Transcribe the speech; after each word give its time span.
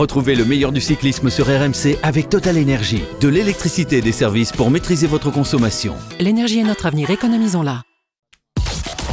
Retrouvez 0.00 0.34
le 0.34 0.46
meilleur 0.46 0.72
du 0.72 0.80
cyclisme 0.80 1.28
sur 1.28 1.44
RMC 1.44 1.98
avec 2.02 2.30
Total 2.30 2.56
Énergie. 2.56 3.02
De 3.20 3.28
l'électricité 3.28 3.98
et 3.98 4.00
des 4.00 4.12
services 4.12 4.50
pour 4.50 4.70
maîtriser 4.70 5.06
votre 5.06 5.30
consommation. 5.30 5.94
L'énergie 6.18 6.60
est 6.60 6.64
notre 6.64 6.86
avenir, 6.86 7.10
économisons-la. 7.10 7.82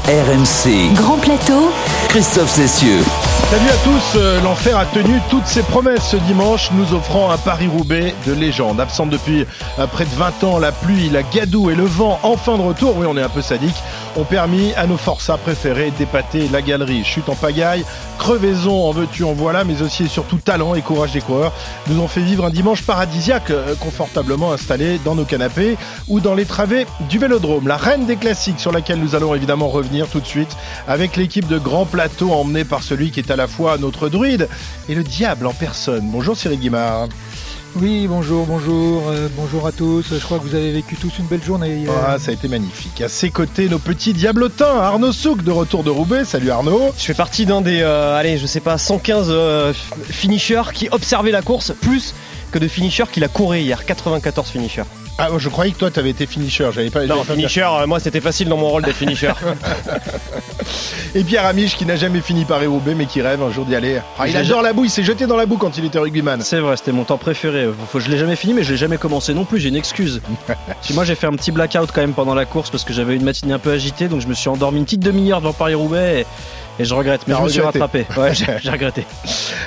RMC. 0.05 0.93
Grand 0.95 1.17
plateau. 1.17 1.73
Christophe 2.07 2.49
Cessieux. 2.49 3.01
Salut 3.49 3.69
à 3.69 3.77
tous, 3.83 4.17
euh, 4.17 4.41
l'enfer 4.41 4.77
a 4.77 4.85
tenu 4.85 5.19
toutes 5.29 5.45
ses 5.45 5.61
promesses 5.61 6.11
ce 6.11 6.17
dimanche, 6.17 6.70
nous 6.71 6.93
offrant 6.93 7.31
un 7.31 7.38
Paris-Roubaix 7.38 8.13
de 8.25 8.33
légende. 8.33 8.79
Absente 8.79 9.09
depuis 9.09 9.45
euh, 9.79 9.88
près 9.88 10.05
de 10.05 10.09
20 10.09 10.43
ans, 10.45 10.59
la 10.59 10.71
pluie, 10.71 11.09
la 11.09 11.23
gadoue 11.23 11.69
et 11.69 11.75
le 11.75 11.83
vent 11.83 12.19
en 12.23 12.38
fin 12.38 12.57
de 12.57 12.61
retour, 12.61 12.97
oui 12.97 13.05
on 13.09 13.17
est 13.17 13.21
un 13.21 13.29
peu 13.29 13.41
sadique, 13.41 13.75
ont 14.18 14.23
permis 14.23 14.73
à 14.73 14.88
nos 14.88 14.97
forçats 14.97 15.38
préférés 15.38 15.91
d'épater 15.91 16.49
la 16.49 16.61
galerie. 16.61 17.04
Chute 17.04 17.29
en 17.29 17.36
pagaille, 17.36 17.86
crevaison 18.17 18.84
en 18.88 18.91
veux-tu 18.91 19.23
en 19.23 19.34
voilà, 19.34 19.63
mais 19.63 19.81
aussi 19.81 20.05
et 20.05 20.07
surtout 20.07 20.38
talent 20.38 20.75
et 20.75 20.81
courage 20.81 21.13
des 21.13 21.21
coureurs 21.21 21.54
nous 21.88 21.99
ont 21.99 22.07
fait 22.07 22.21
vivre 22.21 22.45
un 22.45 22.49
dimanche 22.49 22.81
paradisiaque, 22.81 23.52
euh, 23.52 23.76
confortablement 23.76 24.52
installé 24.52 24.99
dans 25.05 25.16
nos 25.16 25.26
canapés 25.26 25.77
ou 26.07 26.20
dans 26.20 26.34
les 26.34 26.45
travées 26.45 26.88
du 27.09 27.20
Vélodrome. 27.20 27.67
La 27.67 27.77
reine 27.77 28.05
des 28.05 28.16
classiques 28.16 28.59
sur 28.59 28.71
laquelle 28.71 28.99
nous 28.99 29.16
allons 29.16 29.35
évidemment 29.35 29.67
revenir 29.67 30.07
tout 30.07 30.20
de 30.20 30.26
suite 30.26 30.57
avec 30.88 31.15
l'équipe 31.15 31.48
de 31.48 31.57
Grand 31.59 31.85
Plateau 31.85 32.31
emmenée 32.31 32.63
par 32.63 32.84
celui 32.84 33.12
qui 33.12 33.20
est 33.20 33.31
à 33.31 33.35
la 33.35 33.48
fois 33.48 33.77
notre 33.77 34.09
druide 34.09 34.49
et 34.90 34.95
le 34.95 35.04
diable 35.04 35.45
en 35.45 35.54
personne. 35.54 36.09
Bonjour 36.12 36.35
Cyril 36.35 36.59
Guimard. 36.59 37.07
Oui, 37.76 38.07
bonjour, 38.07 38.45
bonjour, 38.45 39.09
euh, 39.09 39.27
bonjour 39.35 39.67
à 39.67 39.71
tous. 39.71 40.05
Je 40.12 40.23
crois 40.23 40.39
que 40.39 40.44
vous 40.44 40.55
avez 40.55 40.71
vécu 40.71 40.95
tous 40.95 41.20
une 41.20 41.26
belle 41.26 41.44
journée 41.44 41.76
hier. 41.77 41.91
Ah, 42.07 42.17
ça 42.17 42.31
a 42.31 42.34
été 42.34 42.48
magnifique. 42.48 43.02
À 43.02 43.09
ses 43.09 43.30
côtés, 43.30 43.70
nos 43.70 43.77
petits 43.77 44.13
diablotins, 44.13 44.80
Arnaud 44.80 45.12
Souk 45.12 45.43
de 45.43 45.52
retour 45.52 45.84
de 45.84 45.91
Roubaix. 45.91 46.26
Salut 46.26 46.49
Arnaud. 46.49 46.91
Je 46.98 47.03
fais 47.03 47.13
partie 47.13 47.45
d'un 47.45 47.62
des, 47.62 47.81
euh, 47.81 48.17
allez, 48.17 48.38
je 48.38 48.48
sais 48.48 48.62
pas, 48.62 48.77
115 48.77 49.27
euh, 49.30 49.73
finishers 50.09 50.71
qui 50.73 50.90
observaient 50.90 51.31
la 51.31 51.43
course 51.43 51.71
plus 51.80 52.16
que 52.52 52.57
de 52.57 52.67
finishers 52.67 53.12
qui 53.12 53.20
la 53.20 53.27
couraient 53.27 53.62
hier. 53.62 53.85
94 53.85 54.49
finishers. 54.49 54.84
Ah, 55.20 55.29
je 55.37 55.49
croyais 55.49 55.71
que 55.71 55.77
toi, 55.79 55.90
tu 55.90 55.99
avais 55.99 56.12
été 56.12 56.27
finisher. 56.27 56.70
J'avais 56.73 56.90
pas. 56.91 57.05
Non, 57.05 57.23
finisher, 57.23 57.63
euh, 57.63 57.87
moi 57.87 57.99
c'était 57.99 58.21
facile 58.21 58.49
dans 58.49 58.57
mon 58.57 58.68
rôle 58.70 58.84
d'être 58.84 58.96
finisher. 58.98 59.32
Et 61.15 61.23
Pierre 61.23 61.46
Amiche 61.46 61.76
qui 61.76 61.85
n'a 61.85 61.96
jamais 61.96 62.21
fini 62.21 62.46
Paris-Roubaix 62.46 62.93
mais 62.93 63.05
qui 63.07 63.21
rêve 63.21 63.41
un 63.41 63.51
jour 63.51 63.65
d'y 63.65 63.76
aller. 63.76 63.99
Ah, 64.19 64.28
il 64.28 64.38
adore 64.38 64.62
la 64.62 64.73
boue, 64.73 64.84
il 64.85 64.90
s'est 64.91 65.03
jeté 65.03 65.25
dans 65.25 65.35
la 65.38 65.45
boue 65.45 65.57
quand 65.57 65.78
il 65.78 65.85
était 65.85 65.97
rugbyman. 66.00 66.41
C'est 66.41 66.59
vrai, 66.59 66.78
c'était 66.78 66.91
mon 66.91 67.03
temps 67.03 67.18
préféré. 67.18 67.68
Faut- 67.91 68.00
Je 68.00 68.09
l'ai 68.09 68.18
jamais 68.18 68.35
fini, 68.35 68.53
mais 68.53 68.63
je 68.63 68.72
l'ai 68.72 68.78
jamais 68.78 68.97
commencé 68.97 69.34
non 69.34 69.45
plus. 69.45 69.59
J'ai 69.59 69.69
une 69.69 69.75
excuse. 69.75 70.22
Puis 70.84 70.94
moi, 70.94 71.03
j'ai 71.03 71.16
fait 71.16 71.28
un 71.28 71.31
petit 71.34 71.51
blackout 71.51 71.90
quand 71.91 72.01
même 72.01 72.13
pendant 72.13 72.35
la 72.35 72.45
course 72.45 72.69
parce 72.69 72.84
que 72.84 72.94
j'avais 72.94 73.16
une 73.16 73.23
matinée 73.23 73.53
un 73.53 73.59
peu 73.59 73.72
agitée, 73.72 74.07
donc 74.07 74.22
je 74.22 74.28
me 74.28 74.34
suis 74.35 74.50
endormi 74.50 74.78
une 74.79 74.85
petite 74.85 75.01
demi-heure 75.01 75.41
devant 75.41 75.53
Paris-Roubaix 75.53 76.22
et, 76.22 76.25
et 76.79 76.85
je 76.85 76.94
regrette. 76.94 77.22
Mais 77.28 77.35
je 77.35 77.41
me 77.41 77.50
suis 77.50 77.61
rattrapé. 77.61 78.06
Ouais, 78.17 78.33
j'ai 78.33 78.45
j'ai 78.61 78.69
regretté. 78.72 79.06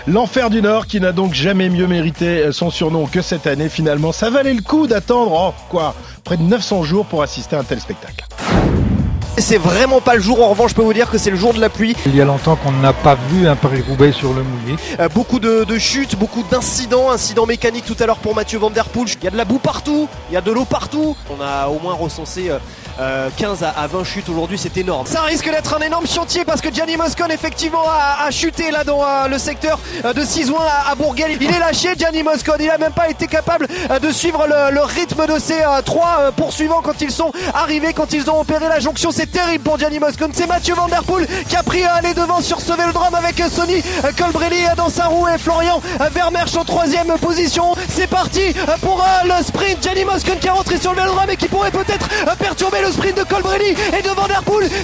L'enfer 0.06 0.50
du 0.50 0.60
Nord 0.62 0.86
qui 0.86 1.00
n'a 1.00 1.12
donc 1.12 1.34
jamais 1.34 1.68
mieux 1.68 1.86
mérité 1.86 2.50
son 2.52 2.70
surnom 2.70 3.06
que 3.06 3.22
cette 3.22 3.46
année 3.46 3.68
finalement. 3.68 4.12
Ça 4.12 4.30
valait 4.30 4.54
le 4.54 4.62
coup 4.62 4.86
d'attendre, 4.86 5.32
oh 5.32 5.54
quoi, 5.68 5.94
près 6.24 6.36
de 6.36 6.42
900 6.42 6.82
jours 6.82 7.06
pour 7.06 7.22
assister 7.22 7.56
à 7.56 7.60
un 7.60 7.64
tel 7.64 7.80
spectacle. 7.80 8.24
C'est 9.38 9.56
vraiment 9.58 10.00
pas 10.00 10.14
le 10.14 10.20
jour, 10.20 10.42
en 10.44 10.50
revanche 10.50 10.70
je 10.70 10.74
peux 10.76 10.82
vous 10.82 10.92
dire 10.92 11.10
que 11.10 11.18
c'est 11.18 11.30
le 11.30 11.36
jour 11.36 11.54
de 11.54 11.60
la 11.60 11.68
pluie. 11.70 11.96
Il 12.06 12.14
y 12.14 12.20
a 12.20 12.24
longtemps 12.24 12.56
qu'on 12.56 12.72
n'a 12.72 12.92
pas 12.92 13.16
vu 13.30 13.46
un 13.48 13.56
Paris-Roubaix 13.56 14.12
sur 14.12 14.32
le 14.32 14.42
mouillé. 14.42 14.76
Euh, 14.98 15.08
beaucoup 15.08 15.38
de, 15.40 15.64
de 15.64 15.78
chutes, 15.78 16.16
beaucoup 16.16 16.42
d'incidents, 16.50 17.10
incidents 17.10 17.46
mécaniques 17.46 17.86
tout 17.86 17.96
à 18.00 18.06
l'heure 18.06 18.18
pour 18.18 18.34
Mathieu 18.34 18.58
Van 18.58 18.70
Der 18.70 18.88
Poel. 18.88 19.08
Il 19.20 19.24
y 19.24 19.28
a 19.28 19.30
de 19.30 19.36
la 19.36 19.44
boue 19.44 19.58
partout, 19.58 20.08
il 20.30 20.34
y 20.34 20.36
a 20.36 20.40
de 20.40 20.50
l'eau 20.52 20.64
partout. 20.64 21.16
On 21.30 21.42
a 21.42 21.68
au 21.68 21.78
moins 21.78 21.94
recensé 21.94 22.50
euh, 22.50 22.58
euh, 23.00 23.30
15 23.36 23.62
à, 23.62 23.70
à 23.70 23.86
20 23.86 24.04
chutes 24.04 24.28
aujourd'hui, 24.28 24.58
c'est 24.58 24.76
énorme. 24.76 25.06
Ça 25.06 25.22
risque 25.22 25.46
d'être 25.50 25.74
un 25.74 25.80
énorme 25.80 26.06
chantier 26.06 26.44
parce 26.44 26.60
que 26.60 26.72
Gianni 26.72 26.96
Moscon 26.96 27.26
effectivement 27.30 27.84
a, 27.88 28.26
a 28.26 28.30
chuté 28.30 28.70
là 28.70 28.84
dans 28.84 29.02
euh, 29.02 29.26
le 29.28 29.38
secteur 29.38 29.78
euh, 30.04 30.12
de 30.12 30.22
Cisoin 30.22 30.60
à, 30.86 30.90
à 30.90 30.94
Bourguel. 30.94 31.38
Il 31.40 31.50
est 31.50 31.58
lâché 31.58 31.94
Gianni 31.98 32.22
Moscon, 32.22 32.52
il 32.60 32.68
a 32.68 32.76
même 32.78 32.92
pas 32.92 33.08
été 33.08 33.26
capable 33.26 33.66
euh, 33.90 33.98
de 33.98 34.10
suivre 34.12 34.46
le, 34.46 34.74
le 34.74 34.82
rythme 34.82 35.26
de 35.26 35.32
euh, 35.32 35.82
trois 35.82 36.18
euh, 36.20 36.30
poursuivants 36.30 36.82
quand 36.82 37.00
ils 37.00 37.10
sont 37.10 37.32
arrivés, 37.54 37.92
quand 37.94 38.12
ils 38.12 38.28
ont 38.30 38.40
opéré 38.40 38.68
la 38.68 38.80
jonction. 38.80 39.10
C'est 39.20 39.32
terrible 39.32 39.64
pour 39.64 39.78
Gianni 39.78 39.98
Moscon. 39.98 40.30
C'est 40.32 40.46
Mathieu 40.46 40.74
Van 40.74 40.86
qui 41.46 41.54
a 41.54 41.62
pris 41.62 41.84
euh, 41.84 41.88
les 42.02 42.14
devants 42.14 42.40
sur 42.40 42.58
ce 42.58 42.72
vélodrome 42.72 43.14
avec 43.14 43.38
euh, 43.38 44.12
Colbrelli 44.16 44.62
dans 44.78 44.88
sa 44.88 45.08
roue 45.08 45.28
et 45.28 45.36
Florian 45.36 45.82
Vermersch 46.12 46.56
en 46.56 46.64
troisième 46.64 47.12
position. 47.18 47.74
C'est 47.88 48.06
parti 48.06 48.54
pour 48.80 49.02
euh, 49.02 49.36
le 49.38 49.44
sprint. 49.44 49.82
Gianni 49.82 50.04
Moscon 50.04 50.36
qui 50.40 50.46
est 50.46 50.50
rentré 50.50 50.78
sur 50.78 50.92
le 50.92 51.00
vélodrome 51.00 51.28
et 51.28 51.36
qui 51.36 51.48
pourrait 51.48 51.70
peut-être 51.70 52.08
euh, 52.26 52.34
perturber 52.34 52.80
le 52.80 52.92
sprint 52.92 53.16
de 53.18 53.24
Colbrelli 53.24 53.74
et 53.98 54.02
de 54.02 54.08
Van. 54.08 54.26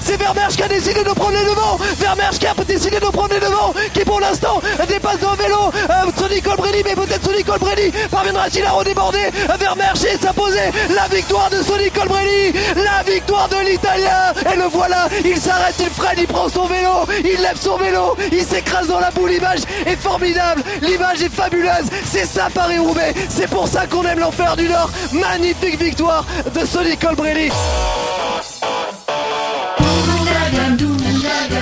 C'est 0.02 0.16
Vermersch 0.16 0.56
qui 0.56 0.62
a 0.62 0.68
décidé 0.68 1.03
de 1.03 1.10
prendre 1.10 1.32
les 1.32 1.44
devants. 1.44 1.78
Vermersch 1.98 2.38
qui 2.38 2.47
a 2.47 2.54
décidé 2.54 3.00
de 3.00 3.06
prendre 3.06 3.32
les 3.32 3.41
devants, 3.41 3.72
qui 3.94 4.00
pour 4.00 4.20
l'instant 4.20 4.60
euh, 4.80 4.86
dépasse 4.86 5.18
dans 5.20 5.32
le 5.32 5.36
vélo 5.36 5.72
Sonny 6.18 6.41
Colbrelli, 6.41 6.82
mais 6.84 6.94
peut-être 6.94 7.24
Sonny 7.24 7.42
Colbrelli 7.42 7.92
parviendra-t-il 8.10 8.64
à 8.64 8.70
redéborder 8.70 9.30
Vermersch 9.58 10.04
et 10.04 10.18
s'imposer 10.18 10.72
la 10.94 11.08
victoire 11.08 11.50
de 11.50 11.62
Sonny 11.62 11.91
Colbrelli, 11.91 12.53
la 12.76 13.03
victoire 13.03 13.48
de 13.48 13.68
l'Italien. 13.68 14.25
Et 14.53 14.56
le 14.56 14.64
voilà, 14.64 15.09
il 15.25 15.37
s'arrête, 15.37 15.75
il 15.81 15.91
freine, 15.91 16.19
il 16.19 16.26
prend 16.26 16.48
son 16.48 16.66
vélo, 16.66 17.06
il 17.25 17.41
lève 17.41 17.59
son 17.60 17.76
vélo, 17.76 18.16
il 18.32 18.42
s'écrase 18.42 18.88
dans 18.88 19.00
la 19.00 19.10
boue. 19.10 19.26
L'image 19.26 19.60
est 19.87 19.97
formidable, 19.97 20.62
l'image 20.82 21.22
est 21.22 21.32
fabuleuse. 21.32 21.88
C'est 22.04 22.26
ça 22.26 22.48
Paris-Roubaix, 22.53 23.15
c'est 23.28 23.48
pour 23.48 23.69
ça 23.69 23.86
qu'on 23.86 24.03
aime 24.04 24.20
l'enfer 24.20 24.56
du 24.56 24.69
Nord. 24.69 24.91
Magnifique 25.12 25.81
victoire 25.81 26.25
de 26.54 26.65
Sonny 26.65 26.97
Colbrelli. 26.97 27.50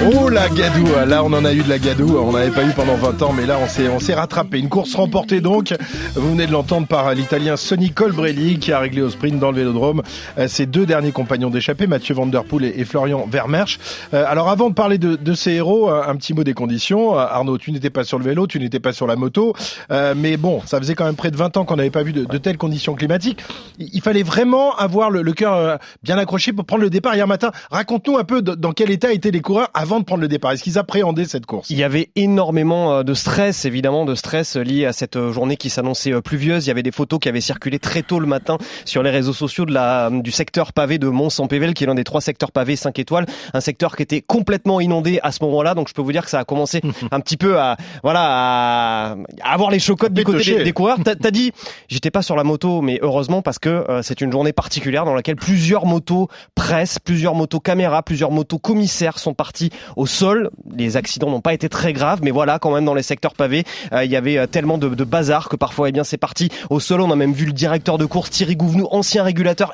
Oh 0.06 0.28
la 0.28 0.50
gadoue, 0.50 0.86
là 1.06 1.24
on 1.24 1.32
en 1.32 1.46
a 1.46 1.54
eu 1.54 1.62
de 1.62 1.68
la 1.68 1.78
gadoue, 1.78 2.18
on 2.18 2.32
n'avait 2.32 2.50
pas 2.50 2.62
eu 2.62 2.72
pendant 2.72 2.94
20 2.94 3.22
ans 3.22 3.32
mais 3.32 3.46
là 3.46 3.56
on 3.62 3.66
s'est 3.66 3.88
on 3.88 4.00
s'est 4.00 4.12
rattrapé. 4.12 4.58
Une 4.58 4.68
course 4.68 4.94
remportée 4.94 5.40
donc, 5.40 5.74
vous 6.14 6.32
venez 6.32 6.46
de 6.46 6.52
l'entendre 6.52 6.86
par 6.86 7.14
l'italien 7.14 7.56
Sonny 7.56 7.90
Colbrelli 7.90 8.58
qui 8.58 8.70
a 8.72 8.78
réglé 8.80 9.00
au 9.00 9.08
sprint 9.08 9.38
dans 9.38 9.50
le 9.50 9.56
Vélodrome 9.56 10.02
euh, 10.36 10.46
ses 10.46 10.66
deux 10.66 10.84
derniers 10.84 11.12
compagnons 11.12 11.48
d'échappée, 11.48 11.86
Mathieu 11.86 12.14
Van 12.14 12.26
Der 12.26 12.44
Poel 12.44 12.64
et, 12.64 12.84
Florian 12.84 13.26
Vermersch. 13.30 13.78
Euh, 14.12 14.26
alors 14.28 14.50
avant 14.50 14.68
de 14.68 14.74
parler 14.74 14.98
de, 14.98 15.16
de 15.16 15.32
ces 15.32 15.52
héros, 15.52 15.88
un 15.88 16.16
petit 16.16 16.34
mot 16.34 16.44
des 16.44 16.52
conditions. 16.52 17.18
Euh, 17.18 17.22
Arnaud, 17.22 17.56
tu 17.56 17.72
n'étais 17.72 17.88
pas 17.90 18.04
sur 18.04 18.18
le 18.18 18.26
vélo, 18.26 18.46
tu 18.46 18.60
n'étais 18.60 18.80
pas 18.80 18.92
sur 18.92 19.06
la 19.06 19.16
moto, 19.16 19.54
mais 19.90 20.36
bon, 20.36 20.60
ça 20.66 20.78
faisait 20.78 20.94
quand 20.94 21.06
même 21.06 21.16
près 21.16 21.30
de 21.30 21.36
20 21.36 21.56
ans 21.56 21.64
qu'on 21.64 21.76
n'avait 21.76 21.90
pas 21.90 22.02
vu 22.02 22.12
de, 22.12 22.24
de 22.24 22.38
telles 22.38 22.58
conditions 22.58 22.94
climatiques. 22.94 23.42
Il, 23.78 24.02
fallait 24.02 24.22
vraiment 24.22 24.76
avoir 24.76 25.10
le, 25.10 25.22
le 25.22 25.32
cœur 25.32 25.78
bien 26.02 26.18
accroché 26.18 26.52
pour 26.52 26.66
prendre 26.66 26.82
le 26.82 26.90
départ 26.90 27.14
hier 27.14 27.26
matin. 27.26 27.52
Raconte-nous 27.70 28.18
un 28.18 28.24
peu 28.24 28.42
dans 28.42 28.72
quel 28.72 28.90
état 28.90 29.10
étaient 29.12 29.30
les 29.30 29.40
coureurs 29.40 29.70
avant 29.72 29.93
de 30.00 30.04
prendre 30.04 30.20
le 30.20 30.28
départ. 30.28 30.52
Est-ce 30.52 30.62
qu'ils 30.62 30.78
appréhendaient 30.78 31.24
cette 31.24 31.46
course? 31.46 31.70
Il 31.70 31.78
y 31.78 31.84
avait 31.84 32.10
énormément 32.16 32.94
euh, 32.94 33.02
de 33.02 33.14
stress, 33.14 33.64
évidemment, 33.64 34.04
de 34.04 34.14
stress 34.14 34.56
lié 34.56 34.86
à 34.86 34.92
cette 34.92 35.16
euh, 35.16 35.32
journée 35.32 35.56
qui 35.56 35.70
s'annonçait 35.70 36.12
euh, 36.12 36.20
pluvieuse. 36.20 36.66
Il 36.66 36.68
y 36.68 36.70
avait 36.70 36.82
des 36.82 36.92
photos 36.92 37.18
qui 37.18 37.28
avaient 37.28 37.40
circulé 37.40 37.78
très 37.78 38.02
tôt 38.02 38.20
le 38.20 38.26
matin 38.26 38.58
sur 38.84 39.02
les 39.02 39.10
réseaux 39.10 39.32
sociaux 39.32 39.64
de 39.64 39.72
la, 39.72 40.10
du 40.10 40.30
secteur 40.30 40.72
pavé 40.72 40.98
de 40.98 41.08
Mont-Saint-Pével, 41.08 41.74
qui 41.74 41.84
est 41.84 41.86
l'un 41.86 41.94
des 41.94 42.04
trois 42.04 42.20
secteurs 42.20 42.52
pavés 42.52 42.76
5 42.76 42.98
étoiles. 42.98 43.26
Un 43.52 43.60
secteur 43.60 43.96
qui 43.96 44.02
était 44.02 44.20
complètement 44.20 44.80
inondé 44.80 45.20
à 45.22 45.32
ce 45.32 45.42
moment-là. 45.44 45.74
Donc 45.74 45.88
je 45.88 45.94
peux 45.94 46.02
vous 46.02 46.12
dire 46.12 46.24
que 46.24 46.30
ça 46.30 46.40
a 46.40 46.44
commencé 46.44 46.80
un 47.10 47.20
petit 47.20 47.36
peu 47.36 47.58
à, 47.58 47.76
voilà, 48.02 48.22
à, 48.24 49.16
avoir 49.42 49.70
les 49.70 49.78
chocottes 49.78 50.12
du 50.12 50.24
côté 50.24 50.44
des, 50.44 50.64
des 50.64 50.72
coureurs. 50.72 50.98
T'as 51.04 51.14
t'as 51.14 51.30
dit, 51.30 51.52
j'étais 51.88 52.10
pas 52.10 52.22
sur 52.22 52.36
la 52.36 52.44
moto, 52.44 52.82
mais 52.82 52.98
heureusement 53.02 53.42
parce 53.42 53.58
que 53.58 53.68
euh, 53.68 54.02
c'est 54.02 54.20
une 54.20 54.30
journée 54.30 54.52
particulière 54.52 55.04
dans 55.04 55.14
laquelle 55.14 55.36
plusieurs 55.36 55.86
motos 55.86 56.28
presse, 56.54 56.98
plusieurs 56.98 57.34
motos 57.34 57.60
caméras, 57.60 58.02
plusieurs 58.02 58.30
motos 58.30 58.58
commissaires 58.58 59.18
sont 59.18 59.34
partis 59.34 59.70
au 59.96 60.06
sol. 60.06 60.50
Les 60.76 60.96
accidents 60.96 61.30
n'ont 61.30 61.40
pas 61.40 61.54
été 61.54 61.68
très 61.68 61.92
graves, 61.92 62.20
mais 62.22 62.30
voilà, 62.30 62.58
quand 62.58 62.72
même 62.72 62.84
dans 62.84 62.94
les 62.94 63.02
secteurs 63.02 63.34
pavés, 63.34 63.64
euh, 63.92 64.04
il 64.04 64.10
y 64.10 64.16
avait 64.16 64.38
euh, 64.38 64.46
tellement 64.46 64.78
de, 64.78 64.88
de 64.88 65.04
bazar 65.04 65.48
que 65.48 65.56
parfois, 65.56 65.88
eh 65.88 65.92
bien, 65.92 66.04
c'est 66.04 66.18
parti 66.18 66.50
au 66.70 66.80
sol. 66.80 67.00
On 67.00 67.10
a 67.10 67.16
même 67.16 67.32
vu 67.32 67.46
le 67.46 67.52
directeur 67.52 67.98
de 67.98 68.06
course 68.06 68.30
Thierry 68.30 68.56
Gouvenou, 68.56 68.88
ancien 68.90 69.22
régulateur, 69.22 69.72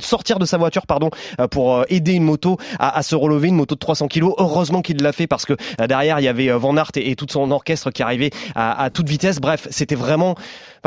sortir 0.00 0.38
de 0.38 0.44
sa 0.44 0.58
voiture, 0.58 0.86
pardon, 0.86 1.10
euh, 1.40 1.48
pour 1.48 1.84
aider 1.88 2.12
une 2.12 2.24
moto 2.24 2.58
à, 2.78 3.02
se 3.02 3.14
relever, 3.14 3.48
une 3.48 3.56
moto 3.56 3.74
de 3.74 3.80
300 3.80 4.08
kilos. 4.08 4.34
Heureusement 4.38 4.82
qu'il 4.82 5.02
l'a 5.02 5.12
fait 5.12 5.26
parce 5.26 5.44
que 5.44 5.54
derrière 5.86 6.20
il 6.20 6.24
y 6.24 6.28
avait 6.28 6.50
Van 6.50 6.76
Aert 6.76 6.92
et, 6.96 7.16
tout 7.16 7.26
son 7.28 7.50
orchestre 7.50 7.90
qui 7.90 8.02
arrivait 8.02 8.30
à 8.54 8.90
toute 8.90 9.08
vitesse. 9.08 9.40
Bref, 9.40 9.66
c'était 9.70 9.94
vraiment 9.94 10.36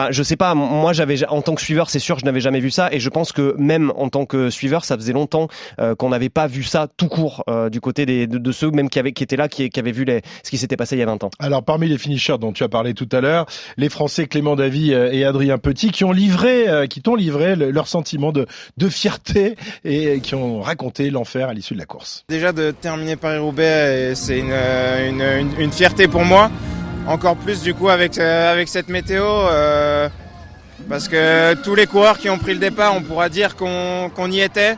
Enfin, 0.01 0.11
je 0.11 0.23
sais 0.23 0.35
pas, 0.35 0.55
moi 0.55 0.93
j'avais 0.93 1.23
en 1.27 1.43
tant 1.43 1.53
que 1.53 1.61
suiveur, 1.61 1.89
c'est 1.91 1.99
sûr, 1.99 2.17
je 2.17 2.25
n'avais 2.25 2.39
jamais 2.39 2.59
vu 2.59 2.71
ça, 2.71 2.89
et 2.91 2.99
je 2.99 3.07
pense 3.09 3.31
que 3.31 3.53
même 3.59 3.91
en 3.95 4.09
tant 4.09 4.25
que 4.25 4.49
suiveur, 4.49 4.83
ça 4.83 4.95
faisait 4.97 5.13
longtemps 5.13 5.47
euh, 5.79 5.93
qu'on 5.93 6.09
n'avait 6.09 6.29
pas 6.29 6.47
vu 6.47 6.63
ça 6.63 6.87
tout 6.97 7.07
court 7.07 7.43
euh, 7.49 7.69
du 7.69 7.81
côté 7.81 8.07
des, 8.07 8.25
de, 8.25 8.39
de 8.39 8.51
ceux 8.51 8.71
même 8.71 8.89
qui, 8.89 8.97
avaient, 8.97 9.11
qui 9.11 9.23
étaient 9.23 9.35
là, 9.35 9.47
qui, 9.47 9.69
qui 9.69 9.79
avaient 9.79 9.91
vu 9.91 10.03
les, 10.03 10.21
ce 10.43 10.49
qui 10.49 10.57
s'était 10.57 10.75
passé 10.75 10.95
il 10.95 10.99
y 10.99 11.03
a 11.03 11.05
20 11.05 11.23
ans. 11.25 11.29
Alors 11.37 11.63
parmi 11.63 11.87
les 11.87 11.99
finishers 11.99 12.37
dont 12.39 12.51
tu 12.51 12.63
as 12.63 12.69
parlé 12.69 12.95
tout 12.95 13.07
à 13.11 13.21
l'heure, 13.21 13.45
les 13.77 13.89
Français 13.89 14.25
Clément 14.25 14.55
Davy 14.55 14.91
euh, 14.91 15.11
et 15.11 15.23
Adrien 15.23 15.59
Petit 15.59 15.91
qui 15.91 16.03
ont 16.03 16.11
livré, 16.13 16.67
euh, 16.67 16.87
qui 16.87 17.01
t'ont 17.03 17.15
livré 17.15 17.55
le- 17.55 17.69
leur 17.69 17.87
sentiment 17.87 18.31
de, 18.31 18.47
de 18.77 18.89
fierté 18.89 19.55
et 19.85 20.19
qui 20.21 20.33
ont 20.33 20.61
raconté 20.61 21.11
l'enfer 21.11 21.47
à 21.49 21.53
l'issue 21.53 21.75
de 21.75 21.79
la 21.79 21.85
course. 21.85 22.23
Déjà 22.27 22.53
de 22.53 22.71
terminer 22.71 23.17
Paris-Roubaix, 23.17 24.13
c'est 24.15 24.39
une, 24.39 24.51
une, 24.51 25.21
une- 25.21 25.59
une 25.59 25.71
fierté 25.71 26.07
pour 26.07 26.23
moi. 26.25 26.49
Encore 27.07 27.35
plus 27.35 27.61
du 27.61 27.73
coup 27.73 27.89
avec, 27.89 28.17
euh, 28.17 28.51
avec 28.51 28.67
cette 28.69 28.89
météo. 28.89 29.23
euh, 29.25 30.07
parce 30.89 31.07
que 31.07 31.53
tous 31.63 31.75
les 31.75 31.87
coureurs 31.87 32.17
qui 32.17 32.29
ont 32.29 32.37
pris 32.37 32.53
le 32.53 32.59
départ, 32.59 32.95
on 32.95 33.01
pourra 33.01 33.29
dire 33.29 33.55
qu'on 33.55 34.09
qu'on 34.13 34.31
y 34.31 34.41
était. 34.41 34.77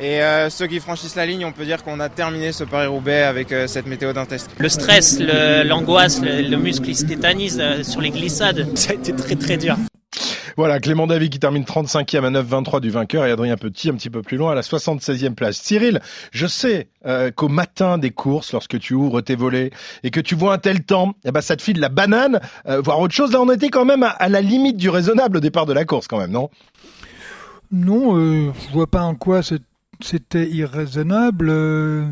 Et 0.00 0.20
euh, 0.22 0.50
ceux 0.50 0.66
qui 0.66 0.80
franchissent 0.80 1.14
la 1.14 1.24
ligne, 1.26 1.44
on 1.44 1.52
peut 1.52 1.64
dire 1.64 1.84
qu'on 1.84 2.00
a 2.00 2.08
terminé 2.08 2.50
ce 2.50 2.64
Paris-Roubaix 2.64 3.22
avec 3.22 3.52
euh, 3.52 3.68
cette 3.68 3.86
météo 3.86 4.12
d'un 4.12 4.24
test. 4.26 4.50
Le 4.58 4.68
stress, 4.68 5.20
l'angoisse, 5.20 6.20
le, 6.20 6.42
le, 6.42 6.48
le, 6.48 6.56
muscle 6.56 6.88
il 6.88 6.96
se 6.96 7.04
tétanise 7.04 7.58
euh, 7.60 7.84
sur 7.84 8.00
les 8.00 8.10
glissades. 8.10 8.66
Ça 8.74 8.90
a 8.90 8.94
été 8.94 9.14
très 9.14 9.36
très 9.36 9.56
dur. 9.56 9.76
Voilà, 10.56 10.80
Clément 10.80 11.06
David 11.06 11.30
qui 11.30 11.38
termine 11.38 11.64
35e 11.64 12.24
à 12.24 12.30
9,23 12.30 12.80
du 12.80 12.90
vainqueur 12.90 13.24
et 13.26 13.30
Adrien 13.30 13.56
Petit 13.56 13.90
un 13.90 13.94
petit 13.94 14.10
peu 14.10 14.22
plus 14.22 14.36
loin 14.36 14.52
à 14.52 14.54
la 14.54 14.62
76e 14.62 15.34
place. 15.34 15.56
Cyril, 15.56 16.00
je 16.32 16.46
sais 16.46 16.88
euh, 17.06 17.30
qu'au 17.30 17.48
matin 17.48 17.98
des 17.98 18.10
courses, 18.10 18.52
lorsque 18.52 18.78
tu 18.78 18.94
ouvres 18.94 19.20
tes 19.20 19.36
volets 19.36 19.70
et 20.02 20.10
que 20.10 20.20
tu 20.20 20.34
vois 20.34 20.54
un 20.54 20.58
tel 20.58 20.82
temps, 20.82 21.14
eh 21.24 21.32
ben 21.32 21.40
ça 21.40 21.56
te 21.56 21.62
file 21.62 21.80
la 21.80 21.88
banane, 21.88 22.40
euh, 22.66 22.80
voire 22.80 23.00
autre 23.00 23.14
chose. 23.14 23.32
Là, 23.32 23.40
on 23.40 23.50
était 23.50 23.68
quand 23.68 23.84
même 23.84 24.02
à, 24.02 24.28
la 24.28 24.40
limite 24.40 24.76
du 24.76 24.88
raisonnable 24.88 25.38
au 25.38 25.40
départ 25.40 25.66
de 25.66 25.72
la 25.72 25.84
course, 25.84 26.08
quand 26.08 26.18
même, 26.18 26.30
non? 26.30 26.50
Non, 27.72 28.16
euh, 28.16 28.52
je 28.66 28.72
vois 28.72 28.86
pas 28.86 29.02
en 29.02 29.14
quoi 29.14 29.40
c'était 30.00 30.48
irraisonnable. 30.48 31.48
Euh, 31.50 32.06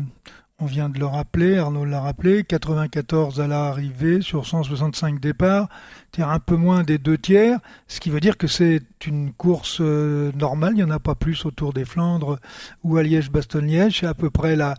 on 0.59 0.65
vient 0.65 0.89
de 0.89 0.99
le 0.99 1.05
rappeler, 1.05 1.57
Arnaud 1.57 1.85
l'a 1.85 1.99
rappelé, 1.99 2.43
94 2.43 3.41
à 3.41 3.47
l'arrivée 3.47 4.21
sur 4.21 4.45
165 4.45 5.19
départs, 5.19 5.67
c'est 6.15 6.21
un 6.21 6.39
peu 6.39 6.55
moins 6.55 6.83
des 6.83 6.99
deux 6.99 7.17
tiers, 7.17 7.59
ce 7.87 7.99
qui 7.99 8.11
veut 8.11 8.19
dire 8.19 8.37
que 8.37 8.47
c'est 8.47 8.81
une 9.07 9.33
course 9.33 9.79
euh, 9.81 10.31
normale, 10.33 10.73
il 10.73 10.77
n'y 10.77 10.83
en 10.83 10.91
a 10.91 10.99
pas 10.99 11.15
plus 11.15 11.45
autour 11.45 11.73
des 11.73 11.85
Flandres 11.85 12.37
ou 12.83 12.97
à 12.97 13.03
Liège-Bastogne-Liège, 13.03 14.01
c'est 14.01 14.05
à 14.05 14.13
peu 14.13 14.29
près 14.29 14.55
là, 14.55 14.75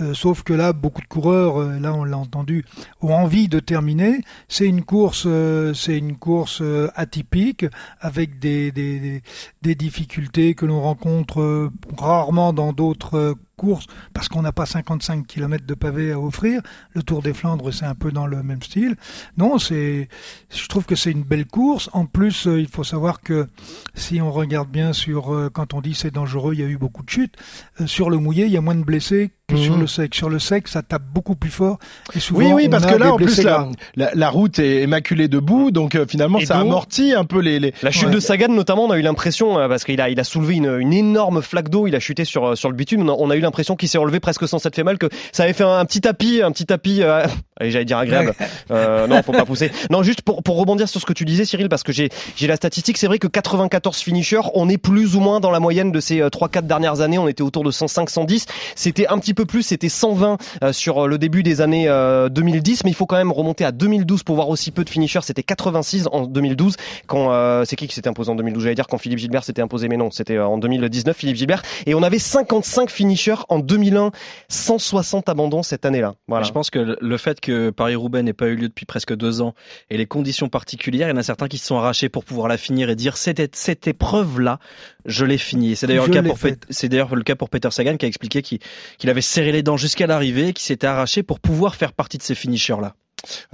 euh, 0.00 0.14
sauf 0.14 0.44
que 0.44 0.52
là, 0.52 0.72
beaucoup 0.72 1.02
de 1.02 1.08
coureurs, 1.08 1.60
euh, 1.60 1.78
là 1.80 1.92
on 1.92 2.04
l'a 2.04 2.16
entendu, 2.16 2.64
ont 3.00 3.12
envie 3.14 3.48
de 3.48 3.58
terminer. 3.58 4.20
C'est 4.48 4.66
une 4.66 4.84
course, 4.84 5.26
c'est 5.74 5.98
une 5.98 6.16
course 6.16 6.62
atypique 6.94 7.66
avec 8.00 8.38
des, 8.38 8.70
des, 8.70 9.00
des, 9.00 9.22
des 9.62 9.74
difficultés 9.74 10.54
que 10.54 10.66
l'on 10.66 10.80
rencontre 10.80 11.70
rarement 11.98 12.52
dans 12.52 12.72
d'autres 12.72 13.36
course 13.56 13.86
parce 14.12 14.28
qu'on 14.28 14.42
n'a 14.42 14.52
pas 14.52 14.66
55 14.66 15.26
km 15.26 15.66
de 15.66 15.74
pavé 15.74 16.12
à 16.12 16.20
offrir. 16.20 16.60
Le 16.92 17.02
Tour 17.02 17.22
des 17.22 17.34
Flandres, 17.34 17.72
c'est 17.72 17.84
un 17.84 17.94
peu 17.94 18.12
dans 18.12 18.26
le 18.26 18.42
même 18.42 18.62
style. 18.62 18.96
Non, 19.36 19.58
c'est, 19.58 20.08
je 20.50 20.66
trouve 20.76 20.84
que 20.84 20.94
c'est 20.94 21.10
une 21.10 21.22
belle 21.22 21.46
course. 21.46 21.88
En 21.94 22.04
plus, 22.04 22.46
euh, 22.46 22.60
il 22.60 22.68
faut 22.68 22.84
savoir 22.84 23.22
que 23.22 23.48
si 23.94 24.20
on 24.20 24.30
regarde 24.30 24.68
bien 24.68 24.92
sur, 24.92 25.34
euh, 25.34 25.48
quand 25.48 25.72
on 25.72 25.80
dit 25.80 25.94
c'est 25.94 26.10
dangereux, 26.10 26.52
il 26.52 26.60
y 26.60 26.62
a 26.62 26.66
eu 26.66 26.76
beaucoup 26.76 27.02
de 27.02 27.08
chutes. 27.08 27.34
Euh, 27.80 27.86
sur 27.86 28.10
le 28.10 28.18
mouillé, 28.18 28.44
il 28.44 28.52
y 28.52 28.58
a 28.58 28.60
moins 28.60 28.74
de 28.74 28.84
blessés 28.84 29.30
que 29.48 29.54
mmh. 29.54 29.58
sur 29.58 29.76
le 29.76 29.86
sec. 29.86 30.14
Sur 30.14 30.28
le 30.28 30.38
sec, 30.40 30.66
ça 30.66 30.82
tape 30.82 31.04
beaucoup 31.12 31.36
plus 31.36 31.50
fort. 31.50 31.78
Et 32.14 32.20
souvent, 32.20 32.40
oui, 32.40 32.52
oui, 32.52 32.68
parce 32.68 32.84
que 32.84 32.96
là, 32.96 33.12
en 33.12 33.16
plus, 33.16 33.42
la, 33.44 33.68
la, 33.94 34.10
la, 34.12 34.28
route 34.28 34.58
est 34.58 34.88
maculée 34.88 35.28
de 35.28 35.38
boue, 35.38 35.70
donc 35.70 35.94
euh, 35.94 36.04
finalement, 36.08 36.40
et 36.40 36.46
ça 36.46 36.58
amortit 36.58 37.14
un 37.14 37.24
peu 37.24 37.38
les. 37.38 37.60
les... 37.60 37.72
La 37.82 37.92
chute 37.92 38.08
ouais. 38.08 38.14
de 38.14 38.20
Sagan, 38.20 38.48
notamment, 38.48 38.86
on 38.86 38.90
a 38.90 38.98
eu 38.98 39.02
l'impression, 39.02 39.56
euh, 39.58 39.68
parce 39.68 39.84
qu'il 39.84 40.00
a, 40.00 40.10
il 40.10 40.18
a 40.18 40.24
soulevé 40.24 40.54
une, 40.54 40.80
une 40.80 40.92
énorme 40.92 41.42
flaque 41.42 41.68
d'eau, 41.68 41.86
il 41.86 41.94
a 41.94 42.00
chuté 42.00 42.24
sur 42.24 42.58
sur 42.58 42.68
le 42.68 42.74
bitume. 42.74 43.08
On 43.08 43.30
a 43.30 43.36
eu 43.36 43.40
l'impression 43.40 43.76
qu'il 43.76 43.88
s'est 43.88 43.98
relevé 43.98 44.18
presque 44.18 44.48
sans 44.48 44.58
s'être 44.58 44.74
fait 44.74 44.82
mal, 44.82 44.98
que 44.98 45.08
ça 45.30 45.44
avait 45.44 45.52
fait 45.52 45.62
un, 45.62 45.78
un 45.78 45.84
petit 45.84 46.00
tapis, 46.00 46.42
un 46.42 46.50
petit 46.50 46.66
tapis. 46.66 47.02
Euh, 47.02 47.24
j'allais 47.60 47.84
dire 47.84 47.98
agréable. 47.98 48.34
euh, 48.72 49.06
non, 49.06 49.22
faut 49.22 49.32
pas 49.32 49.44
pousser. 49.44 49.70
Non, 49.90 50.02
juste 50.02 50.22
pour, 50.22 50.42
pour 50.42 50.56
rebondir 50.58 50.88
sur 50.88 51.00
ce 51.00 51.06
que 51.06 51.12
tu 51.12 51.24
disais, 51.24 51.44
Cyril, 51.44 51.68
parce 51.68 51.84
que 51.84 51.92
j'ai 51.92 52.08
j'ai 52.34 52.48
la 52.48 52.56
statistique. 52.56 52.98
C'est 52.98 53.06
vrai 53.06 53.20
que 53.20 53.28
94 53.28 53.96
finishers, 53.98 54.40
on 54.54 54.68
est 54.68 54.78
plus 54.78 55.14
ou 55.14 55.20
moins 55.20 55.38
dans 55.38 55.52
la 55.52 55.60
moyenne 55.60 55.92
de 55.92 56.00
ces 56.00 56.20
3-4 56.20 56.66
dernières 56.66 57.00
années. 57.00 57.18
On 57.18 57.28
était 57.28 57.42
autour 57.42 57.62
de 57.62 57.70
105-110. 57.70 58.46
C'était 58.74 59.06
un 59.06 59.18
petit 59.18 59.35
peu 59.36 59.46
plus, 59.46 59.62
c'était 59.62 59.88
120 59.88 60.38
euh, 60.64 60.72
sur 60.72 61.06
le 61.06 61.18
début 61.18 61.44
des 61.44 61.60
années 61.60 61.88
euh, 61.88 62.28
2010, 62.28 62.82
mais 62.82 62.90
il 62.90 62.94
faut 62.94 63.06
quand 63.06 63.16
même 63.16 63.30
remonter 63.30 63.64
à 63.64 63.70
2012 63.70 64.24
pour 64.24 64.34
voir 64.34 64.48
aussi 64.48 64.72
peu 64.72 64.82
de 64.82 64.90
finishers. 64.90 65.20
C'était 65.22 65.44
86 65.44 66.08
en 66.10 66.26
2012 66.26 66.76
quand 67.06 67.32
euh, 67.32 67.64
c'est 67.64 67.76
qui 67.76 67.86
qui 67.86 67.94
s'était 67.94 68.08
imposé 68.08 68.30
en 68.32 68.34
2012 68.34 68.64
J'allais 68.64 68.74
dire 68.74 68.88
quand 68.88 68.98
Philippe 68.98 69.18
Gilbert 69.18 69.44
s'était 69.44 69.62
imposé, 69.62 69.88
mais 69.88 69.96
non, 69.96 70.10
c'était 70.10 70.38
en 70.38 70.58
2019 70.58 71.16
Philippe 71.16 71.36
Gilbert. 71.36 71.62
Et 71.86 71.94
on 71.94 72.02
avait 72.02 72.18
55 72.18 72.90
finishers 72.90 73.36
en 73.48 73.60
2001, 73.60 74.10
160 74.48 75.28
abandons 75.28 75.62
cette 75.62 75.84
année-là. 75.84 76.14
Voilà. 76.26 76.44
Je 76.44 76.52
pense 76.52 76.70
que 76.70 76.96
le 77.00 77.16
fait 77.18 77.40
que 77.40 77.70
Paris-Roubaix 77.70 78.22
n'ait 78.22 78.32
pas 78.32 78.46
eu 78.46 78.56
lieu 78.56 78.68
depuis 78.68 78.86
presque 78.86 79.14
deux 79.14 79.42
ans 79.42 79.54
et 79.90 79.98
les 79.98 80.06
conditions 80.06 80.48
particulières, 80.48 81.08
il 81.08 81.10
y 81.12 81.14
en 81.14 81.18
a 81.18 81.22
certains 81.22 81.48
qui 81.48 81.58
se 81.58 81.66
sont 81.66 81.76
arrachés 81.76 82.08
pour 82.08 82.24
pouvoir 82.24 82.48
la 82.48 82.56
finir 82.56 82.90
et 82.90 82.96
dire 82.96 83.16
cette, 83.16 83.54
cette 83.54 83.86
épreuve-là, 83.86 84.58
je 85.04 85.24
l'ai 85.24 85.38
finie. 85.38 85.76
C'est 85.76 85.86
d'ailleurs 85.86 86.06
le 86.06 86.12
cas 86.12 86.22
pour 86.22 86.38
c'est 86.70 86.88
d'ailleurs 86.88 87.14
le 87.14 87.22
cas 87.22 87.36
pour 87.36 87.50
Peter 87.50 87.70
Sagan 87.70 87.96
qui 87.96 88.06
a 88.06 88.08
expliqué 88.08 88.42
qu'il 88.42 88.58
qu 88.98 89.08
avait 89.08 89.20
serré 89.26 89.52
les 89.52 89.62
dents 89.62 89.76
jusqu'à 89.76 90.06
l'arrivée, 90.06 90.52
qui 90.52 90.64
s'était 90.64 90.86
arraché 90.86 91.22
pour 91.22 91.40
pouvoir 91.40 91.74
faire 91.74 91.92
partie 91.92 92.18
de 92.18 92.22
ces 92.22 92.34
finishers 92.34 92.80
là. 92.80 92.94
Ah, 92.94 93.05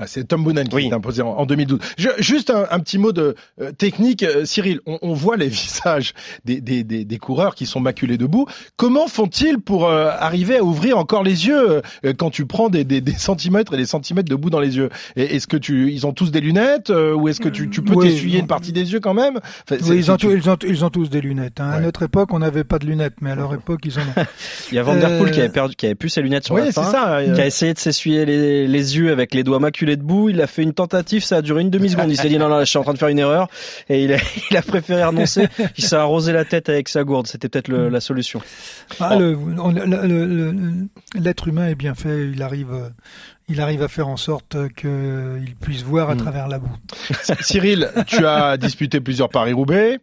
c'est 0.06 0.28
Tom 0.28 0.44
Boonen 0.44 0.69
qui 0.69 0.76
oui. 0.76 0.88
s'est 0.88 0.94
imposé 0.94 1.22
en, 1.22 1.30
en 1.30 1.46
2012. 1.46 1.78
Je, 1.98 2.08
juste 2.19 2.50
un, 2.50 2.66
un, 2.70 2.80
petit 2.80 2.98
mot 2.98 3.12
de 3.12 3.34
euh, 3.60 3.72
technique, 3.72 4.22
euh, 4.22 4.44
Cyril. 4.44 4.80
On, 4.86 4.98
on, 5.02 5.14
voit 5.14 5.36
les 5.36 5.48
visages 5.62 6.14
des, 6.44 6.60
des, 6.60 6.84
des, 6.84 7.04
des, 7.04 7.19
coureurs 7.19 7.54
qui 7.54 7.66
sont 7.66 7.80
maculés 7.80 8.19
de 8.19 8.26
boue. 8.26 8.46
Comment 8.76 9.06
font-ils 9.08 9.58
pour 9.58 9.86
euh, 9.86 10.10
arriver 10.19 10.58
à 10.58 10.64
ouvrir 10.64 10.98
encore 10.98 11.22
les 11.22 11.46
yeux 11.46 11.82
euh, 12.04 12.12
quand 12.16 12.30
tu 12.30 12.46
prends 12.46 12.69
des, 12.69 12.84
des, 12.84 13.12
centimètres 13.12 13.74
et 13.74 13.76
des 13.76 13.86
centimètres 13.86 14.28
de 14.28 14.34
boue 14.34 14.50
dans 14.50 14.60
les 14.60 14.76
yeux? 14.76 14.90
Est-ce 15.16 15.46
que 15.46 15.56
tu, 15.56 15.92
ils 15.92 16.06
ont 16.06 16.12
tous 16.12 16.30
des 16.30 16.40
lunettes 16.40 16.90
euh, 16.90 17.14
ou 17.14 17.28
est-ce 17.28 17.40
que 17.40 17.48
tu, 17.48 17.70
tu 17.70 17.82
peux 17.82 17.94
oui, 17.94 18.08
t'essuyer 18.08 18.38
une 18.40 18.46
partie 18.46 18.72
des 18.72 18.92
yeux 18.92 19.00
quand 19.00 19.14
même? 19.14 19.36
Enfin, 19.36 19.76
oui, 19.88 19.96
ils, 19.96 20.10
ont 20.10 20.16
tu... 20.16 20.26
ils, 20.32 20.50
ont, 20.50 20.56
ils, 20.66 20.84
ont, 20.84 20.90
tous 20.90 21.10
des 21.10 21.20
lunettes. 21.20 21.60
Hein. 21.60 21.70
Ouais. 21.70 21.76
À 21.76 21.80
notre 21.80 22.02
époque, 22.02 22.32
on 22.32 22.38
n'avait 22.38 22.64
pas 22.64 22.78
de 22.78 22.86
lunettes, 22.86 23.14
mais 23.20 23.30
à 23.30 23.34
leur 23.34 23.54
époque, 23.54 23.80
ils 23.84 23.98
en 23.98 24.02
ont. 24.20 24.25
Il 24.70 24.76
y 24.76 24.78
a 24.78 24.82
Van 24.82 24.96
Der 24.96 25.18
Poel 25.18 25.30
qui 25.30 25.40
avait 25.40 25.48
perdu, 25.48 25.75
qui 25.75 25.86
avait 25.86 25.94
plus 25.94 26.08
ses 26.08 26.22
lunettes 26.22 26.44
sur 26.44 26.54
oui, 26.54 26.62
la 26.66 26.72
fin, 26.72 26.84
ça, 26.84 27.20
qui 27.25 27.40
a 27.40 27.46
essayé 27.46 27.75
de 27.75 27.78
s'essuyer 27.78 28.25
les, 28.25 28.66
les 28.66 28.96
yeux 28.96 29.12
avec 29.12 29.34
les 29.34 29.44
doigts 29.44 29.60
maculés 29.62 29.97
de 29.97 30.03
boue. 30.03 30.29
Il 30.29 30.41
a 30.41 30.47
fait 30.47 30.62
une 30.62 30.75
tentative, 30.75 31.25
ça 31.25 31.37
a 31.37 31.43
duré 31.43 31.62
une 31.62 31.70
demi-seconde. 31.70 32.11
Il 32.11 32.17
s'est 32.17 32.29
dit 32.29 32.38
non, 32.38 32.49
non, 32.49 32.61
je 32.61 32.64
suis 32.67 32.79
en 32.79 32.82
train 32.82 32.93
de 32.93 32.99
faire 32.99 33.09
une 33.09 33.19
erreur. 33.19 33.49
Et 33.88 34.05
il 34.05 34.12
a, 34.12 34.19
il 34.50 34.56
a 34.56 34.62
préféré 34.62 35.05
renoncer. 35.05 35.49
Il 35.76 35.85
s'est 35.85 35.97
arrosé 35.97 36.32
la 36.32 36.44
tête 36.44 36.69
avec 36.69 36.88
sa 36.88 37.05
gourde. 37.05 37.26
C'était 37.26 37.49
peut-être 37.49 37.73
la 37.73 38.00
solution. 38.00 38.43
Ah, 39.00 39.17
L'être 41.14 41.49
humain 41.49 41.69
est 41.69 41.75
bien 41.75 41.94
fait. 41.94 42.31
Il 42.32 42.43
arrive, 42.43 42.93
il 43.49 43.61
arrive 43.61 43.82
à 43.82 43.88
faire 43.88 44.09
en 44.09 44.17
sorte 44.17 44.56
qu'il 44.75 45.55
puisse 45.61 45.82
voir 45.82 46.11
à 46.11 46.14
mmh. 46.14 46.19
travers 46.19 46.49
la 46.49 46.59
boue. 46.59 46.76
Cyril, 47.41 47.91
tu 48.06 48.26
as 48.26 48.56
disputé 48.56 49.00
plusieurs 49.00 49.29
Paris-Roubaix. 49.29 50.00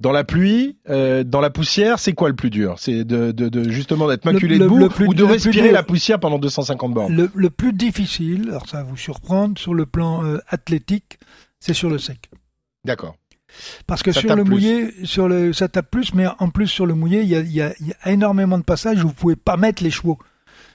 Dans 0.00 0.12
la 0.12 0.24
pluie, 0.24 0.76
euh, 0.90 1.22
dans 1.24 1.40
la 1.40 1.50
poussière, 1.50 1.98
c'est 1.98 2.12
quoi 2.12 2.28
le 2.28 2.34
plus 2.34 2.50
dur? 2.50 2.76
C'est 2.78 3.04
de, 3.04 3.32
de, 3.32 3.48
de, 3.48 3.70
justement 3.70 4.08
d'être 4.08 4.24
maculé 4.24 4.58
le, 4.58 4.64
de 4.64 4.68
boue 4.68 4.88
plus, 4.88 5.06
ou 5.06 5.14
de 5.14 5.22
respirer 5.22 5.70
la 5.70 5.82
poussière 5.82 6.18
pendant 6.18 6.38
250 6.38 6.92
bornes? 6.92 7.14
Le, 7.14 7.30
le, 7.34 7.50
plus 7.50 7.72
difficile, 7.72 8.48
alors 8.48 8.68
ça 8.68 8.78
va 8.78 8.82
vous 8.84 8.96
surprendre, 8.96 9.58
sur 9.58 9.72
le 9.72 9.86
plan 9.86 10.24
euh, 10.24 10.38
athlétique, 10.48 11.18
c'est 11.60 11.74
sur 11.74 11.90
le 11.90 11.98
sec. 11.98 12.30
D'accord. 12.84 13.16
Parce 13.86 14.02
que 14.02 14.10
ça 14.10 14.20
sur 14.20 14.34
le 14.34 14.42
plus. 14.42 14.50
mouillé, 14.50 15.06
sur 15.06 15.28
le, 15.28 15.52
ça 15.52 15.68
tape 15.68 15.90
plus, 15.90 16.12
mais 16.12 16.26
en 16.38 16.50
plus 16.50 16.66
sur 16.66 16.86
le 16.86 16.94
mouillé, 16.94 17.22
il 17.22 17.28
y 17.28 17.36
a, 17.36 17.40
y, 17.40 17.60
a, 17.60 17.72
y 17.80 17.92
a, 17.92 18.10
énormément 18.10 18.58
de 18.58 18.64
passages 18.64 19.04
où 19.04 19.08
vous 19.08 19.14
pouvez 19.14 19.36
pas 19.36 19.56
mettre 19.56 19.82
les 19.82 19.90
chevaux 19.90 20.18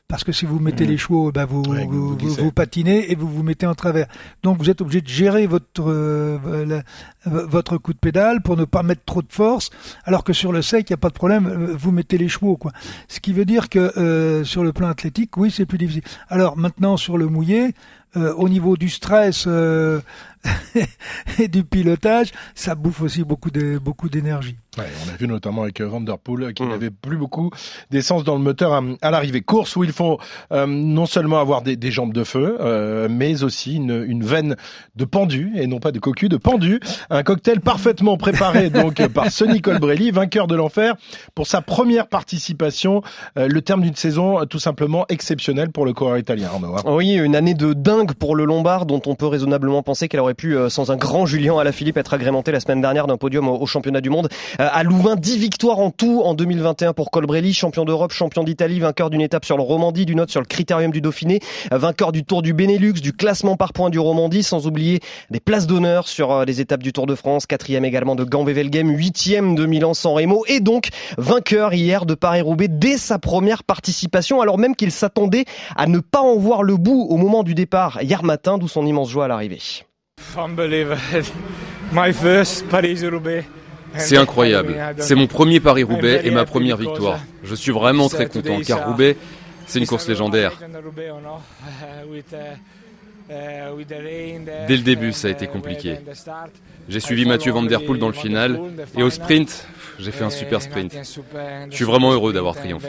parce 0.10 0.24
que 0.24 0.32
si 0.32 0.46
vous 0.48 0.60
mettez 0.60 0.86
mmh. 0.86 0.90
les 0.90 0.98
chevaux, 0.98 1.32
ben 1.32 1.46
vous, 1.46 1.62
ouais, 1.62 1.86
vous, 1.86 2.18
vous, 2.18 2.30
vous, 2.34 2.52
patinez 2.52 3.12
et 3.12 3.16
vous 3.16 3.30
vous 3.30 3.44
mettez 3.44 3.68
en 3.68 3.76
travers. 3.76 4.08
Donc 4.42 4.58
vous 4.58 4.70
êtes 4.72 4.82
obligé 4.82 5.02
de 5.02 5.08
gérer 5.08 5.46
votre 5.46 5.84
euh, 5.88 6.66
la, 6.66 6.84
votre 7.26 7.78
coup 7.78 7.94
de 7.94 8.00
pédale 8.00 8.42
pour 8.42 8.58
ne 8.58 8.66
pas 8.66 8.82
mettre 8.82 9.04
trop 9.06 9.22
de 9.22 9.32
force, 9.32 9.70
alors 10.06 10.24
que 10.24 10.34
sur 10.34 10.52
le 10.52 10.64
sec, 10.64 10.90
il 10.90 10.94
n'y 10.94 10.96
a 10.96 10.98
pas 10.98 11.10
de 11.10 11.14
problème, 11.14 11.46
euh, 11.46 11.76
vous 11.78 11.92
mettez 11.92 12.18
les 12.18 12.28
chevaux. 12.28 12.58
quoi. 12.58 12.72
Ce 13.08 13.20
qui 13.20 13.34
veut 13.34 13.46
dire 13.46 13.70
que 13.70 13.80
euh, 14.00 14.44
sur 14.44 14.64
le 14.64 14.74
plan 14.74 14.88
athlétique, 14.88 15.38
oui, 15.38 15.52
c'est 15.52 15.68
plus 15.68 15.78
difficile. 15.78 16.04
Alors 16.28 16.58
maintenant, 16.58 16.98
sur 16.98 17.16
le 17.16 17.28
mouillé, 17.28 17.76
euh, 18.16 18.34
au 18.34 18.50
niveau 18.50 18.78
du 18.78 18.90
stress 18.90 19.46
euh, 19.48 20.02
et 21.40 21.48
du 21.48 21.64
pilotage, 21.64 22.32
ça 22.56 22.76
bouffe 22.76 23.02
aussi 23.02 23.24
beaucoup 23.24 23.52
de 23.52 23.78
beaucoup 23.78 24.10
d'énergie. 24.10 24.56
Ouais, 24.78 24.86
on 25.06 25.14
a 25.14 25.18
vu 25.18 25.28
notamment 25.28 25.64
avec 25.64 25.82
Van 25.82 26.00
Der 26.00 26.18
Poel 26.18 26.54
qui 26.54 26.64
mmh. 26.64 26.70
n'avait 26.70 26.92
plus 26.92 27.18
beaucoup 27.18 27.50
d'essence 27.90 28.24
dans 28.24 28.36
le 28.36 28.42
moteur 28.42 28.74
à, 28.74 28.82
à 29.02 29.12
l'arrivée. 29.12 29.42
Course 29.42 29.76
où 29.76 29.84
il 29.84 29.92
faut 29.92 30.20
euh, 30.52 30.66
non 30.68 31.06
seulement 31.06 31.40
avoir 31.40 31.62
des, 31.62 31.76
des 31.76 31.92
jambes 31.92 32.14
de 32.14 32.24
feu, 32.24 32.58
euh, 32.62 33.08
mais 33.10 33.44
aussi 33.44 33.76
une, 33.76 34.06
une, 34.08 34.24
veine 34.24 34.56
de 34.96 35.06
pendu 35.06 35.52
et 35.56 35.68
non 35.68 35.80
pas 35.80 35.92
de 35.92 36.00
cocu, 36.00 36.30
de 36.30 36.38
pendu. 36.38 36.80
Un 37.10 37.24
cocktail 37.24 37.60
parfaitement 37.60 38.16
préparé 38.16 38.70
donc 38.70 39.06
par 39.08 39.32
Sonny 39.32 39.60
Colbrelli, 39.60 40.12
vainqueur 40.12 40.48
de 40.48 40.56
l'enfer 40.56 40.96
pour 41.36 41.48
sa 41.48 41.62
première 41.62 42.08
participation. 42.08 43.02
Euh, 43.38 43.48
le 43.48 43.62
terme 43.62 43.82
d'une 43.82 43.96
saison 43.96 44.46
tout 44.46 44.60
simplement 44.60 45.06
exceptionnelle 45.10 45.72
pour 45.72 45.86
le 45.86 45.94
coureur 45.94 46.18
italien. 46.18 46.50
Arnaud, 46.54 46.76
hein. 46.78 46.84
Oui, 46.86 47.16
une 47.16 47.36
année 47.36 47.56
de 47.56 47.74
dingue 47.74 47.99
pour 48.08 48.36
le 48.36 48.46
Lombard 48.46 48.86
dont 48.86 49.02
on 49.06 49.16
peut 49.16 49.28
raisonnablement 49.28 49.84
penser 49.84 50.08
qu'elle 50.08 50.20
aurait 50.20 50.34
pu, 50.34 50.56
euh, 50.56 50.70
sans 50.70 50.92
un 50.92 50.96
grand 50.96 51.26
Julien 51.26 51.58
Alaphilippe, 51.60 51.98
être 51.98 52.14
agrémentée 52.14 52.52
la 52.52 52.60
semaine 52.60 52.82
dernière 52.82 53.08
d'un 53.08 53.18
podium 53.18 53.48
au, 53.48 53.66
championnat 53.66 54.02
du 54.02 54.10
monde. 54.10 54.30
Euh, 54.60 54.68
à 54.72 54.84
Louvain, 54.84 55.16
10 55.16 55.38
victoires 55.38 55.80
en 55.80 55.92
tout 55.92 56.22
en 56.24 56.34
2021 56.34 56.94
pour 56.94 57.12
Colbrelli, 57.12 57.54
champion 57.54 57.86
d'Europe, 57.86 58.12
champion 58.12 58.44
d'Italie, 58.44 58.80
vainqueur 58.80 59.10
d'une 59.10 59.22
étape 59.22 59.46
sur 59.46 59.58
le 59.58 59.64
Romandie, 59.64 60.06
d'une 60.06 60.22
autre 60.22 60.32
sur 60.32 60.42
le 60.42 60.46
Critérium 60.46 60.92
du 60.92 61.02
Dauphiné, 61.02 61.40
vainqueur 61.72 62.12
du 62.12 62.24
Tour 62.24 62.42
du 62.42 62.54
Benelux, 62.54 62.94
du 62.94 63.14
classement 63.14 63.58
par 63.58 63.74
points 63.74 63.90
du 63.90 64.00
Romandie, 64.00 64.44
sans 64.44 64.68
oublier 64.68 65.00
des 65.30 65.40
places 65.40 65.68
d'honneur 65.68 66.08
sur 66.08 66.32
euh, 66.32 66.46
les 66.46 66.62
étapes 66.62 66.84
du 66.84 66.94
Tour 66.94 67.06
de 67.06 67.16
France, 67.16 67.46
quatrième 67.46 67.86
également 67.86 68.16
de 68.16 68.24
Gand-Wevelgem, 68.24 68.90
huitième 68.90 69.56
de 69.56 69.66
Milan-San 69.66 70.14
Remo, 70.14 70.44
et 70.48 70.60
donc 70.60 70.90
vainqueur 71.18 71.74
hier 71.74 72.06
de 72.06 72.14
Paris-Roubaix 72.14 72.68
dès 72.68 72.98
sa 72.98 73.20
première 73.20 73.64
participation, 73.64 74.42
alors 74.42 74.58
même 74.58 74.76
qu'il 74.76 74.92
s'attendait 74.92 75.46
à 75.76 75.88
ne 75.88 76.00
pas 76.00 76.22
en 76.22 76.36
voir 76.36 76.64
le 76.64 76.78
bout 76.78 77.08
au 77.10 77.18
moment 77.18 77.44
du 77.44 77.56
départ 77.56 77.89
hier 78.02 78.24
matin, 78.24 78.58
d'où 78.58 78.68
son 78.68 78.86
immense 78.86 79.10
joie 79.10 79.26
à 79.26 79.28
l'arrivée. 79.28 79.62
C'est 83.96 84.18
incroyable. 84.18 84.76
C'est 84.98 85.16
mon 85.16 85.28
premier 85.28 85.60
Paris-Roubaix 85.60 86.22
et 86.24 86.32
ma 86.32 86.46
première 86.46 86.78
victoire. 86.78 87.20
Je 87.44 87.56
suis 87.56 87.72
vraiment 87.72 88.10
très 88.10 88.28
content 88.28 88.60
car 88.66 88.88
Roubaix, 88.88 89.18
c'est 89.66 89.80
une 89.80 89.88
course 89.88 90.08
légendaire. 90.08 90.54
Dès 93.30 94.78
le 94.78 94.84
début, 94.84 95.14
ça 95.14 95.28
a 95.28 95.32
été 95.32 95.48
compliqué. 95.48 95.98
J'ai 96.88 97.00
suivi 97.00 97.26
Mathieu 97.26 97.52
Van 97.52 97.64
Der 97.64 97.86
Poel 97.86 98.00
dans 98.00 98.08
le 98.08 98.14
final 98.14 98.60
et 98.98 99.04
au 99.04 99.10
sprint, 99.10 99.68
j'ai 100.00 100.12
fait 100.12 100.24
un 100.24 100.30
super 100.30 100.62
sprint. 100.62 100.98
Je 101.70 101.76
suis 101.76 101.86
vraiment 101.86 102.12
heureux 102.12 102.34
d'avoir 102.34 102.56
triomphé. 102.56 102.88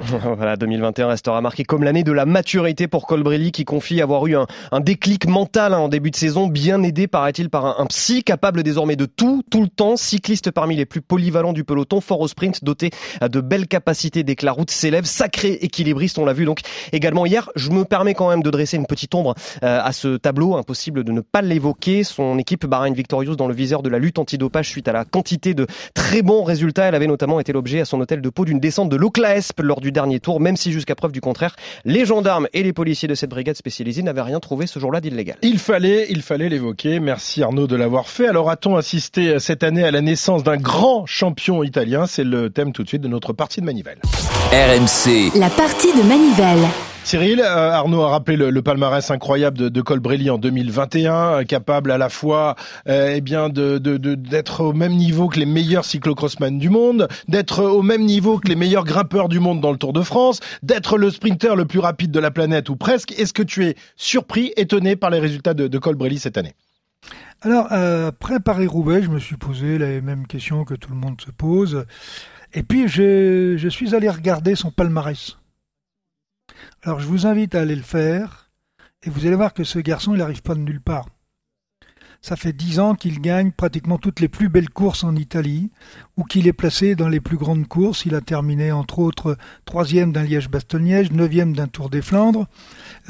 voilà, 0.36 0.56
2021 0.56 1.08
restera 1.08 1.40
marqué 1.40 1.64
comme 1.64 1.82
l'année 1.82 2.04
de 2.04 2.12
la 2.12 2.26
maturité 2.26 2.86
pour 2.86 3.06
Colbrelli 3.06 3.52
qui 3.52 3.64
confie 3.64 4.00
avoir 4.00 4.26
eu 4.26 4.36
un, 4.36 4.80
déclic 4.80 5.26
mental 5.26 5.72
hein, 5.72 5.78
en 5.78 5.88
début 5.88 6.10
de 6.10 6.16
saison, 6.16 6.46
bien 6.46 6.82
aidé 6.82 7.06
paraît-il 7.06 7.48
par 7.48 7.80
un, 7.80 7.86
psy 7.86 8.22
capable 8.22 8.62
désormais 8.62 8.96
de 8.96 9.06
tout, 9.06 9.42
tout 9.50 9.62
le 9.62 9.68
temps, 9.68 9.96
cycliste 9.96 10.50
parmi 10.50 10.76
les 10.76 10.86
plus 10.86 11.00
polyvalents 11.00 11.52
du 11.52 11.64
peloton, 11.64 12.00
fort 12.00 12.20
au 12.20 12.28
sprint, 12.28 12.62
doté 12.62 12.90
de 13.22 13.40
belles 13.40 13.66
capacités 13.66 14.22
dès 14.22 14.36
que 14.36 14.44
la 14.44 14.52
route 14.52 14.70
s'élève, 14.70 15.04
sacré 15.04 15.52
équilibriste, 15.52 16.18
on 16.18 16.24
l'a 16.24 16.32
vu 16.32 16.44
donc 16.44 16.60
également 16.92 17.26
hier. 17.26 17.50
Je 17.56 17.70
me 17.70 17.84
permets 17.84 18.14
quand 18.14 18.28
même 18.28 18.42
de 18.42 18.50
dresser 18.50 18.76
une 18.76 18.86
petite 18.86 19.14
ombre 19.14 19.34
euh, 19.62 19.80
à 19.82 19.92
ce 19.92 20.16
tableau, 20.16 20.56
impossible 20.56 21.04
de 21.04 21.12
ne 21.12 21.20
pas 21.20 21.42
l'évoquer. 21.42 22.04
Son 22.04 22.38
équipe 22.38 22.66
Bahrain 22.66 22.92
Victorious 22.92 23.36
dans 23.36 23.48
le 23.48 23.54
viseur 23.54 23.82
de 23.82 23.88
la 23.88 23.98
lutte 23.98 24.18
antidopage 24.18 24.65
suite 24.66 24.88
à 24.88 24.92
la 24.92 25.04
quantité 25.04 25.54
de 25.54 25.66
très 25.94 26.22
bons 26.22 26.42
résultats. 26.42 26.84
Elle 26.84 26.94
avait 26.94 27.06
notamment 27.06 27.40
été 27.40 27.52
l'objet 27.52 27.80
à 27.80 27.84
son 27.84 28.00
hôtel 28.00 28.20
de 28.20 28.28
peau 28.28 28.44
d'une 28.44 28.60
descente 28.60 28.88
de 28.88 28.96
l'Oclaesp 28.96 29.60
lors 29.60 29.80
du 29.80 29.92
dernier 29.92 30.20
tour, 30.20 30.40
même 30.40 30.56
si 30.56 30.72
jusqu'à 30.72 30.94
preuve 30.94 31.12
du 31.12 31.20
contraire, 31.20 31.56
les 31.84 32.04
gendarmes 32.04 32.48
et 32.52 32.62
les 32.62 32.72
policiers 32.72 33.08
de 33.08 33.14
cette 33.14 33.30
brigade 33.30 33.56
spécialisée 33.56 34.02
n'avaient 34.02 34.22
rien 34.22 34.40
trouvé 34.40 34.66
ce 34.66 34.78
jour-là 34.78 35.00
d'illégal. 35.00 35.36
Il 35.42 35.58
fallait, 35.58 36.06
il 36.10 36.22
fallait 36.22 36.48
l'évoquer. 36.48 37.00
Merci 37.00 37.42
Arnaud 37.42 37.66
de 37.66 37.76
l'avoir 37.76 38.08
fait. 38.08 38.28
Alors 38.28 38.50
a-t-on 38.50 38.76
assisté 38.76 39.38
cette 39.38 39.62
année 39.62 39.84
à 39.84 39.90
la 39.90 40.00
naissance 40.00 40.42
d'un 40.42 40.56
grand 40.56 41.06
champion 41.06 41.62
italien? 41.62 42.06
C'est 42.06 42.24
le 42.24 42.50
thème 42.50 42.72
tout 42.72 42.82
de 42.82 42.88
suite 42.88 43.02
de 43.02 43.08
notre 43.08 43.32
partie 43.32 43.60
de 43.60 43.66
Manivelle. 43.66 43.98
RMC. 44.52 45.38
La 45.38 45.50
partie 45.50 45.92
de 45.92 46.02
Manivelle. 46.02 46.66
Cyril, 47.06 47.40
euh, 47.40 47.70
Arnaud 47.70 48.02
a 48.02 48.08
rappelé 48.08 48.36
le, 48.36 48.62
palmarès 48.62 49.12
incroyable 49.12 49.56
de, 49.56 49.68
de 49.68 49.80
Colbrelli 49.80 50.28
en 50.28 50.38
2021, 50.38 51.14
euh, 51.14 51.44
capable 51.44 51.92
à 51.92 51.98
la 51.98 52.08
fois 52.08 52.56
euh, 52.88 53.14
eh 53.14 53.20
d'être 53.20 54.64
au 54.64 54.72
même 54.72 54.92
niveau 54.92 55.28
que 55.28 55.38
les 55.38 55.46
meilleurs 55.46 55.84
cyclocrossman 55.84 56.58
du 56.58 56.68
monde, 56.68 57.06
d'être 57.28 57.62
au 57.62 57.82
même 57.82 58.02
niveau 58.02 58.38
que 58.38 58.48
les 58.48 58.56
meilleurs 58.56 58.82
grimpeurs 58.82 59.28
du 59.28 59.38
monde 59.38 59.60
dans 59.60 59.70
le 59.70 59.78
Tour 59.78 59.92
de 59.92 60.02
France, 60.02 60.40
d'être 60.64 60.98
le 60.98 61.10
sprinter 61.10 61.54
le 61.54 61.64
plus 61.64 61.78
rapide 61.78 62.10
de 62.10 62.18
la 62.18 62.32
planète 62.32 62.70
ou 62.70 62.74
presque. 62.74 63.12
Est-ce 63.12 63.32
que 63.32 63.44
tu 63.44 63.66
es 63.66 63.76
surpris, 63.94 64.52
étonné 64.56 64.96
par 64.96 65.10
les 65.10 65.20
résultats 65.20 65.54
de, 65.54 65.68
de 65.68 65.78
Colbrelli 65.78 66.18
cette 66.18 66.36
année? 66.36 66.56
Alors, 67.40 67.72
après 67.72 68.40
Paris-Roubaix, 68.40 69.04
je 69.04 69.10
me 69.10 69.20
suis 69.20 69.36
posé 69.36 69.78
les 69.78 70.00
mêmes 70.00 70.26
questions 70.26 70.64
que 70.64 70.74
tout 70.74 70.90
le 70.90 70.96
monde 70.96 71.20
se 71.20 71.30
pose. 71.30 71.84
Et 72.52 72.64
puis, 72.64 72.88
je 72.88 73.68
suis 73.70 73.94
allé 73.94 74.10
regarder 74.10 74.56
son 74.56 74.72
palmarès. 74.72 75.36
Alors 76.82 77.00
je 77.00 77.06
vous 77.06 77.26
invite 77.26 77.54
à 77.54 77.60
aller 77.60 77.76
le 77.76 77.82
faire, 77.82 78.50
et 79.02 79.10
vous 79.10 79.26
allez 79.26 79.36
voir 79.36 79.54
que 79.54 79.64
ce 79.64 79.78
garçon, 79.78 80.14
il 80.14 80.18
n'arrive 80.18 80.42
pas 80.42 80.54
de 80.54 80.60
nulle 80.60 80.80
part. 80.80 81.06
Ça 82.22 82.34
fait 82.34 82.52
dix 82.52 82.80
ans 82.80 82.94
qu'il 82.94 83.20
gagne 83.20 83.52
pratiquement 83.52 83.98
toutes 83.98 84.18
les 84.18 84.28
plus 84.28 84.48
belles 84.48 84.70
courses 84.70 85.04
en 85.04 85.14
Italie, 85.14 85.70
ou 86.16 86.24
qu'il 86.24 86.48
est 86.48 86.52
placé 86.52 86.96
dans 86.96 87.08
les 87.08 87.20
plus 87.20 87.36
grandes 87.36 87.68
courses. 87.68 88.04
Il 88.04 88.14
a 88.14 88.20
terminé 88.20 88.72
entre 88.72 88.98
autres 88.98 89.36
troisième 89.64 90.12
d'un 90.12 90.24
Liège-Bastogne-Liège, 90.24 91.12
neuvième 91.12 91.54
d'un 91.54 91.68
Tour 91.68 91.88
des 91.88 92.02
Flandres, 92.02 92.46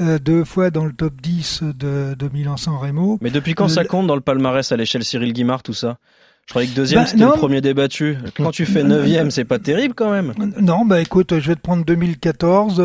euh, 0.01 0.19
deux 0.19 0.43
fois 0.43 0.69
dans 0.69 0.85
le 0.85 0.93
top 0.93 1.19
10 1.19 1.63
de, 1.63 2.15
de 2.15 2.29
Milan-San 2.29 2.75
Remo. 2.75 3.17
Mais 3.21 3.31
depuis 3.31 3.55
quand 3.55 3.69
ça 3.69 3.85
compte 3.85 4.07
dans 4.07 4.15
le 4.15 4.21
palmarès 4.21 4.71
à 4.71 4.77
l'échelle 4.77 5.03
Cyril 5.03 5.33
Guimard, 5.33 5.63
tout 5.63 5.73
ça? 5.73 5.97
Je 6.47 6.53
croyais 6.53 6.69
que 6.69 6.75
deuxième 6.75 7.01
bah, 7.01 7.07
c'était 7.07 7.25
le 7.25 7.31
premier 7.31 7.59
débattu. 7.59 8.17
Quand 8.37 8.51
tu 8.51 8.65
fais 8.65 8.81
neuvième, 8.81 9.31
c'est 9.31 9.43
pas 9.43 9.59
terrible 9.59 9.93
quand 9.93 10.09
même. 10.09 10.33
Non, 10.61 10.85
bah 10.85 11.01
écoute, 11.01 11.37
je 11.37 11.47
vais 11.49 11.55
te 11.55 11.61
prendre 11.61 11.83
2014. 11.83 12.81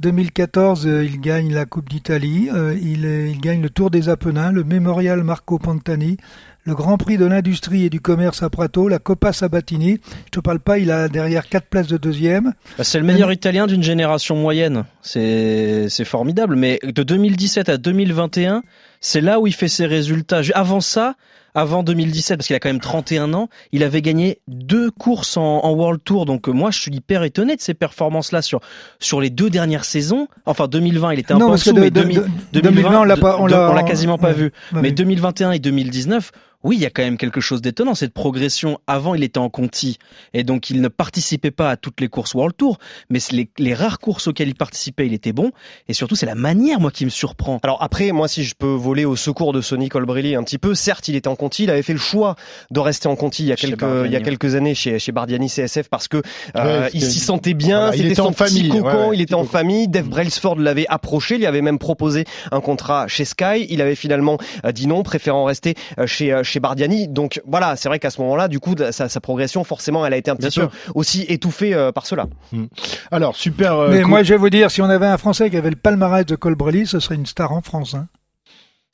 2014, 0.00 0.86
euh, 0.86 0.90
euh, 0.90 1.04
il 1.04 1.18
gagne 1.20 1.54
la 1.54 1.64
Coupe 1.64 1.88
d'Italie, 1.88 2.50
euh, 2.52 2.76
il, 2.78 3.06
il, 3.06 3.40
gagne 3.40 3.62
le 3.62 3.70
Tour 3.70 3.90
des 3.90 4.10
Apennins, 4.10 4.52
le 4.52 4.64
Mémorial 4.64 5.22
Marco 5.22 5.58
Pantani, 5.58 6.18
le 6.64 6.74
Grand 6.74 6.98
Prix 6.98 7.16
de 7.16 7.24
l'industrie 7.24 7.86
et 7.86 7.90
du 7.90 8.02
commerce 8.02 8.42
à 8.42 8.50
Prato, 8.50 8.86
la 8.86 8.98
Coppa 8.98 9.32
Sabatini. 9.32 9.98
Je 10.26 10.30
te 10.32 10.40
parle 10.40 10.60
pas, 10.60 10.78
il 10.78 10.90
a 10.90 11.08
derrière 11.08 11.48
quatre 11.48 11.68
places 11.68 11.86
de 11.86 11.96
deuxième. 11.96 12.52
Bah, 12.76 12.84
c'est 12.84 12.98
le 12.98 13.06
meilleur 13.06 13.32
Italien 13.32 13.66
d'une 13.66 13.82
génération 13.82 14.36
moyenne. 14.36 14.84
C'est 15.00 15.88
formidable. 16.04 16.56
Mais 16.56 16.78
de 16.84 17.02
2017 17.02 17.70
à 17.70 17.78
2021, 17.78 18.62
c'est 19.00 19.22
là 19.22 19.40
où 19.40 19.46
il 19.46 19.54
fait 19.54 19.68
ses 19.68 19.86
résultats. 19.86 20.42
Avant 20.54 20.82
ça, 20.82 21.14
avant 21.54 21.82
2017, 21.82 22.36
parce 22.38 22.46
qu'il 22.46 22.56
a 22.56 22.60
quand 22.60 22.68
même 22.68 22.80
31 22.80 23.34
ans, 23.34 23.48
il 23.72 23.82
avait 23.82 24.02
gagné 24.02 24.40
deux 24.48 24.90
courses 24.90 25.36
en, 25.36 25.70
World 25.72 26.00
Tour. 26.04 26.26
Donc 26.26 26.48
euh, 26.48 26.52
moi, 26.52 26.70
je 26.70 26.80
suis 26.80 26.92
hyper 26.92 27.22
étonné 27.22 27.56
de 27.56 27.60
ces 27.60 27.74
performances-là 27.74 28.42
sur 28.42 28.60
sur 29.00 29.20
les 29.20 29.30
deux 29.30 29.50
dernières 29.50 29.84
saisons. 29.84 30.28
Enfin, 30.46 30.68
2020, 30.68 31.12
il 31.12 31.20
était 31.20 31.32
un 31.32 31.38
peu 31.38 31.44
en 31.44 31.52
dessous, 31.52 31.74
mais 31.74 31.90
2020, 31.90 33.00
on 33.00 33.04
l'a 33.04 33.16
on 33.38 33.46
l'a 33.46 33.82
quasiment 33.82 34.18
pas 34.18 34.32
vu. 34.32 34.52
mais 34.72 34.92
2021 34.92 35.52
et 35.52 35.58
2019, 35.58 36.32
oui, 36.64 36.76
il 36.76 36.82
y 36.82 36.86
a 36.86 36.90
quand 36.90 37.02
même 37.02 37.16
quelque 37.16 37.40
chose 37.40 37.62
d'étonnant. 37.62 37.94
Cette 37.94 38.12
progression, 38.12 38.78
avant, 38.86 39.14
il 39.14 39.22
était 39.22 39.38
en 39.38 39.50
Conti 39.50 39.98
et 40.32 40.44
donc 40.44 40.70
il 40.70 40.80
ne 40.80 40.88
participait 40.88 41.50
pas 41.50 41.70
à 41.70 41.76
toutes 41.76 42.00
les 42.00 42.08
courses 42.08 42.34
World 42.34 42.56
Tour, 42.56 42.78
mais 43.10 43.18
les, 43.30 43.48
les 43.58 43.74
rares 43.74 43.98
courses 43.98 44.26
auxquelles 44.28 44.48
il 44.48 44.54
participait, 44.54 45.06
il 45.06 45.12
était 45.14 45.32
bon. 45.32 45.52
Et 45.88 45.92
surtout, 45.92 46.14
c'est 46.14 46.26
la 46.26 46.34
manière, 46.34 46.80
moi, 46.80 46.90
qui 46.90 47.04
me 47.04 47.10
surprend. 47.10 47.58
Alors 47.62 47.82
après, 47.82 48.12
moi, 48.12 48.28
si 48.28 48.44
je 48.44 48.54
peux 48.54 48.66
voler 48.66 49.04
au 49.04 49.16
secours 49.16 49.52
de 49.52 49.60
Sonny 49.60 49.88
Colbrelli 49.88 50.34
un 50.34 50.42
petit 50.42 50.58
peu, 50.58 50.74
certes, 50.74 51.08
il 51.08 51.16
était 51.16 51.28
en 51.28 51.36
Conti, 51.36 51.64
il 51.64 51.70
avait 51.70 51.82
fait 51.82 51.92
le 51.92 51.98
choix 51.98 52.36
de 52.70 52.80
rester 52.80 53.08
en 53.08 53.16
Conti 53.16 53.42
il 53.42 53.48
y 53.48 53.52
a 53.52 53.56
quelques, 53.56 54.04
il 54.04 54.12
y 54.12 54.16
a 54.16 54.20
quelques 54.20 54.54
années 54.54 54.74
chez, 54.74 54.98
chez 54.98 55.12
Bardiani 55.12 55.48
CSF 55.48 55.88
parce 55.88 56.08
que 56.08 56.22
euh, 56.56 56.88
il 56.92 57.02
s'y 57.02 57.20
sentait 57.20 57.54
bien, 57.54 57.92
il 57.92 58.02
c'était 58.02 58.14
son 58.14 58.26
en 58.26 58.32
famille, 58.32 58.68
cocon, 58.68 59.12
il 59.12 59.20
était 59.20 59.34
en 59.34 59.44
famille. 59.44 59.88
Dave 59.88 60.08
Brailsford 60.08 60.56
l'avait 60.56 60.86
approché, 60.88 61.36
il 61.36 61.46
avait 61.46 61.62
même 61.62 61.78
proposé 61.78 62.24
un 62.50 62.60
contrat 62.60 63.08
chez 63.08 63.24
Sky. 63.24 63.66
Il 63.68 63.80
avait 63.80 63.94
finalement 63.94 64.38
euh, 64.64 64.72
dit 64.72 64.86
non, 64.86 65.02
préférant 65.02 65.44
rester 65.44 65.74
euh, 65.98 66.06
chez 66.06 66.51
chez 66.52 66.60
Bardiani. 66.60 67.08
Donc 67.08 67.40
voilà, 67.46 67.76
c'est 67.76 67.88
vrai 67.88 67.98
qu'à 67.98 68.10
ce 68.10 68.20
moment-là, 68.20 68.48
du 68.48 68.60
coup, 68.60 68.74
sa, 68.90 69.08
sa, 69.08 69.20
progression, 69.20 69.64
forcément, 69.64 70.04
elle 70.06 70.12
a 70.12 70.16
été 70.16 70.30
un 70.30 70.36
petit 70.36 70.60
peu 70.60 70.68
aussi 70.94 71.24
étouffée 71.28 71.74
euh, 71.74 71.92
par 71.92 72.06
cela. 72.06 72.26
Hmm. 72.52 72.66
Alors, 73.10 73.34
super. 73.36 73.74
Euh, 73.74 73.88
Mais 73.90 74.02
moi, 74.02 74.22
je 74.22 74.34
vais 74.34 74.38
vous 74.38 74.50
dire, 74.50 74.70
si 74.70 74.82
on 74.82 74.86
avait 74.86 75.06
un 75.06 75.18
Français 75.18 75.50
qui 75.50 75.56
avait 75.56 75.70
le 75.70 75.76
palmarès 75.76 76.26
de 76.26 76.36
Colbrelli, 76.36 76.86
ce 76.86 77.00
serait 77.00 77.14
une 77.14 77.26
star 77.26 77.52
en 77.52 77.62
France. 77.62 77.94
Hein. 77.94 78.08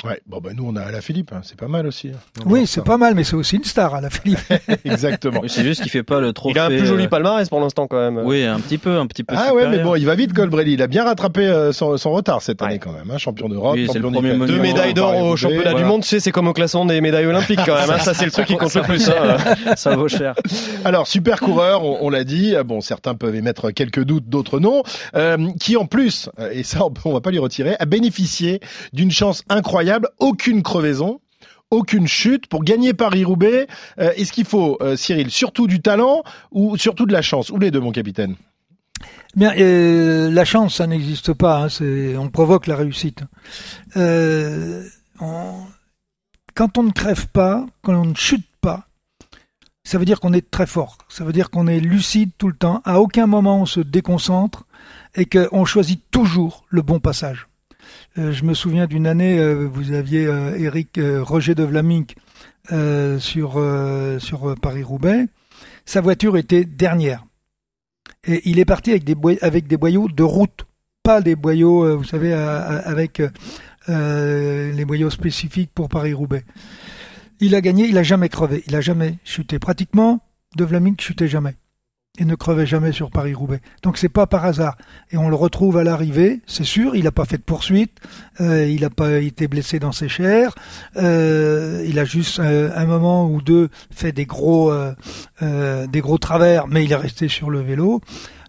Ouais, 0.05 0.21
bon 0.29 0.39
ben 0.39 0.55
nous 0.55 0.65
on 0.65 0.77
a 0.77 0.93
la 0.93 1.01
Philippe, 1.01 1.33
hein. 1.33 1.41
c'est 1.43 1.59
pas 1.59 1.67
mal 1.67 1.85
aussi. 1.85 2.11
Hein. 2.11 2.43
oui, 2.47 2.69
c'est 2.69 2.85
pas 2.85 2.97
mal, 2.97 3.17
mais 3.17 3.25
c'est 3.25 3.35
aussi 3.35 3.57
une 3.57 3.65
star 3.65 3.97
à 3.97 4.01
la 4.01 4.11
Philippe. 4.11 4.39
Exactement. 4.85 5.43
c'est 5.49 5.65
juste 5.65 5.83
qu'il 5.83 5.91
fait 5.91 6.05
pas 6.05 6.21
le 6.21 6.33
trophée. 6.33 6.55
Il 6.55 6.59
a 6.61 6.67
un 6.67 6.69
plus 6.69 6.87
joli 6.87 7.07
euh, 7.07 7.09
palmarès 7.09 7.49
pour 7.49 7.59
l'instant 7.59 7.89
quand 7.89 7.99
même. 7.99 8.25
Oui, 8.25 8.45
un 8.45 8.61
petit 8.61 8.79
peu, 8.79 8.97
un 8.97 9.09
petit 9.09 9.25
peu. 9.25 9.35
Ah 9.37 9.53
ouais, 9.53 9.67
mais 9.67 9.81
bon, 9.81 9.97
il 9.97 10.07
va 10.07 10.15
vite 10.15 10.33
Colbrelli. 10.35 10.75
Il 10.75 10.83
a 10.83 10.87
bien 10.87 11.03
rattrapé 11.03 11.49
euh, 11.49 11.73
son, 11.73 11.97
son, 11.97 12.13
retard 12.13 12.43
cette 12.43 12.63
année 12.63 12.79
quand 12.79 12.93
même. 12.93 13.11
Hein. 13.11 13.19
Champion 13.19 13.49
d'Europe, 13.49 13.75
oui, 13.75 13.87
champion 13.87 14.13
Deux 14.13 14.61
médailles 14.61 14.95
d'or 14.95 15.17
au 15.17 15.37
championnat 15.37 15.75
du 15.75 15.83
monde, 15.83 16.03
tu 16.03 16.09
sais, 16.09 16.21
c'est 16.21 16.31
comme 16.31 16.47
au 16.47 16.53
classement 16.53 16.85
des 16.85 17.01
médailles 17.01 17.27
olympiques 17.27 17.61
quand 17.67 17.75
même. 17.75 17.91
Hein. 17.91 17.99
Ça 17.99 18.15
c'est 18.15 18.25
le 18.25 18.31
truc 18.31 18.47
qui 18.47 18.57
compte 18.57 18.75
le 18.75 18.83
plus. 18.83 19.09
Hein. 19.09 19.75
Ça 19.77 19.97
vaut 19.97 20.07
cher. 20.07 20.35
Alors 20.85 21.09
super 21.09 21.41
coureur, 21.41 21.83
on, 21.83 21.99
on 22.03 22.11
l'a 22.11 22.23
dit. 22.23 22.55
Bon, 22.65 22.81
certains 22.81 23.17
peuvent 23.17 23.35
émettre 23.35 23.75
quelques 23.75 24.05
doutes, 24.05 24.29
d'autres 24.29 24.61
non. 24.61 24.85
Euh, 25.17 25.49
qui 25.59 25.77
en 25.77 25.87
plus, 25.87 26.31
et 26.53 26.63
ça 26.63 26.83
on 27.05 27.13
va 27.13 27.21
pas 27.21 27.33
lui 27.33 27.41
retirer, 27.41 27.75
a 27.81 27.85
bénéficié 27.85 28.61
d'une 28.93 29.11
chance 29.11 29.43
incroyable. 29.49 29.88
Aucune 30.19 30.63
crevaison 30.63 31.21
aucune 31.71 32.07
chute 32.07 32.47
pour 32.47 32.65
gagner 32.65 32.95
Paris-Roubaix. 32.95 33.67
Euh, 33.99 34.13
est-ce 34.17 34.33
qu'il 34.33 34.47
faut, 34.47 34.79
euh, 34.81 34.97
Cyril, 34.97 35.31
surtout 35.31 35.67
du 35.67 35.81
talent 35.81 36.23
ou 36.51 36.77
surtout 36.77 37.07
de 37.07 37.13
la 37.13 37.23
chance? 37.23 37.51
Ou 37.51 37.59
les 37.59 37.71
deux, 37.71 37.81
mon 37.81 37.93
capitaine? 37.93 38.37
Bien, 39.37 39.55
euh, 39.59 40.31
la 40.31 40.45
chance, 40.45 40.77
ça 40.77 40.87
n'existe 40.87 41.33
pas. 41.35 41.65
Hein, 41.65 41.69
on 42.19 42.31
provoque 42.31 42.67
la 42.67 42.77
réussite. 42.77 43.23
quand 43.95 43.99
on 46.79 46.83
ne 46.83 46.93
crève 46.93 47.29
pas, 47.29 47.67
quand 47.83 47.95
on 47.95 48.07
ne 48.07 48.15
chute 48.15 48.47
pas, 48.61 48.87
ça 49.85 49.99
veut 49.99 50.05
dire 50.05 50.21
qu'on 50.21 50.33
est 50.33 50.51
très 50.51 50.67
fort. 50.67 50.99
Ça 51.09 51.25
veut 51.25 51.33
dire 51.33 51.51
qu'on 51.51 51.67
est 51.67 51.81
lucide 51.81 52.31
tout 52.39 52.49
le 52.49 52.55
temps. 52.55 52.81
À 52.85 53.01
aucun 53.01 53.27
moment 53.27 53.61
on 53.61 53.67
se 53.67 53.81
déconcentre 53.81 54.65
et 55.15 55.27
qu'on 55.27 55.65
choisit 55.65 56.03
toujours 56.11 56.65
le 56.69 56.83
bon 56.83 57.01
passage. 57.01 57.48
Euh, 58.17 58.33
je 58.33 58.45
me 58.45 58.55
souviens 58.55 58.87
d'une 58.87 59.07
année, 59.07 59.39
euh, 59.39 59.69
vous 59.71 59.93
aviez 59.93 60.23
Eric 60.23 60.99
euh, 60.99 61.23
Roger 61.23 61.55
de 61.55 61.65
Vlaming 61.65 62.07
sur, 63.19 64.57
Paris-Roubaix. 64.61 65.27
Sa 65.85 66.01
voiture 66.01 66.37
était 66.37 66.65
dernière. 66.65 67.25
Et 68.27 68.43
il 68.49 68.59
est 68.59 68.65
parti 68.65 68.91
avec 68.91 69.05
des, 69.05 69.77
boyaux 69.77 70.09
de 70.09 70.23
route, 70.23 70.67
pas 71.03 71.21
des 71.21 71.37
boyaux, 71.37 71.97
vous 71.97 72.05
savez, 72.05 72.33
avec 72.33 73.23
les 73.87 74.85
boyaux 74.85 75.11
spécifiques 75.11 75.71
pour 75.75 75.89
Paris-Roubaix. 75.89 76.45
Il 77.41 77.55
a 77.55 77.61
gagné, 77.61 77.87
il 77.87 77.97
a 77.97 78.03
jamais 78.03 78.29
crevé, 78.29 78.65
il 78.67 78.75
a 78.75 78.81
jamais 78.81 79.19
chuté. 79.25 79.59
Pratiquement, 79.59 80.21
de 80.57 80.65
Vlaming 80.65 80.97
chutait 80.99 81.29
jamais. 81.29 81.55
Et 82.19 82.25
ne 82.25 82.35
crevait 82.35 82.67
jamais 82.67 82.93
sur 82.93 83.11
Paris-Roubaix. 83.11 83.61
Donc 83.83 83.97
c'est 83.97 84.09
pas 84.09 84.27
par 84.27 84.45
hasard. 84.45 84.77
Et 85.11 85.17
on 85.17 85.29
le 85.29 85.37
retrouve 85.37 85.79
à 85.79 85.85
l'arrivée, 85.85 86.41
c'est 86.47 86.65
sûr, 86.65 86.95
il 86.95 87.05
n'a 87.05 87.13
pas 87.13 87.25
fait 87.25 87.39
de 87.39 87.43
poursuite, 87.43 87.99
euh, 88.41 88.67
il 88.69 88.83
n'a 88.83 88.91
pas 88.91 89.21
été 89.21 89.49
blessé 89.49 89.79
dans 89.79 89.93
ses 89.93 90.09
chairs, 90.09 90.55
euh, 90.97 91.85
il 91.87 91.99
a 91.99 92.05
juste 92.05 92.41
euh, 92.41 92.71
un 92.75 92.87
moment 92.87 93.27
ou 93.27 93.41
deux 93.41 93.69
fait 93.91 94.13
des 94.13 94.27
gros, 94.27 94.73
des 95.41 96.01
gros 96.01 96.19
travers, 96.19 96.67
mais 96.67 96.85
il 96.85 96.93
est 96.93 96.97
resté 96.97 97.29
sur 97.29 97.51
le 97.51 97.61
vélo. 97.61 98.01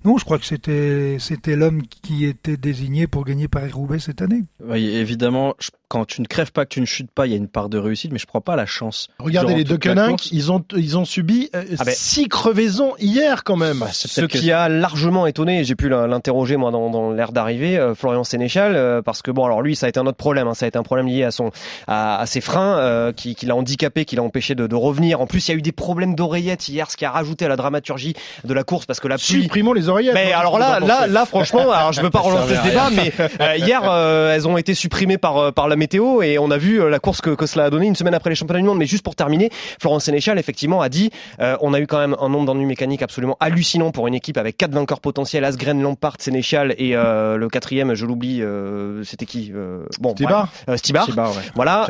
Non, 0.06 0.18
je 0.18 0.24
crois 0.24 0.40
que 0.40 0.46
c'était 0.46 1.18
c'était 1.20 1.58
l'homme 1.58 1.82
qui 1.84 2.26
était 2.26 2.56
désigné 2.56 3.06
pour 3.06 3.26
gagner 3.26 3.50
Paris-Roubaix 3.50 4.00
cette 4.00 4.22
année. 4.22 4.44
Oui, 4.64 4.88
évidemment, 4.96 5.56
quand 5.90 6.06
tu 6.06 6.22
ne 6.22 6.28
crèves 6.28 6.52
pas, 6.52 6.66
que 6.66 6.70
tu 6.70 6.82
ne 6.82 6.86
chutes 6.86 7.10
pas, 7.10 7.26
il 7.26 7.32
y 7.32 7.34
a 7.34 7.38
une 7.38 7.48
part 7.48 7.68
de 7.68 7.80
réussite, 7.80 8.12
mais 8.12 8.20
je 8.20 8.28
crois 8.28 8.42
pas 8.42 8.54
à 8.54 8.56
la 8.56 8.68
chance. 8.68 9.08
Regardez 9.18 9.56
les 9.56 9.64
deux 9.64 9.78
canins, 9.78 10.16
ils 10.32 10.52
ont 10.52 10.64
ils 10.76 10.98
ont 11.00 11.04
subi 11.04 11.50
euh, 11.56 11.64
ah 11.80 11.84
ben, 11.84 11.96
six 11.96 12.28
crevaisons 12.28 12.94
hier 13.00 13.44
quand 13.44 13.56
même. 13.56 13.80
Bah, 13.80 13.88
ce 13.92 14.22
qui 14.22 14.52
a 14.52 14.70
largement 14.70 15.26
étonné, 15.26 15.64
j'ai 15.64 15.76
pu 15.76 15.90
l'interroger 15.90 16.58
moi 16.58 16.70
dans, 16.70 16.92
dans 16.92 17.12
l'air 17.12 17.32
d'arrivée, 17.32 17.80
euh, 17.80 17.96
Florian 17.96 18.24
Sénéchal, 18.24 18.76
euh, 18.76 19.02
parce 19.02 19.24
que 19.24 19.32
bon 19.32 19.46
alors 19.46 19.64
lui 19.64 19.76
ça 19.76 19.88
a 19.88 19.90
été 19.90 20.00
un 20.00 20.06
autre 20.06 20.18
problème, 20.18 20.48
hein, 20.48 20.54
ça 20.54 20.66
a 20.66 20.68
été 20.68 20.78
un 20.78 20.84
problème 20.84 21.08
lié 21.08 21.24
à 21.24 21.32
son 21.32 21.50
à, 21.88 22.24
ses 22.28 22.42
freins 22.42 23.12
qui, 23.16 23.34
qui 23.34 23.48
l'a 23.48 23.56
handicapé, 23.56 24.06
qui 24.06 24.16
l'a 24.16 24.22
empêché 24.22 24.54
de, 24.54 24.68
de, 24.68 24.76
revenir. 24.76 25.22
En 25.22 25.26
plus 25.26 25.48
il 25.48 25.52
y 25.52 25.56
a 25.56 25.58
eu 25.58 25.64
des 25.64 25.72
problèmes 25.72 26.14
d'oreillettes 26.14 26.70
hier, 26.70 26.92
ce 26.92 26.98
qui 26.98 27.06
a 27.06 27.12
rajouté 27.12 27.46
à 27.46 27.48
la 27.48 27.56
dramaturgie 27.56 28.14
de 28.44 28.54
la 28.54 28.64
course 28.64 28.86
parce 28.86 29.00
que 29.00 29.08
la 29.08 29.18
pluie. 29.18 29.42
Supprimons 29.42 29.74
les 29.74 29.90
oreillettes. 29.90 30.14
Mais 30.14 30.34
hein, 30.34 30.40
alors 30.40 30.60
là 30.60 30.80
là 30.80 31.08
là 31.08 31.26
franchement, 31.26 31.72
alors 31.72 31.94
je 31.94 32.02
veux 32.02 32.12
pas 32.12 32.20
relancer 32.20 32.56
ce 32.56 32.62
débat, 32.62 32.90
mais 32.92 33.12
hier 33.58 33.84
elles 33.92 34.48
ont 34.48 34.58
été 34.58 34.76
supprimées 34.76 35.18
par 35.18 35.52
par 35.52 35.68
la 35.68 35.79
météo 35.80 36.22
et 36.22 36.38
on 36.38 36.52
a 36.52 36.58
vu 36.58 36.88
la 36.90 37.00
course 37.00 37.22
que, 37.22 37.32
que 37.32 37.46
cela 37.46 37.66
a 37.66 37.70
donné 37.70 37.88
une 37.88 37.96
semaine 37.96 38.14
après 38.14 38.30
les 38.30 38.36
championnats 38.36 38.62
du 38.62 38.68
monde. 38.68 38.78
Mais 38.78 38.86
juste 38.86 39.04
pour 39.04 39.16
terminer, 39.16 39.50
Florence 39.80 40.06
Sénéchal 40.06 40.38
effectivement 40.38 40.82
a 40.82 40.90
dit 40.90 41.10
euh, 41.40 41.58
on 41.62 41.74
a 41.74 41.80
eu 41.80 41.88
quand 41.88 42.00
même 42.00 42.16
un 42.20 42.30
nombre 42.30 42.46
d'ennuis 42.46 42.66
mécaniques 42.66 43.02
absolument 43.02 43.38
hallucinant 43.40 43.92
pour 43.92 44.08
une 44.08 44.14
équipe 44.14 44.38
avec 44.38 44.58
quatre 44.58 44.74
vainqueurs 44.74 45.02
potentiels 45.02 45.44
Asgren, 45.44 45.82
Lampard, 45.82 46.16
Sénéchal 46.20 46.76
et 46.78 46.96
euh, 46.96 47.38
le 47.38 47.50
quatrième, 47.50 47.94
je 47.94 48.06
l'oublie, 48.06 48.42
euh, 48.42 49.04
c'était 49.04 49.26
qui 49.26 49.52
Bon, 50.00 50.12
Stibar. 50.12 50.52
Stibar. 50.76 51.34
Voilà. 51.56 51.88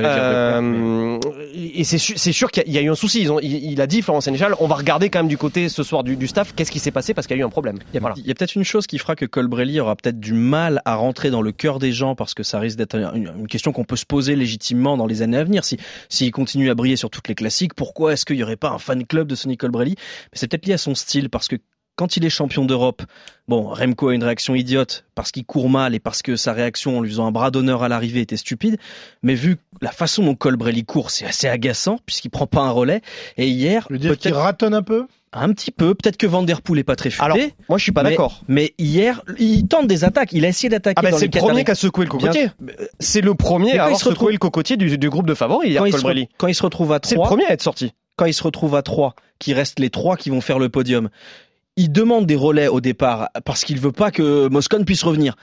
Et 1.53 1.83
c'est 1.83 1.97
sûr, 1.97 2.51
qu'il 2.51 2.71
y, 2.71 2.77
a 2.77 2.81
eu 2.81 2.89
un 2.89 2.95
souci. 2.95 3.21
Ils 3.21 3.31
ont, 3.31 3.39
il, 3.41 3.81
a 3.81 3.87
dit 3.87 4.01
Florence 4.01 4.25
Sénéchal, 4.25 4.55
on 4.59 4.67
va 4.67 4.75
regarder 4.75 5.09
quand 5.09 5.19
même 5.19 5.27
du 5.27 5.37
côté 5.37 5.69
ce 5.69 5.83
soir 5.83 6.03
du, 6.03 6.27
staff. 6.27 6.53
Qu'est-ce 6.55 6.71
qui 6.71 6.79
s'est 6.79 6.91
passé 6.91 7.13
parce 7.13 7.27
qu'il 7.27 7.37
y 7.37 7.39
a 7.39 7.43
eu 7.43 7.45
un 7.45 7.49
problème. 7.49 7.77
Il 7.93 8.01
y 8.01 8.03
a, 8.03 8.07
a 8.07 8.33
peut-être 8.33 8.55
une 8.55 8.63
chose 8.63 8.87
qui 8.87 8.97
fera 8.97 9.15
que 9.15 9.25
Colbrelli 9.25 9.79
aura 9.79 9.95
peut-être 9.95 10.19
du 10.19 10.33
mal 10.33 10.81
à 10.85 10.95
rentrer 10.95 11.29
dans 11.29 11.41
le 11.41 11.51
cœur 11.51 11.79
des 11.79 11.91
gens 11.91 12.15
parce 12.15 12.33
que 12.33 12.43
ça 12.43 12.59
risque 12.59 12.77
d'être 12.77 12.95
une, 12.95 13.31
une 13.39 13.47
question 13.47 13.71
qu'on 13.79 13.85
peut 13.85 13.95
se 13.95 14.05
poser 14.05 14.35
légitimement 14.35 14.97
dans 14.97 15.07
les 15.07 15.21
années 15.21 15.37
à 15.37 15.43
venir. 15.45 15.63
Si 15.63 15.77
s'il 16.09 16.31
continue 16.31 16.69
à 16.69 16.75
briller 16.75 16.97
sur 16.97 17.09
toutes 17.09 17.29
les 17.29 17.35
classiques, 17.35 17.73
pourquoi 17.73 18.11
est-ce 18.11 18.25
qu'il 18.25 18.35
n'y 18.35 18.43
aurait 18.43 18.57
pas 18.57 18.71
un 18.71 18.77
fan 18.77 19.05
club 19.05 19.27
de 19.27 19.35
Sonny 19.35 19.55
Colbrelli 19.55 19.95
Mais 19.97 20.37
c'est 20.37 20.49
peut-être 20.49 20.65
lié 20.65 20.73
à 20.73 20.77
son 20.77 20.95
style 20.95 21.29
parce 21.29 21.47
que 21.47 21.55
quand 21.95 22.17
il 22.17 22.25
est 22.25 22.29
champion 22.29 22.65
d'Europe, 22.65 23.03
bon, 23.47 23.67
Remco 23.67 24.09
a 24.09 24.13
une 24.13 24.23
réaction 24.23 24.55
idiote 24.55 25.05
parce 25.15 25.31
qu'il 25.31 25.45
court 25.45 25.69
mal 25.69 25.95
et 25.95 25.99
parce 25.99 26.21
que 26.21 26.35
sa 26.35 26.51
réaction 26.51 26.97
en 26.97 27.01
lui 27.01 27.09
faisant 27.09 27.27
un 27.27 27.31
bras 27.31 27.51
d'honneur 27.51 27.83
à 27.83 27.87
l'arrivée 27.87 28.21
était 28.21 28.37
stupide. 28.37 28.77
Mais 29.23 29.35
vu 29.35 29.57
la 29.81 29.91
façon 29.91 30.23
dont 30.23 30.35
Colbrelli 30.35 30.83
court, 30.83 31.09
c'est 31.09 31.25
assez 31.25 31.47
agaçant 31.47 31.99
puisqu'il 32.05 32.29
prend 32.29 32.47
pas 32.47 32.61
un 32.61 32.71
relais. 32.71 33.01
Et 33.37 33.47
hier, 33.47 33.87
peut-être 33.87 34.19
qu'il 34.19 34.33
ratonne 34.33 34.73
un 34.73 34.83
peu? 34.83 35.07
Un 35.31 35.53
petit 35.53 35.71
peu, 35.71 35.93
peut-être 35.93 36.17
que 36.17 36.25
Van 36.25 36.41
Der 36.41 36.61
Poel 36.61 36.79
est 36.79 36.83
pas 36.83 36.95
très 36.95 37.11
futé. 37.11 37.23
Alors, 37.23 37.37
moi 37.67 37.77
je 37.77 37.83
suis 37.83 37.91
pas 37.91 38.01
d'accord. 38.03 38.41
Mais 38.47 38.73
hier, 38.79 39.21
il 39.37 39.67
tente 39.67 39.87
des 39.87 40.03
attaques, 40.03 40.31
il 40.33 40.43
a 40.43 40.47
essayé 40.47 40.69
d'attaquer. 40.69 40.95
Ah 40.97 41.11
ben 41.11 41.13
c'est 41.15 41.25
le 41.25 41.39
premier 41.39 41.63
qui 41.63 41.71
a 41.71 41.75
secoué 41.75 42.05
le 42.05 42.11
cocotier. 42.11 42.49
C'est 42.99 43.21
le 43.21 43.35
premier 43.35 43.77
à 43.77 43.85
avoir 43.85 43.99
secoué 43.99 44.31
le 44.31 44.39
cocotier 44.39 44.75
du, 44.77 45.09
groupe 45.09 45.27
de 45.27 45.35
favoris 45.35 45.69
hier, 45.69 45.81
quand 45.81 46.11
il, 46.11 46.27
quand 46.37 46.47
il 46.47 46.55
se 46.55 46.63
retrouve 46.63 46.93
à 46.93 46.99
3. 46.99 47.09
C'est 47.09 47.15
le 47.15 47.21
premier 47.21 47.45
à 47.45 47.53
être 47.53 47.61
sorti. 47.61 47.93
Quand 48.15 48.25
il 48.25 48.33
se 48.33 48.43
retrouve 48.43 48.75
à 48.75 48.81
3, 48.81 49.15
qui 49.37 49.53
reste 49.53 49.79
les 49.79 49.89
trois 49.89 50.17
qui 50.17 50.29
vont 50.29 50.41
faire 50.41 50.59
le 50.59 50.69
podium, 50.69 51.09
il 51.77 51.91
demande 51.91 52.25
des 52.25 52.35
relais 52.35 52.67
au 52.67 52.81
départ 52.81 53.29
parce 53.45 53.63
qu'il 53.63 53.79
veut 53.79 53.91
pas 53.91 54.11
que 54.11 54.49
Moscone 54.49 54.83
puisse 54.83 55.03
revenir. 55.03 55.35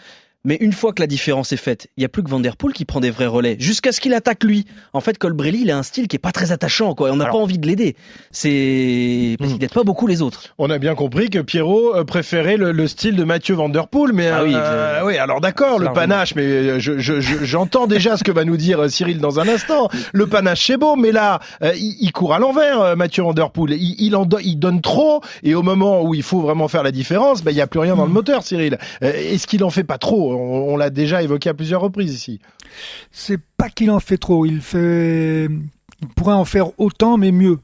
Mais 0.46 0.56
une 0.60 0.72
fois 0.72 0.92
que 0.92 1.02
la 1.02 1.08
différence 1.08 1.50
est 1.50 1.56
faite, 1.56 1.88
il 1.96 2.02
y 2.02 2.04
a 2.04 2.08
plus 2.08 2.22
que 2.22 2.30
Van 2.30 2.38
Der 2.38 2.56
Poel 2.56 2.72
qui 2.72 2.84
prend 2.84 3.00
des 3.00 3.10
vrais 3.10 3.26
relais 3.26 3.56
jusqu'à 3.58 3.90
ce 3.90 4.00
qu'il 4.00 4.14
attaque 4.14 4.44
lui. 4.44 4.64
En 4.92 5.00
fait, 5.00 5.18
Colbrelli, 5.18 5.62
il 5.62 5.72
a 5.72 5.76
un 5.76 5.82
style 5.82 6.06
qui 6.06 6.14
est 6.14 6.20
pas 6.20 6.30
très 6.30 6.52
attachant, 6.52 6.94
quoi. 6.94 7.10
On 7.10 7.16
n'a 7.16 7.26
pas 7.26 7.36
envie 7.36 7.58
de 7.58 7.66
l'aider. 7.66 7.96
C'est 8.30 9.34
parce 9.40 9.50
qu'il 9.50 9.60
n'aide 9.60 9.72
pas 9.72 9.82
beaucoup 9.82 10.06
les 10.06 10.22
autres. 10.22 10.54
On 10.58 10.70
a 10.70 10.78
bien 10.78 10.94
compris 10.94 11.30
que 11.30 11.40
Pierrot 11.40 11.96
euh, 11.96 12.04
préférait 12.04 12.56
le, 12.56 12.86
style 12.86 13.16
de 13.16 13.24
Mathieu 13.24 13.56
Van 13.56 13.68
Der 13.68 13.88
Poel, 13.88 14.12
mais 14.12 14.28
ah 14.28 14.44
oui, 14.44 14.52
euh, 14.54 15.00
oui, 15.04 15.18
alors 15.18 15.40
d'accord, 15.40 15.80
le 15.80 15.92
panache, 15.92 16.36
mais 16.36 16.44
euh, 16.44 16.78
j'entends 16.78 17.88
déjà 17.88 18.16
ce 18.16 18.22
que 18.22 18.30
va 18.30 18.44
nous 18.44 18.56
dire 18.56 18.88
Cyril 18.88 19.18
dans 19.18 19.40
un 19.40 19.48
instant. 19.48 19.88
Le 20.12 20.28
panache 20.28 20.64
c'est 20.64 20.76
beau, 20.76 20.94
mais 20.94 21.10
là, 21.10 21.40
il, 21.74 22.12
court 22.12 22.34
à 22.34 22.38
l'envers, 22.38 22.96
Mathieu 22.96 23.24
Van 23.24 23.34
Der 23.34 23.50
Poel. 23.50 23.72
Il, 23.72 23.96
il, 23.98 24.14
en 24.14 24.28
il 24.40 24.60
donne 24.60 24.80
trop, 24.80 25.22
et 25.42 25.56
au 25.56 25.62
moment 25.62 26.02
où 26.02 26.14
il 26.14 26.22
faut 26.22 26.40
vraiment 26.40 26.68
faire 26.68 26.84
la 26.84 26.92
différence, 26.92 27.42
ben 27.42 27.50
il 27.50 27.56
y 27.56 27.60
a 27.60 27.66
plus 27.66 27.80
rien 27.80 27.96
dans 27.96 28.04
le 28.04 28.10
hmm. 28.10 28.14
moteur, 28.14 28.42
Cyril. 28.44 28.78
Est-ce 29.00 29.48
qu'il 29.48 29.64
en 29.64 29.70
fait 29.70 29.82
pas 29.82 29.98
trop 29.98 30.35
on, 30.36 30.76
l'a 30.76 30.90
déjà 30.90 31.22
évoqué 31.22 31.48
à 31.48 31.54
plusieurs 31.54 31.80
reprises 31.80 32.14
ici. 32.14 32.40
C'est 33.10 33.40
pas 33.56 33.68
qu'il 33.68 33.90
en 33.90 34.00
fait 34.00 34.18
trop, 34.18 34.46
il 34.46 34.60
fait, 34.60 35.48
il 36.00 36.08
pourrait 36.14 36.34
en 36.34 36.44
faire 36.44 36.78
autant 36.78 37.16
mais 37.16 37.32
mieux. 37.32 37.58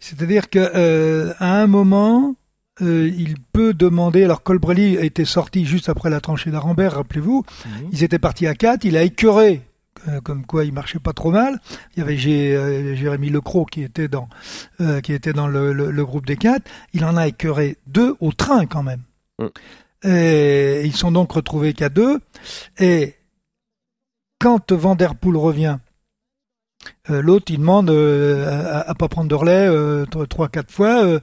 C'est-à-dire 0.00 0.50
que 0.50 0.58
euh, 0.58 1.32
à 1.38 1.60
un 1.60 1.66
moment, 1.66 2.34
euh, 2.82 3.10
il 3.16 3.34
peut 3.52 3.74
demander. 3.74 4.24
Alors 4.24 4.42
Colbrelli 4.42 4.96
était 4.96 5.24
sorti 5.24 5.64
juste 5.64 5.88
après 5.88 6.10
la 6.10 6.20
tranchée 6.20 6.50
d'Arambert, 6.50 6.94
rappelez-vous. 6.94 7.44
Mhm. 7.66 7.88
Ils 7.92 8.04
étaient 8.04 8.18
partis 8.18 8.46
à 8.46 8.54
4, 8.54 8.84
il 8.84 8.96
a 8.96 9.02
écœuré 9.02 9.62
euh, 10.08 10.20
comme 10.20 10.46
quoi 10.46 10.64
il 10.64 10.72
marchait 10.72 10.98
pas 10.98 11.12
trop 11.12 11.30
mal. 11.30 11.60
Il 11.96 12.00
y 12.00 12.02
avait 12.02 12.16
Jérémy 12.16 13.30
Lecroc 13.30 13.70
qui 13.70 13.82
était 13.82 14.08
dans 14.08 14.28
qui 15.02 15.12
était 15.12 15.32
dans 15.32 15.48
le, 15.48 16.04
groupe 16.04 16.26
des 16.26 16.36
4. 16.36 16.62
Il 16.94 17.04
en 17.04 17.16
a 17.16 17.26
écœuré 17.28 17.76
deux 17.86 18.16
au 18.20 18.32
train 18.32 18.66
quand 18.66 18.82
même. 18.82 19.02
Mm. 19.38 19.46
Et 20.04 20.82
ils 20.84 20.96
sont 20.96 21.12
donc 21.12 21.32
retrouvés 21.32 21.74
qu'à 21.74 21.88
deux. 21.88 22.20
Et 22.78 23.14
quand 24.38 24.72
Van 24.72 24.96
revient, 24.96 25.78
euh, 27.10 27.20
l'autre 27.20 27.46
il 27.50 27.58
demande 27.58 27.90
euh, 27.90 28.82
à, 28.86 28.94
pas 28.94 29.08
prendre 29.08 29.28
de 29.28 29.34
relais 29.34 29.68
euh, 29.68 30.06
trois 30.06 30.48
quatre 30.48 30.70
fois. 30.70 31.20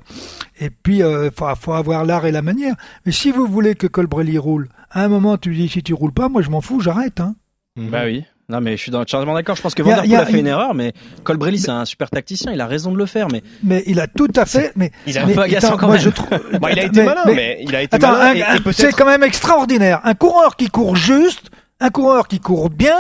et 0.60 0.70
puis 0.70 1.00
il 1.00 1.32
faut, 1.36 1.74
avoir 1.74 2.06
l'art 2.06 2.26
et 2.26 2.32
la 2.32 2.42
manière. 2.42 2.76
Mais 3.06 3.12
si 3.12 3.32
vous 3.32 3.48
voulez 3.48 3.76
que 3.76 3.88
Colbrelli 3.88 4.38
roule, 4.38 4.70
à 4.92 5.04
un 5.04 5.08
moment 5.08 5.38
tu 5.38 5.54
dis 5.54 5.68
si 5.68 5.82
tu 5.82 5.94
roules 5.94 6.14
pas, 6.14 6.30
moi 6.30 6.42
je 6.42 6.50
m'en 6.50 6.62
fous, 6.62 6.80
j'arrête. 6.80 7.20
Hein. 7.20 7.36
Bah 7.76 8.06
oui. 8.06 8.26
Non, 8.50 8.62
mais 8.62 8.78
je 8.78 8.84
suis 8.84 8.96
entièrement 8.96 9.34
d'accord. 9.34 9.58
Je 9.58 9.62
pense 9.62 9.76
que 9.76 9.84
Van 9.84 9.90
Der 9.90 10.04
Poel 10.04 10.16
a, 10.16 10.26
fait 10.26 10.40
une 10.40 10.48
erreur, 10.48 10.74
mais 10.74 10.94
Colbrelli, 11.26 11.60
c'est 11.60 11.70
un 11.70 11.84
super 11.84 12.10
tacticien. 12.10 12.54
Il 12.54 12.62
a 12.62 12.68
raison 12.68 12.94
de 12.94 12.98
le 12.98 13.06
faire, 13.06 13.28
mais. 13.30 13.44
Mais 13.62 13.84
il 13.88 14.00
a 14.00 14.08
tout 14.08 14.32
à 14.38 14.46
fait, 14.46 14.72
mais. 14.78 14.92
Il 15.06 15.18
a 15.18 15.26
un 15.26 15.28
peu 15.28 15.42
agaçant 15.42 15.76
quand 15.76 15.90
même. 15.90 16.00
Je 16.00 16.10
trouve... 16.10 16.30
bon, 16.60 16.68
il 16.70 16.80
a 16.80 16.86
été 16.86 17.04
malin, 17.04 17.22
mais, 17.26 17.58
il 17.62 17.76
a 17.76 17.82
été 17.82 17.96
attends, 17.96 18.14
malin. 18.14 18.46
C'est 18.72 18.94
quand 18.94 19.06
même 19.06 19.24
extraordinaire. 19.24 20.00
Un 20.06 20.14
coureur 20.14 20.56
qui 20.56 20.70
court 20.70 20.96
juste, 20.96 21.50
un 21.82 21.90
coureur 21.90 22.30
qui 22.30 22.40
court 22.40 22.70
bien, 22.70 22.96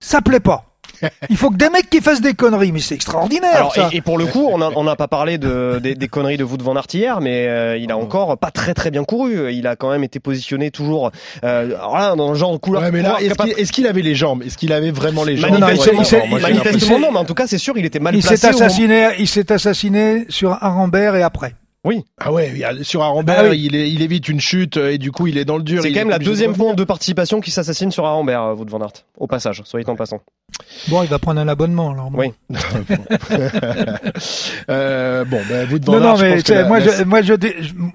ça 0.00 0.20
plaît 0.20 0.40
pas. 0.40 0.69
Il 1.28 1.36
faut 1.36 1.50
que 1.50 1.56
des 1.56 1.70
mecs 1.70 1.88
qui 1.90 2.00
fassent 2.00 2.20
des 2.20 2.34
conneries, 2.34 2.72
mais 2.72 2.80
c'est 2.80 2.94
extraordinaire. 2.94 3.70
ça. 3.74 3.88
Et, 3.92 4.00
pour 4.00 4.18
le 4.18 4.26
coup, 4.26 4.48
on 4.50 4.84
n'a 4.84 4.96
pas 4.96 5.08
parlé 5.08 5.38
de, 5.38 5.78
des, 5.78 6.08
conneries 6.08 6.36
de 6.36 6.44
Wout 6.44 6.62
van 6.62 6.76
Aert 6.76 6.86
hier, 6.92 7.20
mais 7.20 7.46
euh, 7.48 7.76
il 7.76 7.90
a 7.90 7.96
encore 7.96 8.36
pas 8.38 8.50
très 8.50 8.74
très 8.74 8.90
bien 8.90 9.04
couru. 9.04 9.52
Il 9.52 9.66
a 9.66 9.76
quand 9.76 9.90
même 9.90 10.04
été 10.04 10.20
positionné 10.20 10.70
toujours 10.70 11.10
euh, 11.44 11.76
dans 12.16 12.30
le 12.30 12.34
genre 12.34 12.52
de 12.52 12.58
couleur. 12.58 12.82
Ouais, 12.82 12.90
mais 12.90 13.02
là, 13.02 13.18
est-ce 13.20 13.72
qu'il 13.72 13.86
avait 13.86 14.02
les 14.02 14.14
jambes? 14.14 14.42
Est-ce 14.42 14.58
qu'il 14.58 14.72
avait 14.72 14.90
vraiment 14.90 15.24
les 15.24 15.36
jambes? 15.36 15.58
Manifestement 15.58 16.98
non, 17.00 17.12
mais 17.12 17.18
en 17.18 17.24
tout 17.24 17.34
cas, 17.34 17.46
c'est 17.46 17.58
sûr, 17.58 17.76
il 17.76 17.84
était 17.84 17.98
mal 17.98 18.14
il 18.14 18.22
placé. 18.22 18.46
Assassiné, 18.46 19.08
Il 19.18 19.28
s'est 19.28 19.50
assassiné 19.52 20.26
sur 20.28 20.52
Arambert 20.60 21.14
et 21.16 21.22
après. 21.22 21.54
Oui. 21.82 22.04
Ah 22.18 22.30
ouais, 22.30 22.52
sur 22.82 23.02
Arambert, 23.02 23.44
ah 23.50 23.54
il, 23.54 23.74
il, 23.74 24.02
évite 24.02 24.28
une 24.28 24.40
chute 24.40 24.76
et 24.76 24.98
du 24.98 25.12
coup 25.12 25.28
il 25.28 25.38
est 25.38 25.46
dans 25.46 25.56
le 25.56 25.62
dur. 25.62 25.80
C'est 25.80 25.92
quand 25.92 26.00
même 26.00 26.10
la 26.10 26.18
deuxième 26.18 26.54
fois 26.54 26.74
de 26.74 26.84
participation 26.84 27.40
qui 27.40 27.50
s'assassine 27.50 27.90
sur 27.90 28.04
Arambert, 28.04 28.54
Wout 28.58 28.66
van 28.68 28.82
Aert. 28.82 28.92
Au 29.16 29.26
passage, 29.26 29.62
soyez 29.64 29.88
en 29.88 29.96
passant. 29.96 30.20
Bon, 30.88 31.02
il 31.02 31.08
va 31.08 31.18
prendre 31.18 31.40
un 31.40 31.48
abonnement 31.48 31.92
alors. 31.92 32.10
Oui. 32.12 32.34
euh, 34.68 35.24
bon, 35.24 35.40
ben 35.48 35.72
Wout 35.72 35.82
van 35.82 35.94
Aert. 35.94 36.00
Non, 36.00 36.08
non, 36.10 36.18
mais 36.18 36.40
je 36.40 36.68
moi, 36.68 36.80
je, 36.80 37.02
moi, 37.04 37.22
je, 37.22 37.32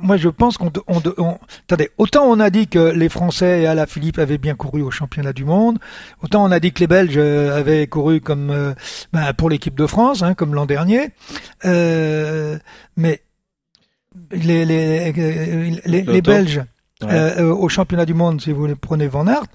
moi 0.02 0.18
je 0.18 0.30
pense 0.30 0.58
qu'on, 0.58 0.72
on, 0.88 1.00
on, 1.20 1.38
attendez, 1.68 1.92
autant 2.00 2.26
on 2.26 2.40
a 2.40 2.50
dit 2.50 2.68
que 2.68 2.92
les 2.92 3.10
Français 3.10 3.62
et 3.62 3.68
Alain 3.68 3.86
Philippe 3.86 4.18
avaient 4.18 4.40
bien 4.40 4.56
couru 4.56 4.82
au 4.82 4.90
championnat 4.90 5.34
du 5.34 5.46
monde, 5.46 5.78
autant 6.24 6.44
on 6.44 6.52
a 6.52 6.60
dit 6.60 6.72
que 6.72 6.80
les 6.80 6.88
Belges 6.88 7.20
avaient 7.20 7.86
couru 7.86 8.20
comme 8.20 8.50
euh, 8.50 8.74
ben, 9.14 9.32
pour 9.34 9.52
l'équipe 9.52 9.76
de 9.76 9.86
France, 9.86 10.24
hein, 10.24 10.34
comme 10.34 10.56
l'an 10.56 10.66
dernier. 10.66 11.10
Euh, 11.66 12.58
mais 12.98 13.22
les, 14.32 14.66
les, 14.66 15.12
les, 15.86 16.02
les 16.02 16.22
Belges 16.22 16.64
euh, 17.04 17.40
euh, 17.40 17.54
au 17.54 17.68
championnat 17.68 18.06
du 18.06 18.14
monde, 18.14 18.40
si 18.42 18.54
vous 18.54 18.74
prenez 18.76 19.08
Van 19.08 19.28
Aert, 19.28 19.48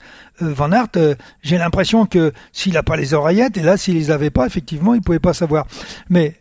euh, 0.43 0.53
Van 0.53 0.71
Aert, 0.73 1.17
j'ai 1.43 1.57
l'impression 1.57 2.05
que 2.05 2.33
s'il 2.53 2.75
n'a 2.75 2.83
pas 2.83 2.97
les 2.97 3.15
oreillettes, 3.15 3.57
et 3.57 3.63
là 3.63 3.77
s'il 3.77 3.95
les 3.95 4.11
avait 4.11 4.31
pas, 4.31 4.47
effectivement, 4.47 4.95
il 4.95 5.01
pouvait 5.01 5.19
pas 5.19 5.33
savoir. 5.33 5.67
Mais 6.11 6.37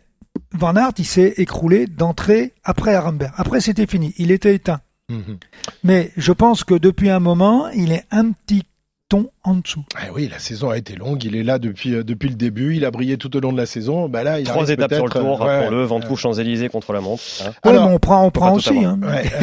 Van 0.52 0.76
Aert, 0.76 0.92
il 0.98 1.06
s'est 1.06 1.34
écroulé 1.38 1.86
d'entrée 1.86 2.52
après 2.64 2.94
Arenberg. 2.94 3.32
Après, 3.36 3.60
c'était 3.60 3.86
fini. 3.86 4.14
Il 4.18 4.30
était 4.30 4.54
éteint. 4.54 4.80
Mhm. 5.08 5.38
Mais 5.84 6.12
je 6.16 6.32
pense 6.32 6.64
que 6.64 6.74
depuis 6.74 7.10
un 7.10 7.20
moment, 7.20 7.68
il 7.70 7.92
est 7.92 8.04
un 8.10 8.32
petit 8.32 8.64
ton 9.10 9.28
en 9.42 9.56
dessous. 9.56 9.84
Ah 9.96 10.04
oui, 10.14 10.28
la 10.30 10.38
saison 10.38 10.70
a 10.70 10.78
été 10.78 10.94
longue. 10.94 11.22
Il 11.24 11.34
est 11.34 11.42
là 11.42 11.58
depuis 11.58 11.94
euh, 11.94 12.04
depuis 12.04 12.28
le 12.28 12.36
début. 12.36 12.76
Il 12.76 12.84
a 12.84 12.90
brillé 12.90 13.18
tout 13.18 13.36
au 13.36 13.40
long 13.40 13.52
de 13.52 13.56
la 13.56 13.66
saison. 13.66 14.08
Bah 14.08 14.22
là, 14.22 14.38
il 14.38 14.46
trois 14.46 14.70
étapes 14.70 14.94
sur 14.94 15.04
le 15.04 15.10
tour. 15.10 15.40
Ouais, 15.40 15.62
pour 15.62 15.70
le 15.72 15.84
Ventoux 15.84 16.16
Champs 16.16 16.32
Élysées 16.32 16.68
contre 16.68 16.92
la 16.92 17.00
montre. 17.00 17.22
Hein. 17.44 17.50
Alors, 17.64 17.90
on 17.90 17.98
prend 17.98 18.24
on 18.24 18.30
prend 18.30 18.54
aussi. 18.54 18.84
Hein. 18.84 18.98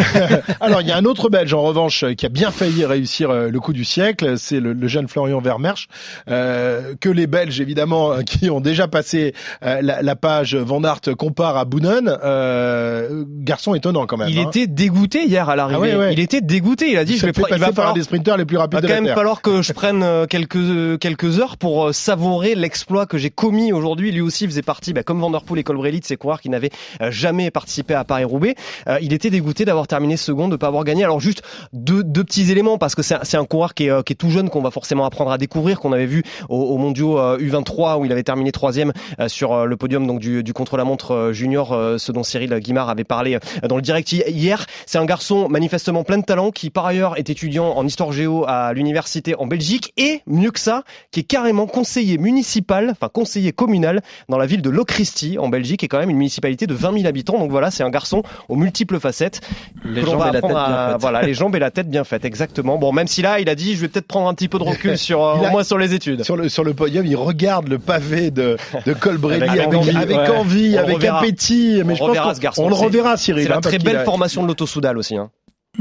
Alors 0.62 0.82
il 0.82 0.88
y 0.88 0.92
a 0.92 0.98
un 0.98 1.04
autre 1.06 1.30
Belge 1.30 1.54
en 1.54 1.62
revanche 1.62 2.06
qui 2.16 2.26
a 2.26 2.30
bien 2.30 2.50
failli 2.50 2.86
réussir 2.86 3.30
euh, 3.30 3.50
le 3.50 3.60
coup 3.60 3.74
du 3.74 3.84
siècle. 3.84 4.38
C'est 4.38 4.62
le, 4.62 4.72
le, 4.72 4.88
jeune 4.88 5.10
Florian 5.10 5.42
Vermersch 5.42 5.90
euh, 6.30 6.96
que 7.00 7.10
les 7.10 7.28
Belges 7.28 7.60
évidemment 7.60 8.14
euh, 8.14 8.22
qui 8.22 8.50
ont 8.50 8.62
déjà 8.62 8.88
passé 8.88 9.34
la, 9.62 9.82
la, 9.82 10.16
page 10.16 10.56
Van 10.56 10.84
Aert 10.84 11.16
compare 11.18 11.58
à 11.58 11.66
Boonen. 11.66 12.18
Euh, 12.24 13.26
garçon 13.28 13.76
étonnant 13.76 14.06
quand 14.06 14.18
même. 14.18 14.30
Il 14.30 14.40
hein. 14.40 14.48
était 14.48 14.68
dégoûté 14.68 15.26
hier 15.26 15.50
à 15.50 15.56
l'arrivée. 15.56 15.98
Ah 16.00 16.12
il 16.12 16.20
était 16.20 16.42
dégoûté. 16.42 16.92
Il 16.92 16.98
a 16.98 17.06
dit 17.06 17.14
il 17.14 17.20
je 17.20 17.26
vais 17.26 17.32
il 17.52 17.58
va 17.58 17.72
falloir 17.72 17.94
des 17.94 18.04
sprinteurs 18.04 18.38
les 18.38 18.46
plus 18.46 18.58
rapides 18.58 18.80
de 18.82 18.88
la 18.88 18.96
quand 18.96 19.02
même 19.02 19.14
falloir 19.14 19.42
que 19.42 19.57
je 19.62 19.74
prenne 19.74 20.28
quelques 20.28 21.00
quelques 21.00 21.40
heures 21.40 21.58
pour 21.58 21.94
savourer 21.94 22.56
l'exploit 22.56 23.06
que 23.06 23.18
j'ai 23.18 23.30
commis 23.30 23.74
aujourd'hui. 23.74 24.12
Lui 24.12 24.22
aussi 24.22 24.46
faisait 24.46 24.62
partie, 24.62 24.94
bah, 24.94 25.04
comme 25.04 25.20
Van 25.20 25.30
Der 25.30 25.44
Poel 25.44 25.60
et 25.60 25.64
Colbrelli, 25.64 26.00
de 26.00 26.06
ces 26.06 26.18
coureurs 26.18 26.42
qui 26.42 26.50
n'avaient 26.50 26.70
jamais 27.10 27.52
participé 27.52 27.94
à 27.94 28.04
Paris-Roubaix. 28.04 28.56
il 29.02 29.14
était 29.14 29.30
dégoûté 29.30 29.66
d'avoir 29.66 29.88
terminé 29.88 30.18
second, 30.18 30.48
de 30.48 30.56
pas 30.56 30.68
avoir 30.68 30.84
gagné. 30.84 31.04
Alors 31.04 31.20
juste 31.20 31.42
deux, 31.74 32.04
deux 32.04 32.24
petits 32.24 32.52
éléments 32.52 32.78
parce 32.78 32.96
que 32.96 33.02
c'est 33.02 33.38
un 33.38 33.46
coureur 33.46 33.74
qui 33.74 33.88
est, 33.88 34.04
qui 34.04 34.14
est 34.14 34.16
tout 34.16 34.30
jeune 34.30 34.50
qu'on 34.50 34.62
va 34.62 34.72
forcément 34.72 35.06
apprendre 35.06 35.32
à 35.32 35.38
découvrir, 35.38 35.80
qu'on 35.80 35.94
avait 35.94 36.06
vu 36.06 36.24
au, 36.50 36.58
au 36.58 36.78
Mondiaux 36.78 37.18
U23 37.38 38.00
où 38.00 38.06
il 38.06 38.12
avait 38.12 38.24
terminé 38.24 38.52
troisième 38.52 38.94
sur 39.28 39.66
le 39.66 39.78
podium 39.78 40.08
donc 40.08 40.20
du, 40.20 40.44
du 40.44 40.54
contre-la-montre 40.54 41.32
junior, 41.34 41.70
ce 41.98 42.12
dont 42.12 42.24
Cyril 42.24 42.54
Guimard 42.60 42.90
avait 42.90 43.04
parlé 43.04 43.38
dans 43.68 43.76
le 43.76 43.82
direct 43.82 44.12
hier. 44.12 44.66
C'est 44.86 44.98
un 44.98 45.06
garçon 45.06 45.50
manifestement 45.50 46.04
plein 46.04 46.18
de 46.18 46.26
talent 46.26 46.52
qui 46.52 46.70
par 46.70 46.86
ailleurs 46.86 47.18
est 47.18 47.30
étudiant 47.30 47.72
en 47.76 47.86
histoire 47.86 48.12
géo 48.12 48.46
à 48.48 48.74
l'université 48.74 49.36
en 49.48 49.50
Belgique 49.50 49.94
et 49.96 50.22
mieux 50.28 50.52
que 50.52 50.60
ça, 50.60 50.84
qui 51.12 51.22
est 51.22 51.24
carrément 51.24 51.68
conseiller 51.68 52.18
municipal, 52.18 52.90
enfin 52.92 53.08
conseiller 53.08 53.54
communal 53.54 54.02
dans 54.28 54.38
la 54.38 54.46
ville 54.46 54.62
de 54.62 54.70
Locristi 54.70 55.38
en 55.40 55.48
Belgique, 55.48 55.80
qui 55.80 55.86
est 55.86 55.88
quand 55.88 56.00
même 56.00 56.10
une 56.10 56.18
municipalité 56.18 56.68
de 56.68 56.74
20 56.74 56.94
000 56.94 57.08
habitants. 57.08 57.40
Donc 57.40 57.50
voilà, 57.50 57.72
c'est 57.72 57.84
un 57.84 57.90
garçon 57.90 58.24
aux 58.50 58.58
multiples 58.58 59.00
facettes. 59.00 59.40
Les 59.86 60.02
jambes 60.02 60.22
et 60.28 60.34
la 60.34 60.42
tête 60.42 60.52
bien 60.52 60.90
faites. 60.90 61.02
Voilà, 61.02 61.22
les 61.22 61.34
jambes 61.34 61.56
et 61.56 61.60
la 61.60 61.72
tête 61.72 61.90
bien 61.90 62.04
faites, 62.04 62.26
exactement. 62.26 62.78
Bon, 62.78 62.92
même 62.92 63.08
si 63.08 63.22
là, 63.22 63.40
il 63.40 63.48
a 63.48 63.56
dit, 63.56 63.76
je 63.76 63.82
vais 63.82 63.88
peut-être 63.88 64.08
prendre 64.08 64.28
un 64.28 64.34
petit 64.34 64.50
peu 64.50 64.60
de 64.60 64.66
recul 64.66 64.98
sur, 64.98 65.24
euh, 65.24 65.36
au 65.36 65.50
moins 65.50 65.64
sur 65.64 65.78
les 65.78 65.94
études. 65.94 66.24
Sur 66.24 66.36
le 66.36 66.50
sur 66.50 66.66
le 66.66 66.74
podium, 66.74 67.06
il 67.06 67.16
regarde 67.16 67.70
le 67.70 67.80
pavé 67.80 68.32
de 68.32 68.58
de 68.86 68.94
Colbrelli 68.94 69.44
avec, 69.44 69.62
avec, 69.62 69.74
envie, 69.74 69.96
avec, 69.96 70.18
ouais. 70.18 70.30
envie, 70.30 70.78
avec 70.78 71.06
appétit. 71.06 71.82
Mais 71.86 71.94
on 71.94 71.96
je 71.96 72.20
pense 72.20 72.36
ce 72.36 72.42
garçon. 72.42 72.64
on 72.64 72.70
le 72.70 72.76
reverra, 72.76 73.16
Cyril. 73.16 73.44
C'est 73.44 73.50
la 73.50 73.58
hein, 73.58 73.62
très 73.62 73.80
belle 73.80 73.98
a... 73.98 74.04
formation 74.04 74.44
de 74.44 74.48
l'auto-soudal 74.48 74.98
aussi. 74.98 75.16
Hein. 75.16 75.30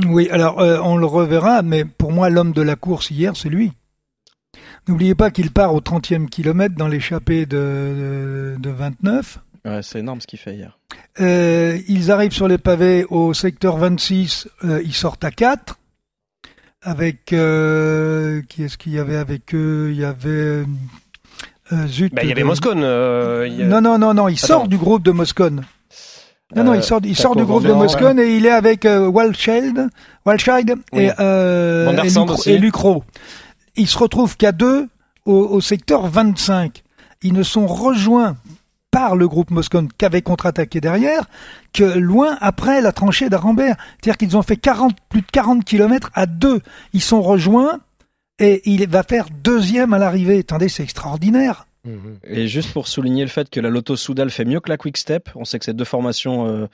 Oui, 0.07 0.29
alors 0.31 0.61
euh, 0.61 0.79
on 0.83 0.97
le 0.97 1.07
reverra, 1.07 1.63
mais 1.63 1.85
pour 1.85 2.13
moi, 2.13 2.29
l'homme 2.29 2.53
de 2.53 2.63
la 2.63 2.77
course 2.77 3.11
hier, 3.11 3.35
c'est 3.37 3.49
lui. 3.49 3.73
N'oubliez 4.89 5.15
pas 5.15 5.31
qu'il 5.31 5.51
part 5.51 5.75
au 5.75 5.81
30e 5.81 6.29
kilomètre 6.29 6.75
dans 6.77 6.89
l'échappée 6.89 7.47
de, 7.47 8.55
de, 8.57 8.57
de 8.61 8.71
29. 8.71 9.39
Ouais, 9.65 9.83
c'est 9.83 9.99
énorme 10.01 10.21
ce 10.21 10.27
qu'il 10.27 10.39
fait 10.39 10.55
hier. 10.55 10.79
Euh, 11.21 11.79
ils 11.89 12.13
arrivent 12.13 12.33
sur 12.33 12.47
les 12.47 12.59
pavés 12.59 13.05
au 13.11 13.35
secteur 13.35 13.79
26, 13.79 14.49
euh, 14.65 14.81
ils 14.85 14.95
sortent 14.95 15.25
à 15.25 15.31
4. 15.31 15.79
Avec 16.83 17.33
euh, 17.33 18.43
qui 18.49 18.63
est-ce 18.63 18.79
qu'il 18.79 18.93
y 18.93 18.99
avait 19.01 19.17
avec 19.17 19.55
eux? 19.55 19.89
Il 19.91 19.99
y 19.99 20.05
avait 20.05 20.63
euh, 21.73 21.87
zut. 21.89 22.15
Bah, 22.15 22.23
il 22.23 22.29
y 22.29 22.33
avait 22.33 22.45
Moscone. 22.45 22.83
Euh, 22.85 23.45
a... 23.45 23.65
Non 23.65 23.81
non 23.81 23.99
non 23.99 24.15
non, 24.15 24.29
il 24.29 24.35
Attends. 24.35 24.47
sort 24.47 24.69
du 24.69 24.77
groupe 24.77 25.03
de 25.03 25.11
Moscone. 25.11 25.65
Non, 26.55 26.63
non, 26.63 26.75
il 26.75 26.83
sort, 26.83 27.01
il 27.03 27.17
sort 27.17 27.35
du 27.35 27.45
groupe 27.45 27.65
de 27.65 27.73
Moscone 27.73 28.21
et 28.21 28.37
il 28.37 28.47
est 28.47 28.51
avec 28.51 28.85
euh, 28.85 29.09
Walchild 29.09 29.89
oui. 30.27 31.03
et, 31.03 31.11
euh, 31.19 31.91
et, 31.91 32.09
Luc, 32.09 32.47
et 32.47 32.59
Lucro. 32.59 33.03
Ils 33.75 33.89
se 33.89 33.99
retrouvent 33.99 34.37
qu'à 34.37 34.53
deux 34.53 34.89
au, 35.25 35.35
au, 35.35 35.61
secteur 35.61 36.07
25. 36.07 36.85
Ils 37.23 37.33
ne 37.33 37.43
sont 37.43 37.67
rejoints 37.67 38.37
par 38.93 39.17
le 39.17 39.27
groupe 39.27 39.51
Moscone 39.51 39.89
qu'avait 39.99 40.23
contre-attaqué 40.23 40.81
derrière 40.81 41.25
que 41.73 41.85
loin 41.85 42.39
après 42.41 42.81
la 42.81 42.93
tranchée 42.93 43.29
d'Arambert. 43.29 43.77
C'est-à-dire 44.01 44.17
qu'ils 44.17 44.37
ont 44.37 44.43
fait 44.43 44.57
40, 44.57 44.97
plus 45.09 45.23
de 45.23 45.27
40 45.33 45.65
kilomètres 45.65 46.11
à 46.15 46.27
deux. 46.27 46.61
Ils 46.93 47.03
sont 47.03 47.23
rejoints 47.23 47.81
et 48.39 48.63
il 48.65 48.89
va 48.89 49.03
faire 49.03 49.27
deuxième 49.43 49.93
à 49.93 49.99
l'arrivée. 49.99 50.39
Attendez, 50.39 50.69
c'est 50.69 50.85
extraordinaire. 50.85 51.67
Et 52.25 52.49
juste 52.49 52.73
pour 52.73 52.89
souligner 52.89 53.23
le 53.23 53.29
fait 53.29 53.51
que 53.51 53.61
la 53.61 53.69
Lotto 53.69 53.97
Soudal 53.97 54.31
fait 54.31 54.45
mieux 54.45 54.61
que 54.61 54.69
la 54.69 54.77
Quick 54.77 54.97
Step, 54.97 55.29
on 55.35 55.45
sait 55.45 55.59
que 55.59 55.65
ces 55.65 55.75
deux 55.75 55.85
formations 55.85 56.47
euh, 56.47 56.67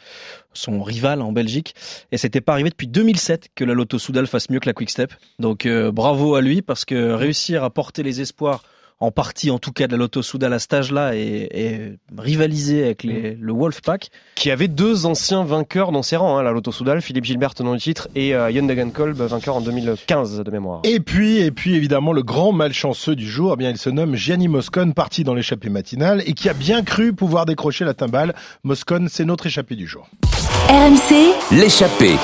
sont 0.53 0.83
rivales 0.83 1.22
en 1.22 1.33
Belgique, 1.33 1.75
et 2.11 2.16
c'était 2.16 2.40
pas 2.40 2.53
arrivé 2.53 2.70
depuis 2.70 2.88
2007 2.88 3.48
que 3.55 3.64
la 3.64 3.75
Lotto 3.75 3.98
Soudal 3.98 4.27
fasse 4.27 4.51
mieux 4.51 4.61
que 4.61 4.66
la 4.66 4.75
Quick 4.75 4.90
Step. 4.90 5.12
Donc 5.38 5.66
euh, 5.66 5.92
bravo 5.92 6.35
à 6.35 6.40
lui 6.40 6.62
parce 6.62 6.85
que 6.85 7.12
réussir 7.12 7.64
à 7.64 7.70
porter 7.70 8.03
les 8.03 8.20
espoirs 8.20 8.62
en 9.03 9.11
partie 9.11 9.51
en 9.51 9.59
tout 9.59 9.73
cas 9.73 9.88
de 9.88 9.93
la 9.93 9.99
Lotto 9.99 10.23
Soudal 10.23 10.53
à 10.53 10.61
cet 10.61 10.73
âge-là 10.75 11.17
et, 11.17 11.49
et 11.51 11.99
rivaliser 12.17 12.85
avec 12.85 13.03
les, 13.03 13.35
le 13.35 13.53
Wolfpack. 13.53 14.11
Qui 14.37 14.51
avait 14.51 14.69
deux 14.69 15.07
anciens 15.07 15.45
vainqueurs 15.45 15.91
dans 15.91 16.03
ses 16.03 16.17
rangs, 16.17 16.38
hein, 16.38 16.43
la 16.43 16.53
Lotto 16.53 16.71
Soudal, 16.71 17.03
Philippe 17.03 17.25
Gilbert 17.25 17.55
tenant 17.55 17.73
le 17.73 17.81
titre 17.81 18.09
et 18.15 18.35
euh, 18.35 18.51
Degenkolb 18.53 19.17
vainqueur 19.17 19.57
en 19.57 19.61
2015 19.61 20.41
de 20.41 20.51
mémoire. 20.53 20.81
Et 20.85 21.01
puis, 21.01 21.38
et 21.38 21.51
puis 21.51 21.75
évidemment 21.75 22.12
le 22.12 22.23
grand 22.23 22.53
malchanceux 22.53 23.17
du 23.17 23.29
jour, 23.29 23.53
eh 23.55 23.57
bien 23.57 23.71
il 23.71 23.77
se 23.77 23.91
nomme 23.91 24.15
Gianni 24.15 24.47
Moscone, 24.47 24.95
parti 24.95 25.25
dans 25.25 25.35
l'échappée 25.35 25.69
matinale 25.69 26.23
et 26.27 26.35
qui 26.35 26.49
a 26.49 26.55
bien 26.55 26.85
cru 26.85 27.12
pouvoir 27.12 27.45
décrocher 27.45 27.85
la 27.85 27.95
timbale. 27.95 28.35
Moscone, 28.62 29.09
c'est 29.09 29.25
notre 29.25 29.47
échappée 29.47 29.75
du 29.75 29.88
jour. 29.88 30.09
RMC, 30.69 31.35
l'échappée. 31.51 32.17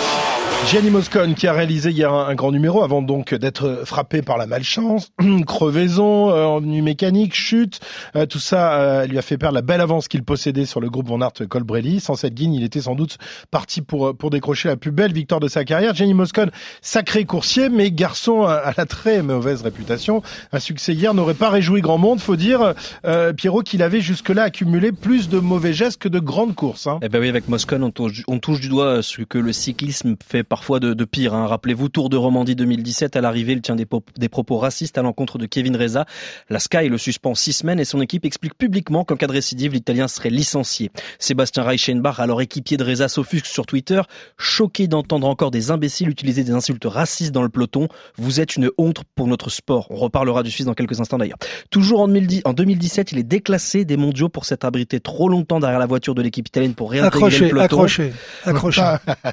Gianni 0.66 0.90
Moscone 0.90 1.34
qui 1.34 1.46
a 1.46 1.54
réalisé 1.54 1.90
hier 1.90 2.12
un, 2.12 2.34
grand 2.34 2.52
numéro 2.52 2.82
avant 2.82 3.00
donc 3.00 3.34
d'être 3.34 3.82
frappé 3.86 4.20
par 4.20 4.36
la 4.36 4.46
malchance, 4.46 5.10
crevaison, 5.46 6.30
euh, 6.30 6.44
ennui 6.44 6.82
mécanique, 6.82 7.34
chute, 7.34 7.80
euh, 8.16 8.26
tout 8.26 8.38
ça 8.38 8.74
euh, 8.74 9.06
lui 9.06 9.16
a 9.16 9.22
fait 9.22 9.38
perdre 9.38 9.54
la 9.54 9.62
belle 9.62 9.80
avance 9.80 10.08
qu'il 10.08 10.22
possédait 10.24 10.66
sur 10.66 10.80
le 10.80 10.90
groupe 10.90 11.08
Van 11.08 11.22
Aert 11.22 11.48
Colbrelli. 11.48 12.00
Sans 12.00 12.16
cette 12.16 12.34
guigne, 12.34 12.52
il 12.52 12.64
était 12.64 12.82
sans 12.82 12.94
doute 12.94 13.16
parti 13.50 13.80
pour 13.80 14.14
pour 14.14 14.28
décrocher 14.28 14.68
la 14.68 14.76
plus 14.76 14.90
belle 14.90 15.12
victoire 15.12 15.40
de 15.40 15.48
sa 15.48 15.64
carrière. 15.64 15.94
Gianni 15.94 16.12
Moscone, 16.12 16.50
sacré 16.82 17.24
coursier, 17.24 17.70
mais 17.70 17.90
garçon 17.90 18.42
à 18.42 18.72
la 18.76 18.84
très 18.84 19.22
mauvaise 19.22 19.62
réputation. 19.62 20.22
Un 20.52 20.60
succès 20.60 20.92
hier 20.92 21.14
n'aurait 21.14 21.34
pas 21.34 21.48
réjoui 21.48 21.80
grand 21.80 21.98
monde. 21.98 22.20
Faut 22.20 22.36
dire, 22.36 22.74
euh, 23.06 23.32
Pierrot, 23.32 23.62
qu'il 23.62 23.82
avait 23.82 24.00
jusque-là 24.00 24.42
accumulé 24.42 24.92
plus 24.92 25.30
de 25.30 25.38
mauvais 25.38 25.72
gestes 25.72 26.00
que 26.00 26.08
de 26.08 26.18
grandes 26.18 26.54
courses. 26.54 26.86
Hein. 26.86 26.98
Eh 27.00 27.08
ben 27.08 27.20
oui, 27.20 27.28
avec 27.28 27.48
Moscone, 27.48 27.84
on 27.84 27.90
touche, 27.90 28.22
on 28.26 28.38
touche 28.38 28.60
du 28.60 28.68
doigt 28.68 29.02
ce 29.02 29.22
que 29.22 29.38
le 29.38 29.52
cyclisme 29.52 30.16
fait 30.26 30.44
parfois 30.48 30.80
de, 30.80 30.94
de 30.94 31.04
pire. 31.04 31.34
Hein. 31.34 31.46
Rappelez-vous, 31.46 31.88
Tour 31.88 32.08
de 32.08 32.16
Romandie 32.16 32.56
2017, 32.56 33.16
à 33.16 33.20
l'arrivée, 33.20 33.52
il 33.52 33.62
tient 33.62 33.76
des, 33.76 33.86
des, 34.16 34.28
propos 34.28 34.58
racistes 34.58 34.98
à 34.98 35.02
l'encontre 35.02 35.38
de 35.38 35.46
Kevin 35.46 35.76
Reza. 35.76 36.06
La 36.50 36.58
Sky 36.58 36.88
le 36.88 36.98
suspend 36.98 37.34
six 37.34 37.52
semaines 37.52 37.80
et 37.80 37.84
son 37.84 38.00
équipe 38.00 38.24
explique 38.24 38.56
publiquement 38.56 39.04
qu'en 39.04 39.16
cas 39.16 39.26
de 39.26 39.32
récidive, 39.32 39.72
l'Italien 39.72 40.08
serait 40.08 40.30
licencié. 40.30 40.90
Sébastien 41.18 41.62
Reichenbach, 41.62 42.18
alors 42.18 42.40
équipier 42.40 42.76
de 42.76 42.84
Reza, 42.84 43.08
s'offusque 43.08 43.46
sur 43.46 43.66
Twitter, 43.66 44.00
choqué 44.36 44.88
d'entendre 44.88 45.26
encore 45.26 45.50
des 45.50 45.70
imbéciles 45.70 46.08
utiliser 46.08 46.44
des 46.44 46.52
insultes 46.52 46.84
racistes 46.84 47.32
dans 47.32 47.42
le 47.42 47.48
peloton. 47.48 47.88
Vous 48.16 48.40
êtes 48.40 48.56
une 48.56 48.70
honte 48.78 49.02
pour 49.14 49.26
notre 49.26 49.50
sport. 49.50 49.86
On 49.90 49.96
reparlera 49.96 50.42
du 50.42 50.50
Suisse 50.50 50.66
dans 50.66 50.74
quelques 50.74 51.00
instants 51.00 51.18
d'ailleurs. 51.18 51.38
Toujours 51.70 52.00
en 52.00 52.08
2017, 52.08 53.12
il 53.12 53.18
est 53.18 53.22
déclassé 53.22 53.84
des 53.84 53.96
mondiaux 53.96 54.28
pour 54.28 54.44
s'être 54.44 54.64
abrité 54.64 55.00
trop 55.00 55.28
longtemps 55.28 55.60
derrière 55.60 55.78
la 55.78 55.86
voiture 55.86 56.14
de 56.14 56.22
l'équipe 56.22 56.48
italienne 56.48 56.74
pour 56.74 56.90
réintégrer 56.90 57.26
accroché, 57.26 57.44
le 57.44 57.50
peloton. 57.50 57.64
Accroché, 57.64 58.12
accroché, 58.44 58.82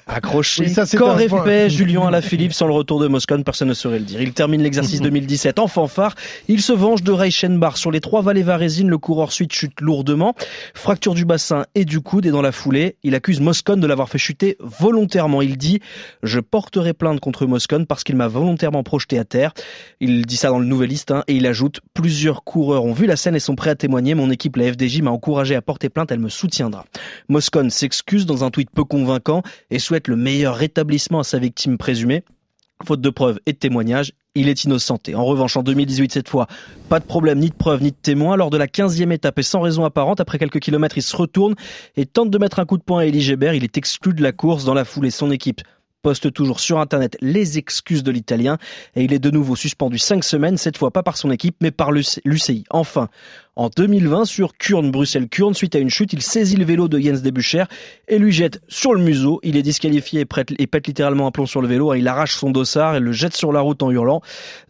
accroché. 0.07 0.63
Oui, 0.63 0.69
ça, 0.69 0.85
Qu'aurait 1.05 1.29
fait 1.29 1.69
Julien 1.69 2.07
Alaphilippe 2.07 2.53
sans 2.53 2.67
le 2.67 2.73
retour 2.73 2.99
de 2.99 3.07
Moscone 3.07 3.43
Personne 3.43 3.67
ne 3.67 3.73
saurait 3.73 3.99
le 3.99 4.05
dire. 4.05 4.21
Il 4.21 4.33
termine 4.33 4.61
l'exercice 4.61 5.01
2017 5.05 5.59
en 5.59 5.67
fanfare. 5.67 6.15
Il 6.47 6.61
se 6.61 6.73
venge 6.73 7.03
de 7.03 7.11
Reichenbach. 7.11 7.77
Sur 7.77 7.91
les 7.91 8.01
trois 8.01 8.21
vallées 8.21 8.43
varésines, 8.43 8.89
le 8.89 8.97
coureur 8.97 9.31
suite 9.31 9.53
chute 9.53 9.79
lourdement. 9.81 10.35
Fracture 10.73 11.13
du 11.13 11.25
bassin 11.25 11.65
et 11.75 11.85
du 11.85 12.01
coude. 12.01 12.25
Et 12.25 12.31
dans 12.31 12.41
la 12.41 12.51
foulée, 12.51 12.95
il 13.03 13.15
accuse 13.15 13.39
Moscone 13.39 13.79
de 13.79 13.87
l'avoir 13.87 14.09
fait 14.09 14.17
chuter 14.17 14.57
volontairement. 14.59 15.41
Il 15.41 15.57
dit 15.57 15.79
«Je 16.23 16.39
porterai 16.39 16.93
plainte 16.93 17.19
contre 17.19 17.45
Moscone 17.45 17.85
parce 17.85 18.03
qu'il 18.03 18.15
m'a 18.15 18.27
volontairement 18.27 18.83
projeté 18.83 19.19
à 19.19 19.25
terre.» 19.25 19.53
Il 19.99 20.25
dit 20.25 20.37
ça 20.37 20.49
dans 20.49 20.59
le 20.59 20.65
Nouvelliste 20.65 21.11
hein, 21.11 21.23
et 21.27 21.35
il 21.35 21.45
ajoute 21.45 21.81
«Plusieurs 21.93 22.43
coureurs 22.43 22.85
ont 22.85 22.93
vu 22.93 23.05
la 23.05 23.15
scène 23.15 23.35
et 23.35 23.39
sont 23.39 23.55
prêts 23.55 23.69
à 23.69 23.75
témoigner. 23.75 24.15
Mon 24.15 24.31
équipe, 24.31 24.55
la 24.55 24.71
FDJ, 24.71 25.01
m'a 25.01 25.11
encouragé 25.11 25.55
à 25.55 25.61
porter 25.61 25.89
plainte. 25.89 26.11
Elle 26.11 26.19
me 26.19 26.29
soutiendra.» 26.29 26.85
Moscone 27.29 27.69
s'excuse 27.69 28.25
dans 28.25 28.43
un 28.43 28.49
tweet 28.49 28.69
peu 28.71 28.83
convaincant 28.83 29.43
et 29.69 29.79
souhaite 29.79 30.07
le 30.07 30.15
meilleur 30.15 30.55
rétablissement 30.55 30.94
à 31.19 31.23
sa 31.23 31.39
victime 31.39 31.77
présumée. 31.77 32.23
Faute 32.85 32.99
de 32.99 33.09
preuves 33.09 33.39
et 33.45 33.53
de 33.53 33.57
témoignages, 33.57 34.11
il 34.35 34.49
est 34.49 34.65
innocenté. 34.65 35.15
En 35.15 35.23
revanche, 35.23 35.55
en 35.55 35.63
2018, 35.63 36.11
cette 36.11 36.27
fois, 36.27 36.47
pas 36.89 36.99
de 36.99 37.05
problème, 37.05 37.39
ni 37.39 37.49
de 37.49 37.55
preuves, 37.55 37.81
ni 37.81 37.91
de 37.91 37.95
témoins. 37.95 38.35
Lors 38.35 38.49
de 38.49 38.57
la 38.57 38.67
15e 38.67 39.11
étape 39.11 39.39
et 39.39 39.43
sans 39.43 39.61
raison 39.61 39.85
apparente, 39.85 40.19
après 40.19 40.37
quelques 40.37 40.59
kilomètres, 40.59 40.97
il 40.97 41.01
se 41.01 41.15
retourne 41.15 41.55
et 41.95 42.05
tente 42.05 42.29
de 42.29 42.37
mettre 42.37 42.59
un 42.59 42.65
coup 42.65 42.77
de 42.77 42.83
poing 42.83 42.99
à 42.99 43.05
Elie 43.05 43.21
Gébert. 43.21 43.53
Il 43.53 43.63
est 43.63 43.77
exclu 43.77 44.13
de 44.13 44.21
la 44.21 44.33
course 44.33 44.65
dans 44.65 44.73
la 44.73 44.83
foulée. 44.83 45.09
Son 45.09 45.31
équipe 45.31 45.61
poste 46.05 46.31
toujours 46.31 46.59
sur 46.59 46.79
Internet 46.79 47.17
les 47.19 47.57
excuses 47.57 48.03
de 48.03 48.11
l'Italien 48.11 48.59
et 48.93 49.03
il 49.03 49.11
est 49.11 49.17
de 49.17 49.31
nouveau 49.31 49.55
suspendu 49.55 49.97
cinq 49.97 50.23
semaines, 50.23 50.55
cette 50.55 50.77
fois 50.77 50.91
pas 50.91 51.01
par 51.01 51.17
son 51.17 51.31
équipe 51.31 51.55
mais 51.61 51.71
par 51.71 51.91
l'UCI. 51.91 52.63
Enfin, 52.69 53.09
En 53.57 53.69
2020, 53.73 54.25
sur 54.25 54.57
Kurn, 54.57 54.91
Bruxelles-Kurn, 54.91 55.53
suite 55.53 55.75
à 55.75 55.79
une 55.79 55.89
chute, 55.89 56.11
il 56.11 56.21
saisit 56.21 56.57
le 56.57 56.65
vélo 56.65 56.89
de 56.89 56.99
Jens 56.99 57.21
Debucher 57.21 57.63
et 58.09 58.19
lui 58.19 58.33
jette 58.33 58.59
sur 58.67 58.93
le 58.93 59.01
museau. 59.01 59.39
Il 59.43 59.55
est 59.55 59.61
disqualifié 59.61 60.25
et, 60.59 60.67
pète 60.67 60.87
littéralement 60.87 61.25
un 61.25 61.31
plomb 61.31 61.45
sur 61.45 61.61
le 61.61 61.67
vélo. 61.69 61.93
Il 61.93 62.05
arrache 62.09 62.35
son 62.35 62.49
dossard 62.49 62.97
et 62.97 62.99
le 62.99 63.13
jette 63.13 63.33
sur 63.33 63.53
la 63.53 63.61
route 63.61 63.81
en 63.81 63.91
hurlant. 63.91 64.21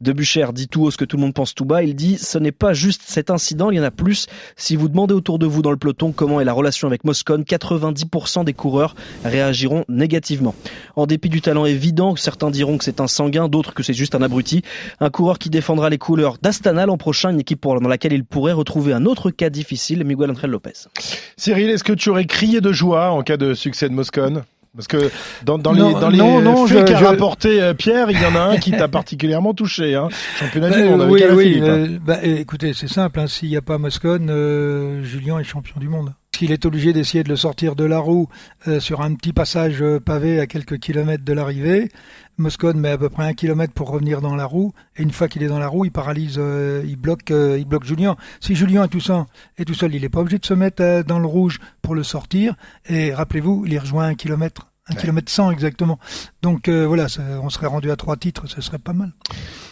Debucher 0.01 0.45
dit 0.53 0.67
tout 0.67 0.83
haut 0.83 0.91
ce 0.91 0.97
que 0.97 1.05
tout 1.05 1.17
le 1.17 1.23
monde 1.23 1.33
pense 1.33 1.55
tout 1.55 1.65
bas. 1.65 1.81
Il 1.81 1.95
dit 1.95 2.19
ce 2.19 2.37
n'est 2.37 2.51
pas 2.51 2.73
juste 2.73 3.01
cet 3.07 3.31
incident, 3.31 3.71
il 3.71 3.77
y 3.77 3.79
en 3.79 3.83
a 3.83 3.89
plus. 3.89 4.27
Si 4.55 4.75
vous 4.75 4.87
demandez 4.87 5.15
autour 5.15 5.39
de 5.39 5.47
vous 5.47 5.63
dans 5.63 5.71
le 5.71 5.77
peloton 5.77 6.11
comment 6.11 6.39
est 6.39 6.45
la 6.45 6.53
relation 6.53 6.87
avec 6.87 7.05
Moscone, 7.05 7.41
90% 7.41 8.45
des 8.45 8.53
coureurs 8.53 8.93
réagiront 9.23 9.83
négativement. 9.89 10.53
En 10.95 11.07
dépit 11.07 11.29
du 11.29 11.41
talent 11.41 11.65
évident, 11.65 12.15
certains 12.15 12.51
diront 12.51 12.77
que 12.77 12.83
c'est 12.83 13.01
un 13.01 13.07
sanguin, 13.07 13.47
d'autres 13.47 13.73
que 13.73 13.81
c'est 13.81 13.95
juste 13.95 14.13
un 14.13 14.21
abruti. 14.21 14.61
Un 14.99 15.09
coureur 15.09 15.39
qui 15.39 15.49
défendra 15.49 15.89
les 15.89 15.97
couleurs 15.97 16.37
d'Astana 16.39 16.85
l'an 16.85 16.97
prochain, 16.97 17.31
une 17.31 17.39
équipe 17.39 17.63
dans 17.63 17.89
laquelle 17.89 18.13
il 18.13 18.23
pourrait 18.23 18.53
retrouver 18.53 18.74
trouver 18.75 18.91
un 18.91 19.05
autre 19.05 19.31
cas 19.31 19.49
difficile, 19.49 20.03
Miguel 20.03 20.31
Angel 20.31 20.49
Lopez. 20.49 20.89
Cyril, 21.37 21.69
est-ce 21.69 21.85
que 21.85 21.93
tu 21.93 22.09
aurais 22.09 22.25
crié 22.25 22.59
de 22.59 22.73
joie 22.73 23.11
en 23.11 23.23
cas 23.23 23.37
de 23.37 23.53
succès 23.53 23.87
de 23.87 23.93
Moscone? 23.93 24.43
Parce 24.75 24.87
que 24.87 25.09
dans, 25.45 25.57
dans 25.57 25.71
les, 25.71 25.79
dans 25.79 26.09
les 26.09 26.17
non, 26.17 26.67
faits 26.67 26.85
qu'a 26.85 26.99
rapporté 26.99 27.61
euh, 27.61 27.73
Pierre, 27.73 28.11
il 28.11 28.21
y 28.21 28.25
en 28.25 28.35
a 28.35 28.41
un 28.41 28.57
qui 28.57 28.71
t'a 28.71 28.89
particulièrement 28.89 29.53
touché. 29.53 29.95
Hein. 29.95 30.09
Championnat 30.37 30.71
du 30.71 30.83
monde 30.83 31.03
avec 31.03 31.13
oui, 31.13 31.23
oui, 31.33 31.59
euh, 31.61 31.97
bah, 32.05 32.17
écoutez, 32.21 32.73
c'est 32.73 32.89
simple. 32.89 33.21
Hein, 33.21 33.27
S'il 33.27 33.47
n'y 33.47 33.55
a 33.55 33.61
pas 33.61 33.77
Moscone, 33.77 34.29
euh, 34.29 35.01
Julien 35.05 35.39
est 35.39 35.45
champion 35.45 35.79
du 35.79 35.87
monde. 35.87 36.11
Qu'il 36.37 36.51
est 36.51 36.65
obligé 36.65 36.91
d'essayer 36.91 37.23
de 37.23 37.29
le 37.29 37.37
sortir 37.37 37.75
de 37.75 37.85
la 37.85 37.99
roue 37.99 38.27
euh, 38.67 38.79
sur 38.79 39.01
un 39.01 39.13
petit 39.15 39.31
passage 39.31 39.83
pavé 40.05 40.39
à 40.39 40.47
quelques 40.47 40.79
kilomètres 40.79 41.23
de 41.23 41.33
l'arrivée. 41.33 41.89
Moscone 42.37 42.77
met 42.77 42.89
à 42.89 42.97
peu 42.97 43.09
près 43.09 43.25
un 43.25 43.33
kilomètre 43.33 43.73
pour 43.73 43.89
revenir 43.89 44.19
dans 44.19 44.35
la 44.35 44.45
roue, 44.45 44.73
et 44.97 45.03
une 45.03 45.11
fois 45.11 45.29
qu'il 45.29 45.41
est 45.43 45.47
dans 45.47 45.59
la 45.59 45.67
roue, 45.67 45.85
il 45.85 45.91
paralyse, 45.91 46.35
euh, 46.37 46.83
il 46.85 46.97
bloque, 46.97 47.31
euh, 47.31 47.57
il 47.57 47.65
bloque 47.65 47.85
Julien. 47.85 48.17
Si 48.41 48.55
Julien 48.55 48.83
est 48.83 48.89
tout 48.89 48.99
seul, 48.99 49.23
est 49.57 49.65
tout 49.65 49.73
seul, 49.73 49.95
il 49.95 50.01
n'est 50.01 50.09
pas 50.09 50.19
obligé 50.19 50.37
de 50.37 50.45
se 50.45 50.53
mettre 50.53 50.83
euh, 50.83 51.03
dans 51.03 51.19
le 51.19 51.27
rouge 51.27 51.59
pour 51.81 51.95
le 51.95 52.03
sortir. 52.03 52.55
Et 52.87 53.13
rappelez-vous, 53.13 53.63
il 53.65 53.73
est 53.73 53.79
rejoint 53.79 54.05
un 54.05 54.15
kilomètre 54.15 54.67
un 54.87 54.95
kilomètre 54.95 55.31
cent 55.31 55.49
exactement. 55.51 55.99
Donc 56.41 56.67
euh, 56.67 56.85
voilà, 56.85 57.07
on 57.41 57.49
serait 57.49 57.67
rendu 57.67 57.89
à 57.89 57.95
trois 57.95 58.17
titres, 58.17 58.43
ce 58.47 58.61
serait 58.61 58.77
pas 58.77 58.93
mal. 58.93 59.11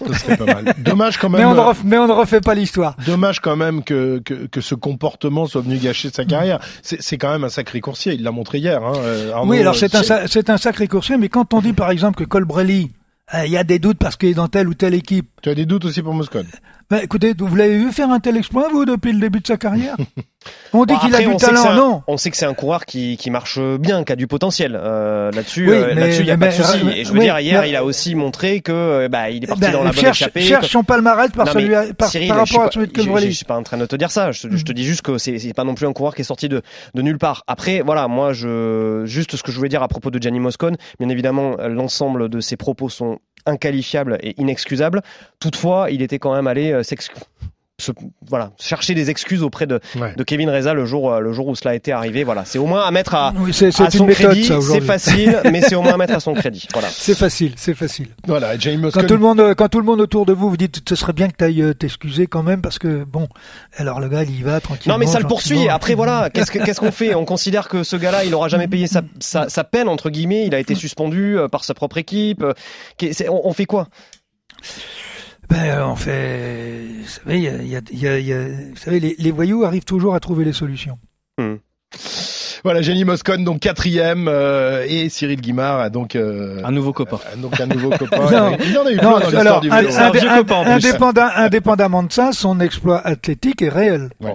Ce 0.05 0.13
serait 0.13 0.37
pas 0.37 0.45
mal. 0.45 0.73
Dommage 0.79 1.17
quand 1.17 1.29
même. 1.29 1.41
Mais 1.41 1.45
on 1.45 1.53
ne 1.53 1.59
refait, 1.59 1.83
mais 1.85 1.97
on 1.97 2.07
ne 2.07 2.13
refait 2.13 2.41
pas 2.41 2.55
l'histoire. 2.55 2.95
Dommage 3.05 3.39
quand 3.39 3.55
même 3.55 3.83
que, 3.83 4.19
que, 4.19 4.47
que 4.47 4.61
ce 4.61 4.75
comportement 4.75 5.45
soit 5.45 5.61
venu 5.61 5.77
gâcher 5.77 6.09
sa 6.09 6.25
carrière. 6.25 6.59
C'est 6.81 7.17
quand 7.17 7.31
même 7.31 7.43
un 7.43 7.49
sacré 7.49 7.79
coursier. 7.79 8.13
Il 8.13 8.23
l'a 8.23 8.31
montré 8.31 8.57
hier. 8.57 8.83
Hein, 8.83 8.93
euh, 8.97 9.33
oui, 9.45 9.59
alors 9.59 9.75
c'est 9.75 9.93
un 9.95 10.27
c'est 10.27 10.49
un 10.49 10.57
sacré 10.57 10.87
coursier, 10.87 11.17
mais 11.17 11.29
quand 11.29 11.53
on 11.53 11.61
dit 11.61 11.73
par 11.73 11.91
exemple 11.91 12.17
que 12.17 12.27
Colbrelli, 12.27 12.91
euh, 13.33 13.45
il 13.45 13.51
y 13.51 13.57
a 13.57 13.63
des 13.63 13.79
doutes 13.79 13.97
parce 13.97 14.15
qu'il 14.15 14.29
est 14.29 14.33
dans 14.33 14.47
telle 14.47 14.67
ou 14.67 14.73
telle 14.73 14.93
équipe. 14.93 15.29
Tu 15.41 15.49
as 15.49 15.55
des 15.55 15.65
doutes 15.65 15.85
aussi 15.85 16.01
pour 16.01 16.13
Moscone? 16.13 16.47
Ben, 16.89 16.99
écoutez, 17.01 17.33
vous 17.37 17.55
l'avez 17.55 17.77
vu 17.77 17.91
faire 17.91 18.09
un 18.09 18.19
tel 18.19 18.37
exploit, 18.37 18.69
vous, 18.69 18.85
depuis 18.85 19.13
le 19.13 19.19
début 19.19 19.39
de 19.39 19.47
sa 19.47 19.57
carrière? 19.57 19.95
On 20.73 20.85
dit 20.85 20.97
qu'il 20.97 21.15
a 21.15 21.21
du 21.21 21.35
talent, 21.37 21.75
non? 21.75 22.03
On 22.07 22.17
sait 22.17 22.31
que 22.31 22.37
c'est 22.37 22.45
un 22.45 22.53
coureur 22.53 22.85
qui, 22.85 23.15
qui 23.17 23.29
marche 23.29 23.59
bien, 23.79 24.03
qui 24.03 24.11
a 24.11 24.15
du 24.15 24.27
potentiel. 24.27 24.77
Euh, 24.81 25.31
là-dessus, 25.31 25.69
euh, 25.69 25.93
là-dessus, 25.93 26.21
il 26.21 26.25
n'y 26.25 26.31
a 26.31 26.37
pas 26.37 26.47
de 26.47 26.51
souci. 26.51 26.79
Et 26.95 27.05
je 27.05 27.13
veux 27.13 27.19
dire, 27.19 27.39
hier, 27.39 27.65
il 27.65 27.75
a 27.75 27.83
aussi 27.85 28.15
montré 28.15 28.61
que 28.61 28.71
euh, 28.71 29.07
bah, 29.07 29.29
il 29.29 29.43
est 29.43 29.47
parti 29.47 29.61
ben, 29.61 29.71
dans 29.71 29.83
la 29.83 29.91
bonne 29.91 29.99
cherche, 29.99 30.21
échappée. 30.21 30.41
Cherche 30.41 30.69
son 30.69 30.83
palmarès 30.83 31.31
par, 31.31 31.47
celui, 31.47 31.93
par, 31.93 32.09
Cyril, 32.09 32.29
par 32.29 32.37
rapport 32.39 32.63
à 32.63 32.71
celui 32.71 32.87
de 32.87 32.91
Colbrelli. 32.91 33.27
Je, 33.27 33.31
je, 33.31 33.37
suis 33.37 33.45
pas 33.45 33.55
en 33.55 33.63
train 33.63 33.77
de 33.77 33.85
te 33.85 33.95
dire 33.95 34.11
ça. 34.11 34.31
Je, 34.31 34.47
je 34.51 34.63
te 34.63 34.71
dis 34.71 34.83
juste 34.83 35.03
que 35.03 35.17
c'est, 35.17 35.37
c'est 35.39 35.53
pas 35.53 35.63
non 35.63 35.75
plus 35.75 35.87
un 35.87 35.93
coureur 35.93 36.15
qui 36.15 36.21
est 36.21 36.25
sorti 36.25 36.49
de, 36.49 36.61
de 36.93 37.01
nulle 37.01 37.19
part. 37.19 37.43
Après, 37.47 37.81
voilà, 37.81 38.07
moi, 38.07 38.33
je 38.33 39.03
juste 39.05 39.35
ce 39.35 39.43
que 39.43 39.51
je 39.51 39.57
voulais 39.57 39.69
dire 39.69 39.83
à 39.83 39.87
propos 39.87 40.11
de 40.11 40.21
Gianni 40.21 40.39
Moscone. 40.39 40.75
Bien 40.99 41.09
évidemment, 41.09 41.55
l'ensemble 41.67 42.29
de 42.29 42.39
ses 42.39 42.57
propos 42.57 42.89
sont 42.89 43.19
inqualifiables 43.45 44.17
et 44.21 44.39
inexcusables. 44.39 45.01
Toutefois, 45.39 45.91
il 45.91 46.01
était 46.01 46.19
quand 46.19 46.33
même 46.33 46.47
allé 46.47 46.83
s'excuser 46.83 47.25
voilà, 48.27 48.51
chercher 48.59 48.93
des 48.93 49.09
excuses 49.09 49.43
auprès 49.43 49.67
de, 49.67 49.79
de 49.95 50.23
Kevin 50.23 50.49
Reza 50.49 50.73
le 50.73 50.85
jour, 50.85 51.19
le 51.19 51.33
jour 51.33 51.47
où 51.47 51.55
cela 51.55 51.71
a 51.71 51.75
été 51.75 51.91
arrivé. 51.91 52.23
Voilà, 52.23 52.45
c'est 52.45 52.59
au 52.59 52.65
moins 52.65 52.83
à 52.83 52.91
mettre 52.91 53.15
à, 53.15 53.29
à 53.29 53.91
son 53.91 54.07
crédit. 54.07 54.49
C'est 54.61 54.81
facile, 54.81 55.39
mais 55.51 55.61
c'est 55.61 55.75
au 55.75 55.81
moins 55.81 55.93
à 55.93 55.97
mettre 55.97 56.15
à 56.15 56.19
son 56.19 56.33
crédit. 56.33 56.67
Voilà. 56.73 56.89
C'est 57.03 57.17
facile, 57.17 57.53
c'est 57.57 57.73
facile. 57.73 58.07
Voilà, 58.27 58.57
James 58.57 58.89
quand 58.93 59.05
tout 59.05 59.13
le 59.13 59.19
monde, 59.19 59.55
quand 59.55 59.67
tout 59.67 59.79
le 59.79 59.85
monde 59.85 59.99
autour 59.99 60.25
de 60.25 60.33
vous 60.33 60.49
vous 60.49 60.57
dites, 60.57 60.87
ce 60.87 60.95
serait 60.95 61.13
bien 61.13 61.27
que 61.27 61.35
tu 61.37 61.43
ailles 61.43 61.61
euh, 61.61 61.73
t'excuser 61.73 62.27
quand 62.27 62.43
même 62.43 62.61
parce 62.61 62.79
que 62.79 63.03
bon, 63.03 63.27
alors 63.75 63.99
le 63.99 64.07
gars 64.07 64.23
il 64.23 64.39
y 64.39 64.43
va 64.43 64.61
tranquillement. 64.61 64.95
Non, 64.95 64.99
mais 64.99 65.07
ça 65.07 65.19
le 65.19 65.27
poursuit. 65.27 65.69
Après 65.69 65.95
voilà, 65.95 66.29
qu'est-ce 66.29 66.51
qu'est-ce 66.51 66.79
qu'on 66.79 66.91
fait? 66.91 67.15
On 67.15 67.25
considère 67.25 67.67
que 67.67 67.83
ce 67.83 67.95
gars-là, 67.95 68.25
il 68.25 68.33
aura 68.33 68.47
jamais 68.47 68.67
payé 68.67 68.87
sa, 68.87 69.01
sa, 69.19 69.49
sa, 69.49 69.63
peine 69.63 69.89
entre 69.89 70.09
guillemets. 70.09 70.45
Il 70.45 70.55
a 70.55 70.59
été 70.59 70.75
suspendu 70.75 71.37
euh, 71.37 71.47
par 71.47 71.63
sa 71.63 71.73
propre 71.73 71.97
équipe. 71.97 72.43
Euh, 72.43 72.53
on, 73.29 73.41
on 73.45 73.53
fait 73.53 73.65
quoi? 73.65 73.87
Ben, 75.53 75.83
on 75.85 75.95
fait, 75.95 76.79
vous 77.01 77.07
savez, 77.07 77.39
y 77.41 77.47
a, 77.47 77.61
y 77.61 78.07
a, 78.07 78.19
y 78.19 78.33
a, 78.33 78.47
vous 78.47 78.75
savez 78.75 78.99
les, 78.99 79.15
les, 79.19 79.31
voyous 79.31 79.63
arrivent 79.63 79.83
toujours 79.85 80.15
à 80.15 80.19
trouver 80.19 80.45
les 80.45 80.53
solutions. 80.53 80.97
Mmh. 81.37 81.55
Voilà, 82.63 82.81
Jenny 82.81 83.03
Moscone 83.03 83.43
donc 83.43 83.59
quatrième 83.59 84.27
euh, 84.27 84.83
et 84.87 85.09
Cyril 85.09 85.41
Guimard 85.41 85.79
a 85.79 85.89
donc 85.91 86.15
euh, 86.15 86.61
un 86.63 86.71
nouveau 86.71 86.91
copain. 86.91 87.19
Euh, 87.31 87.35
donc 87.35 87.59
un 87.59 87.67
nouveau 87.67 87.91
copain. 87.91 88.17
non, 88.31 88.57
il 88.65 88.77
en 88.77 88.85
a 88.85 88.91
eu 88.91 88.95
non, 88.95 89.19
dans 89.19 89.37
alors, 89.37 89.61
du 89.61 89.69
vélo. 89.69 89.89
Un, 89.89 90.01
un, 90.01 91.17
un, 91.17 91.45
indépendamment 91.45 92.01
de 92.01 92.11
ça, 92.11 92.31
son 92.31 92.59
exploit 92.59 93.05
athlétique 93.05 93.61
est 93.61 93.69
réel. 93.69 94.09
Ouais. 94.21 94.29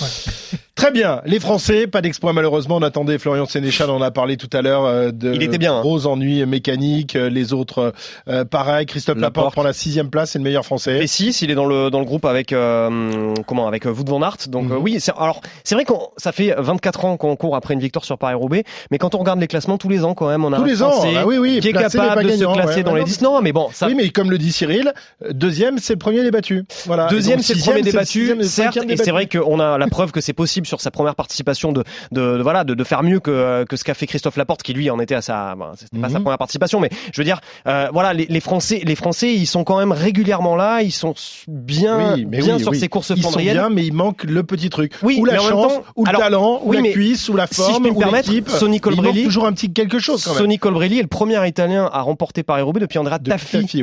Ouais. 0.00 0.58
Très 0.74 0.90
bien. 0.90 1.20
Les 1.26 1.38
Français, 1.38 1.86
pas 1.86 2.00
d'exploit 2.00 2.32
malheureusement. 2.32 2.76
On 2.76 2.82
attendait 2.82 3.18
Florian 3.18 3.44
Sénéchal, 3.44 3.90
on 3.90 3.96
en 3.96 4.02
a 4.02 4.10
parlé 4.10 4.38
tout 4.38 4.48
à 4.54 4.62
l'heure 4.62 4.84
euh, 4.86 5.10
de 5.10 5.34
Il 5.34 5.42
était 5.42 5.58
bien, 5.58 5.76
hein. 5.76 5.80
gros 5.82 6.06
ennuis 6.06 6.44
mécaniques. 6.46 7.14
Euh, 7.14 7.28
les 7.28 7.52
autres, 7.52 7.92
euh, 8.28 8.44
pareil. 8.44 8.86
Christophe 8.86 9.18
Laporte. 9.18 9.36
Laporte 9.36 9.52
prend 9.52 9.62
la 9.62 9.74
sixième 9.74 10.08
place, 10.08 10.30
c'est 10.30 10.38
le 10.38 10.44
meilleur 10.44 10.64
Français. 10.64 11.02
Et 11.02 11.06
six, 11.06 11.42
il 11.42 11.50
est 11.50 11.54
dans 11.54 11.66
le 11.66 11.90
dans 11.90 11.98
le 11.98 12.06
groupe 12.06 12.24
avec 12.24 12.52
euh, 12.52 13.34
comment 13.46 13.68
avec 13.68 13.84
Wout 13.84 14.08
van 14.08 14.22
Aert. 14.22 14.48
Donc 14.48 14.64
mm 14.64 14.72
-hmm. 14.72 14.82
oui, 14.82 14.98
alors 15.18 15.42
c'est 15.62 15.74
vrai 15.74 15.84
que 15.84 15.92
ça 16.16 16.32
fait 16.32 16.54
24 16.56 17.04
ans 17.04 17.16
qu'on 17.18 17.36
court 17.36 17.54
après 17.54 17.74
une 17.74 17.80
victoire 17.80 18.04
sur 18.04 18.16
Paris 18.16 18.34
Roubaix, 18.34 18.64
mais 18.90 18.98
quand 18.98 19.14
on 19.14 19.18
regarde 19.18 19.40
les 19.40 19.48
classements 19.48 19.78
tous 19.78 19.90
les 19.90 20.04
ans 20.04 20.14
quand 20.14 20.28
même, 20.28 20.44
on 20.44 20.52
a 20.52 20.56
tous 20.56 20.62
un 20.62 20.66
les 20.66 20.76
Français 20.76 21.08
ans, 21.08 21.20
ah 21.20 21.26
oui, 21.26 21.36
oui, 21.36 21.60
qui 21.60 21.68
est 21.68 21.72
capable 21.72 22.24
de 22.24 22.30
se 22.30 22.44
classer 22.44 22.76
ouais, 22.76 22.82
dans 22.82 22.94
ouais, 22.94 23.00
les 23.00 23.04
10. 23.04 23.20
Non, 23.20 23.42
mais 23.42 23.52
bon, 23.52 23.68
ça. 23.72 23.86
Oui, 23.88 23.94
mais 23.94 24.08
comme 24.08 24.30
le 24.30 24.38
dit 24.38 24.52
Cyril, 24.52 24.94
deuxième, 25.30 25.78
c'est 25.78 25.92
le 25.92 25.98
premier 25.98 26.22
débattu. 26.22 26.64
Voilà. 26.86 27.08
Deuxième, 27.08 27.40
c'est 27.40 27.54
le 27.54 27.60
premier 27.60 27.82
débattu. 27.82 28.34
Certes, 28.42 28.78
et 28.88 28.96
c'est 28.96 29.10
vrai 29.10 29.26
qu'on 29.26 29.60
a 29.60 29.76
la 29.76 29.86
preuve 29.86 30.12
que 30.12 30.22
c'est 30.22 30.32
possible 30.32 30.61
sur 30.64 30.80
sa 30.80 30.90
première 30.90 31.14
participation 31.14 31.72
de, 31.72 31.84
de, 32.10 32.38
de 32.38 32.42
voilà 32.42 32.64
de, 32.64 32.74
de, 32.74 32.84
faire 32.84 33.02
mieux 33.02 33.20
que, 33.20 33.64
que 33.64 33.76
ce 33.76 33.84
qu'a 33.84 33.94
fait 33.94 34.06
Christophe 34.06 34.36
Laporte 34.36 34.62
qui 34.62 34.72
lui 34.72 34.90
en 34.90 34.98
était 35.00 35.14
à 35.14 35.22
sa 35.22 35.54
ben, 35.54 35.72
c'était 35.76 35.98
pas 35.98 36.08
mm 36.08 36.10
-hmm. 36.10 36.12
sa 36.12 36.20
première 36.20 36.38
participation 36.38 36.80
mais 36.80 36.90
je 37.12 37.20
veux 37.20 37.24
dire 37.24 37.40
euh, 37.66 37.88
voilà 37.92 38.12
les, 38.12 38.26
les, 38.26 38.40
Français 38.40 38.80
les 38.84 38.96
Français 38.96 39.34
ils 39.34 39.46
sont 39.46 39.64
quand 39.64 39.78
même 39.78 39.92
régulièrement 39.92 40.56
là 40.56 40.82
ils 40.82 40.92
sont 40.92 41.14
bien 41.48 42.14
oui, 42.14 42.24
bien 42.24 42.56
oui, 42.56 42.62
sur 42.62 42.72
oui. 42.72 42.78
ces 42.78 42.88
courses 42.88 43.12
ils 43.16 43.22
sont 43.22 43.38
bien 43.38 43.68
mais 43.68 43.84
il 43.86 43.94
manque 43.94 44.24
le 44.24 44.42
petit 44.42 44.70
truc 44.70 44.92
oui, 45.02 45.18
ou 45.20 45.24
la 45.24 45.38
chance 45.38 45.50
temps, 45.50 45.82
ou 45.96 46.04
le 46.04 46.08
alors, 46.10 46.20
talent 46.20 46.60
ou 46.64 46.72
la 46.72 46.82
cuisse 46.82 47.28
ou 47.28 47.36
la 47.36 47.46
forme 47.46 47.68
si 47.68 47.76
je 47.78 47.82
peux 47.82 47.94
me 47.94 47.98
permettre 47.98 48.30
Sonny 48.58 48.80
Colbrelli 48.80 49.20
il 49.20 49.24
toujours 49.24 49.46
un 49.46 49.52
petit 49.52 49.72
quelque 49.72 49.98
chose 49.98 50.24
quand 50.24 50.32
même. 50.32 50.38
Sonny 50.42 50.58
Colbrelli 50.58 50.98
est 50.98 51.02
le 51.02 51.08
premier 51.08 51.46
italien 51.46 51.88
à 51.92 52.00
remporter 52.02 52.42
Paris-Roubaix 52.42 52.80
depuis 52.80 52.98
Andrea 52.98 53.18
Taffi, 53.18 53.82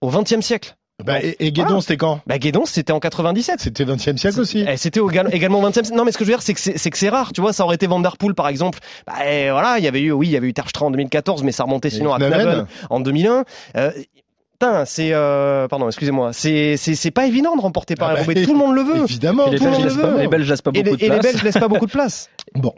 au 0.00 0.10
XXe 0.10 0.40
siècle 0.40 0.76
bah, 1.02 1.20
et, 1.20 1.36
et 1.40 1.50
Guédon, 1.50 1.66
voilà. 1.66 1.80
c'était 1.80 1.96
quand? 1.96 2.20
Bah 2.26 2.38
Guédon, 2.38 2.66
c'était 2.66 2.92
en 2.92 3.00
97. 3.00 3.58
C'était 3.58 3.84
20e 3.84 4.16
siècle 4.16 4.40
aussi. 4.40 4.64
Eh, 4.66 4.76
c'était 4.76 5.00
également 5.32 5.60
20e. 5.68 5.92
Non, 5.94 6.04
mais 6.04 6.12
ce 6.12 6.18
que 6.18 6.24
je 6.24 6.30
veux 6.30 6.36
dire, 6.36 6.42
c'est 6.42 6.54
que 6.54 6.98
c'est 6.98 7.08
rare. 7.08 7.32
Tu 7.32 7.40
vois, 7.40 7.52
ça 7.52 7.64
aurait 7.64 7.74
été 7.74 7.86
Vanderpool, 7.86 8.34
par 8.34 8.48
exemple. 8.48 8.78
Bah, 9.06 9.14
voilà, 9.50 9.76
il 9.78 9.84
y 9.84 9.88
avait 9.88 10.00
eu, 10.00 10.12
oui, 10.12 10.28
il 10.28 10.32
y 10.32 10.36
avait 10.36 10.48
eu 10.48 10.54
Terpstra 10.54 10.86
en 10.86 10.90
2014, 10.90 11.42
mais 11.42 11.52
ça 11.52 11.64
remontait 11.64 11.90
sinon 11.90 12.14
à 12.14 12.18
Knaven 12.18 12.66
en 12.90 13.00
2001. 13.00 13.44
Euh, 13.76 13.90
c'est 14.84 15.10
euh, 15.12 15.68
pardon, 15.68 15.86
excusez-moi, 15.86 16.32
c'est 16.32 16.76
c'est 16.76 16.94
c'est 16.94 17.10
pas 17.10 17.26
évident 17.26 17.56
de 17.56 17.60
remporter 17.60 17.94
Paris 17.94 18.20
Roubaix. 18.20 18.34
Ah 18.36 18.40
bah, 18.40 18.46
tout 18.46 18.52
le 18.52 18.58
monde 18.58 18.74
le 18.74 18.82
veut. 18.82 19.04
Évidemment, 19.04 19.48
les, 19.50 19.58
tout 19.58 19.64
le 19.64 19.70
monde 19.70 19.84
le 19.84 19.90
veut. 19.90 20.18
les 20.18 20.28
Belges 20.28 20.48
laissent 20.48 20.62
pas 20.62 20.70
beaucoup 20.70 20.88
et, 20.88 20.92
de 20.92 20.96
place. 20.96 21.10
Et 21.10 21.12
les 21.12 21.20
Belges 21.20 21.42
laissent 21.42 21.58
pas 21.58 21.68
beaucoup 21.68 21.86
de 21.86 21.90
place. 21.90 22.30
Bon, 22.54 22.72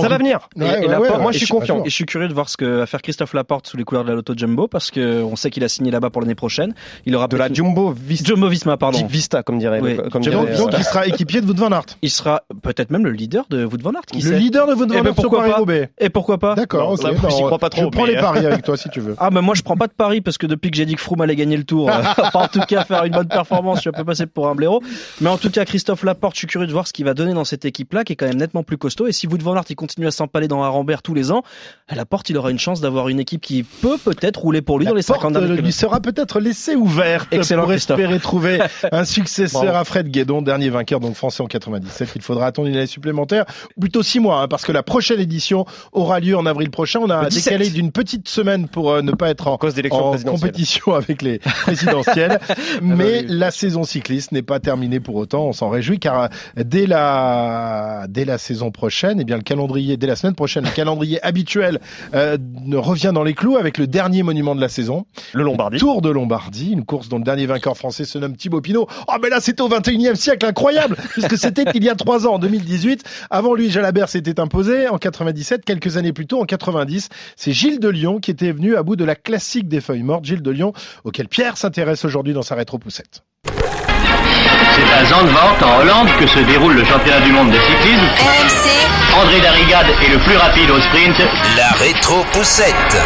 ça 0.00 0.08
va 0.08 0.18
venir. 0.18 0.48
Ouais, 0.56 0.66
et, 0.66 0.68
ouais, 0.68 0.84
et 0.84 0.88
Laporte, 0.88 1.10
ouais, 1.10 1.22
moi, 1.22 1.32
je 1.32 1.38
suis 1.38 1.46
confiant. 1.46 1.82
Et 1.84 1.88
je 1.88 1.94
suis 1.94 2.06
curieux 2.06 2.28
de 2.28 2.34
voir 2.34 2.48
ce 2.48 2.56
que 2.56 2.64
va 2.64 2.86
faire 2.86 3.00
Christophe 3.00 3.32
Laporte 3.34 3.68
sous 3.68 3.76
les 3.76 3.84
couleurs 3.84 4.04
de 4.04 4.08
la 4.08 4.14
Lotto 4.16 4.34
Jumbo 4.36 4.66
parce 4.66 4.90
que 4.90 5.22
on 5.22 5.36
sait 5.36 5.50
qu'il 5.50 5.62
a 5.62 5.68
signé 5.68 5.90
là-bas 5.90 6.10
pour 6.10 6.20
l'année 6.20 6.34
prochaine. 6.34 6.74
Il 7.06 7.14
aura 7.14 7.28
de 7.28 7.36
la 7.36 7.52
Jumbo 7.52 7.92
Vista, 7.92 8.28
Jumbo 8.28 8.48
Visma, 8.48 8.76
pardon. 8.76 9.06
Vista, 9.06 9.42
comme 9.42 9.58
dirait. 9.58 9.80
Oui. 9.80 9.96
Comme 10.10 10.22
dirait, 10.22 10.34
donc, 10.34 10.52
donc 10.56 10.74
il 10.76 10.84
sera 10.84 11.06
équipier 11.06 11.40
de 11.40 11.46
Wout 11.46 11.56
van 11.56 11.70
Aert. 11.70 11.86
Il 12.02 12.10
sera 12.10 12.42
peut-être 12.62 12.90
même 12.90 13.04
le 13.04 13.12
leader 13.12 13.46
de 13.50 13.64
Wout 13.64 13.80
van 13.82 13.92
Aert. 13.92 14.06
Qui 14.06 14.20
le 14.20 14.30
sait. 14.30 14.38
leader 14.38 14.66
de 14.66 14.74
Wout 14.74 14.88
van 14.88 14.94
Eh 14.98 15.00
ben, 15.00 15.06
Aert 15.06 15.14
sur 15.14 15.22
pourquoi 15.22 15.38
Paris 15.40 15.50
pas 15.52 15.58
Roubaix. 15.58 15.90
Et 15.98 16.10
pourquoi 16.10 16.38
pas 16.38 16.54
D'accord. 16.54 16.96
J'y 16.96 17.42
crois 17.42 17.58
pas 17.58 17.70
trop. 17.70 17.82
Je 17.82 17.88
prends 17.88 18.06
mais, 18.06 18.12
les 18.12 18.18
euh, 18.18 18.20
paris 18.20 18.46
avec 18.46 18.64
toi 18.64 18.76
si 18.76 18.88
tu 18.88 19.00
veux. 19.00 19.14
Ah 19.18 19.30
ben 19.30 19.42
moi 19.42 19.54
je 19.54 19.62
prends 19.62 19.76
pas 19.76 19.86
de 19.86 19.92
paris 19.92 20.20
parce 20.20 20.38
que 20.38 20.46
depuis 20.46 20.70
que 20.70 20.76
j'ai 20.76 20.86
dit 20.86 20.94
que 20.94 21.00
Allait 21.30 21.36
gagner 21.36 21.56
le 21.56 21.64
tour, 21.64 21.88
euh, 21.88 22.02
enfin, 22.18 22.40
en 22.40 22.48
tout 22.48 22.60
cas 22.60 22.84
faire 22.84 23.04
une 23.04 23.12
bonne 23.12 23.28
performance, 23.28 23.76
je 23.76 23.80
suis 23.82 23.90
un 23.90 23.92
peu 23.92 24.04
passé 24.04 24.26
pour 24.26 24.48
un 24.48 24.54
blaireau. 24.56 24.82
Mais 25.20 25.28
en 25.28 25.38
tout 25.38 25.50
cas 25.50 25.64
Christophe 25.64 26.02
Laporte, 26.02 26.34
je 26.34 26.40
suis 26.40 26.46
curieux 26.48 26.66
de 26.66 26.72
voir 26.72 26.88
ce 26.88 26.92
qu'il 26.92 27.04
va 27.04 27.14
donner 27.14 27.34
dans 27.34 27.44
cette 27.44 27.64
équipe-là 27.64 28.02
qui 28.04 28.14
est 28.14 28.16
quand 28.16 28.26
même 28.26 28.36
nettement 28.38 28.62
plus 28.64 28.78
costaud. 28.78 29.06
Et 29.06 29.12
si 29.12 29.26
Wout 29.26 29.40
van 29.42 29.54
Aert 29.54 29.64
il 29.70 29.76
continue 29.76 30.06
à 30.06 30.10
s'empaler 30.10 30.48
dans 30.48 30.62
Arambert 30.62 31.02
tous 31.02 31.14
les 31.14 31.30
ans, 31.30 31.42
à 31.88 31.94
Laporte 31.94 32.30
il 32.30 32.36
aura 32.36 32.50
une 32.50 32.58
chance 32.58 32.80
d'avoir 32.80 33.08
une 33.08 33.20
équipe 33.20 33.40
qui 33.40 33.62
peut 33.62 33.96
peut-être 33.96 34.40
rouler 34.40 34.60
pour 34.62 34.78
lui 34.78 34.86
La 34.86 34.90
dans 34.90 34.96
les 34.96 35.02
50 35.02 35.32
derniers 35.32 35.60
lui 35.62 35.72
sera 35.72 36.00
peut-être 36.00 36.40
laissée 36.40 36.74
ouverte 36.74 37.28
Excellent, 37.32 37.62
pour 37.62 37.70
Christophe. 37.70 37.98
espérer 37.98 38.18
trouver 38.18 38.58
un 38.92 39.04
successeur 39.04 39.76
à 39.76 39.84
Fred 39.84 40.08
Guédon, 40.08 40.42
dernier 40.42 40.70
vainqueur 40.70 41.00
donc 41.00 41.14
français 41.14 41.42
en 41.42 41.46
97. 41.46 42.12
Il 42.16 42.22
faudra 42.22 42.46
attendre 42.46 42.68
une 42.68 42.76
année 42.76 42.86
supplémentaire, 42.86 43.44
plutôt 43.78 44.02
six 44.02 44.20
mois, 44.20 44.42
hein, 44.42 44.48
parce 44.48 44.64
que 44.64 44.72
la 44.72 44.82
prochaine 44.82 45.20
édition 45.20 45.64
aura 45.92 46.20
lieu 46.20 46.36
en 46.36 46.46
avril 46.46 46.70
prochain. 46.70 47.00
On 47.02 47.10
a 47.10 47.22
Le 47.22 47.28
17. 47.28 47.44
décalé 47.52 47.70
d'une 47.70 47.92
petite 47.92 48.28
semaine 48.28 48.68
pour 48.68 48.90
euh, 48.90 49.02
ne 49.02 49.12
pas 49.12 49.28
être 49.30 49.46
en, 49.48 49.54
en 49.54 49.56
compétition 49.58 50.94
avec 50.94 51.09
avec 51.10 51.22
les 51.22 51.38
présidentielles. 51.38 52.38
Mais 52.82 53.22
la 53.22 53.50
saison 53.50 53.82
cycliste 53.82 54.32
n'est 54.32 54.42
pas 54.42 54.60
terminée 54.60 55.00
pour 55.00 55.16
autant. 55.16 55.46
On 55.46 55.52
s'en 55.52 55.68
réjouit 55.68 55.98
car 55.98 56.28
dès 56.56 56.86
la 56.86 58.06
dès 58.08 58.24
la 58.24 58.38
saison 58.38 58.70
prochaine, 58.70 59.18
et 59.18 59.22
eh 59.22 59.24
bien 59.24 59.36
le 59.36 59.42
calendrier 59.42 59.96
dès 59.96 60.06
la 60.06 60.16
semaine 60.16 60.34
prochaine, 60.34 60.64
le 60.64 60.70
calendrier 60.70 61.22
habituel 61.24 61.80
euh, 62.14 62.36
revient 62.74 63.10
dans 63.12 63.24
les 63.24 63.34
clous 63.34 63.56
avec 63.56 63.78
le 63.78 63.86
dernier 63.86 64.22
monument 64.22 64.54
de 64.54 64.60
la 64.60 64.68
saison, 64.68 65.06
le 65.32 65.42
Lombardie, 65.42 65.78
Tour 65.78 66.02
de 66.02 66.10
Lombardie, 66.10 66.72
une 66.72 66.84
course 66.84 67.08
dont 67.08 67.18
le 67.18 67.24
dernier 67.24 67.46
vainqueur 67.46 67.76
français 67.76 68.04
se 68.04 68.18
nomme 68.18 68.36
Thibaut 68.36 68.60
Pinot. 68.60 68.86
Oh 69.08 69.14
mais 69.22 69.28
là 69.28 69.40
c'était 69.40 69.62
au 69.62 69.68
21e 69.68 70.14
siècle, 70.14 70.46
incroyable, 70.46 70.96
puisque 71.12 71.36
c'était 71.36 71.64
il 71.74 71.84
y 71.84 71.88
a 71.88 71.94
trois 71.94 72.26
ans, 72.26 72.34
en 72.34 72.38
2018. 72.38 73.04
Avant 73.30 73.54
lui, 73.54 73.70
Jalabert 73.70 74.08
s'était 74.08 74.38
imposé 74.38 74.88
en 74.88 74.98
97, 74.98 75.64
quelques 75.64 75.96
années 75.96 76.12
plus 76.12 76.26
tôt, 76.26 76.40
en 76.40 76.44
90. 76.44 77.08
C'est 77.36 77.52
Gilles 77.52 77.80
de 77.80 77.88
Lyon 77.88 78.20
qui 78.20 78.30
était 78.30 78.52
venu 78.52 78.76
à 78.76 78.82
bout 78.82 78.96
de 78.96 79.04
la 79.04 79.16
classique 79.16 79.68
des 79.68 79.80
feuilles 79.80 80.02
mortes, 80.02 80.24
Gilles 80.24 80.42
de 80.42 80.50
Lyon, 80.50 80.72
auquel 81.04 81.28
Pierre 81.28 81.56
s'intéresse 81.56 82.04
aujourd'hui 82.04 82.32
dans 82.32 82.42
sa 82.42 82.54
rétro-poussette. 82.54 83.22
C'est 83.44 84.92
à 84.92 85.04
Zandvoort, 85.04 85.56
en 85.62 85.80
Hollande, 85.80 86.08
que 86.18 86.26
se 86.26 86.38
déroule 86.40 86.74
le 86.74 86.84
championnat 86.84 87.20
du 87.20 87.32
monde 87.32 87.50
de 87.50 87.58
cyclisme. 87.58 88.06
RMC. 88.18 89.20
André 89.22 89.40
Darrigade 89.40 89.86
est 90.02 90.12
le 90.12 90.18
plus 90.18 90.36
rapide 90.36 90.70
au 90.70 90.80
sprint. 90.80 91.18
La 91.56 91.70
rétro-poussette. 91.72 92.96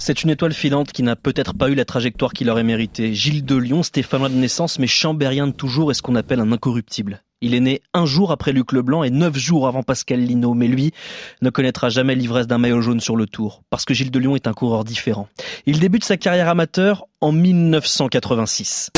C'est 0.00 0.22
une 0.22 0.30
étoile 0.30 0.54
filante 0.54 0.92
qui 0.92 1.02
n'a 1.02 1.16
peut-être 1.16 1.54
pas 1.54 1.68
eu 1.68 1.74
la 1.74 1.84
trajectoire 1.84 2.32
qu'il 2.32 2.48
aurait 2.50 2.64
mérité. 2.64 3.14
Gilles 3.14 3.44
de 3.44 3.56
Lyon, 3.56 3.82
stéphanois 3.82 4.28
de 4.30 4.34
naissance, 4.34 4.78
mais 4.78 4.86
chambérien 4.86 5.46
de 5.46 5.52
toujours, 5.52 5.90
est 5.90 5.94
ce 5.94 6.02
qu'on 6.02 6.14
appelle 6.14 6.40
un 6.40 6.50
incorruptible. 6.50 7.22
Il 7.40 7.54
est 7.54 7.60
né 7.60 7.82
un 7.94 8.04
jour 8.04 8.32
après 8.32 8.52
Luc 8.52 8.72
Leblanc 8.72 9.04
et 9.04 9.10
neuf 9.10 9.36
jours 9.36 9.68
avant 9.68 9.84
Pascal 9.84 10.20
Lino, 10.20 10.54
mais 10.54 10.66
lui 10.66 10.92
ne 11.40 11.50
connaîtra 11.50 11.88
jamais 11.88 12.16
l'ivresse 12.16 12.48
d'un 12.48 12.58
maillot 12.58 12.80
jaune 12.80 12.98
sur 12.98 13.14
le 13.14 13.26
tour, 13.26 13.62
parce 13.70 13.84
que 13.84 13.94
Gilles 13.94 14.10
de 14.10 14.18
Lyon 14.18 14.34
est 14.34 14.48
un 14.48 14.54
coureur 14.54 14.82
différent. 14.82 15.28
Il 15.66 15.80
débute 15.80 16.04
sa 16.04 16.16
carrière 16.16 16.48
amateur 16.48 17.06
en 17.20 17.32
1986. 17.32 18.90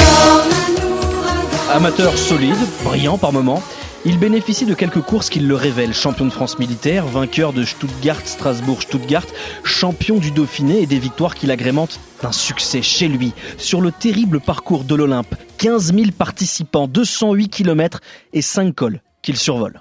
Amateur 1.73 2.19
solide, 2.19 2.57
brillant 2.85 3.19
par 3.19 3.33
moments, 3.33 3.63
il 4.05 4.19
bénéficie 4.19 4.65
de 4.65 4.75
quelques 4.75 5.03
courses 5.03 5.29
qui 5.29 5.41
le 5.41 5.55
révèlent. 5.55 5.93
Champion 5.93 6.25
de 6.25 6.31
France 6.31 6.59
militaire, 6.59 7.07
vainqueur 7.07 7.53
de 7.53 7.65
Stuttgart, 7.65 8.21
Strasbourg, 8.25 8.83
Stuttgart, 8.83 9.27
champion 9.63 10.17
du 10.17 10.31
Dauphiné 10.31 10.81
et 10.81 10.87
des 10.87 10.99
victoires 10.99 11.35
qui 11.35 11.47
l'agrémentent 11.47 12.01
d'un 12.23 12.33
succès 12.33 12.83
chez 12.83 13.09
lui 13.09 13.33
sur 13.59 13.81
le 13.81 13.93
terrible 13.93 14.41
parcours 14.41 14.85
de 14.85 14.95
l'Olympe. 14.95 15.35
15 15.59 15.95
000 15.95 16.07
participants, 16.17 16.89
208 16.89 17.49
km 17.49 18.01
et 18.33 18.43
5 18.43 18.75
cols 18.75 19.01
qu'il 19.23 19.37
survole. 19.37 19.81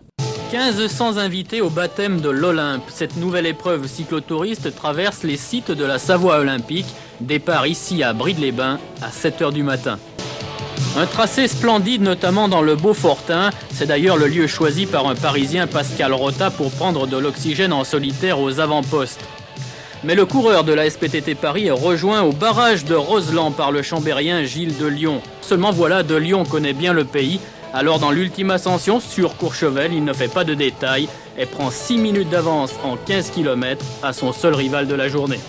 1500 0.52 1.18
invités 1.18 1.62
au 1.62 1.70
baptême 1.70 2.22
de 2.22 2.30
l'Olympe. 2.30 2.82
Cette 2.88 3.18
nouvelle 3.18 3.46
épreuve 3.46 3.86
cyclotouriste 3.86 4.74
traverse 4.76 5.22
les 5.22 5.38
sites 5.38 5.70
de 5.70 5.86
la 5.86 6.00
Savoie 6.00 6.40
olympique. 6.40 6.88
Départ 7.22 7.68
ici 7.68 8.02
à 8.02 8.14
Bride-les-Bains 8.14 8.80
à 9.04 9.10
7h 9.10 9.54
du 9.54 9.62
matin. 9.62 10.00
Un 10.98 11.06
tracé 11.06 11.48
splendide, 11.48 12.02
notamment 12.02 12.48
dans 12.48 12.64
le 12.64 12.76
Beaufortin. 12.76 13.52
C'est 13.72 13.86
d'ailleurs 13.86 14.18
le 14.18 14.28
lieu 14.28 14.48
choisi 14.48 14.88
par 14.88 15.08
un 15.08 15.14
Parisien, 15.14 15.68
Pascal 15.68 16.14
Rota, 16.14 16.50
pour 16.50 16.72
prendre 16.72 17.06
de 17.06 17.18
l'oxygène 17.18 17.72
en 17.72 17.84
solitaire 17.84 18.40
aux 18.40 18.60
avant-postes. 18.60 19.24
Mais 20.04 20.16
le 20.16 20.26
coureur 20.26 20.64
de 20.64 20.74
la 20.74 20.90
SPTT 20.90 21.36
Paris 21.36 21.68
est 21.68 21.72
rejoint 21.72 22.24
au 22.24 22.32
barrage 22.32 22.86
de 22.86 22.96
Roseland 22.96 23.52
par 23.52 23.72
le 23.72 23.84
chambérien 23.84 24.44
Gilles 24.44 24.78
de 24.80 24.88
Lyon. 24.88 25.22
Seulement 25.42 25.72
voilà, 25.72 26.02
de 26.02 26.16
Lyon 26.16 26.44
connaît 26.44 26.74
bien 26.74 26.94
le 26.94 27.06
pays. 27.06 27.40
Alors 27.74 28.00
dans 28.00 28.10
l'ultime 28.10 28.50
ascension 28.50 29.00
sur 29.00 29.38
Courchevel, 29.38 29.94
il 29.94 30.04
ne 30.04 30.14
fait 30.14 30.28
pas 30.28 30.44
de 30.44 30.56
détails 30.56 31.08
et 31.38 31.46
prend 31.46 31.70
6 31.70 31.98
minutes 31.98 32.30
d'avance 32.30 32.74
en 32.84 32.98
15 32.98 33.30
km 33.30 33.86
à 34.02 34.12
son 34.12 34.34
seul 34.34 34.56
rival 34.56 34.88
de 34.88 34.96
la 34.96 35.08
journée. 35.08 35.40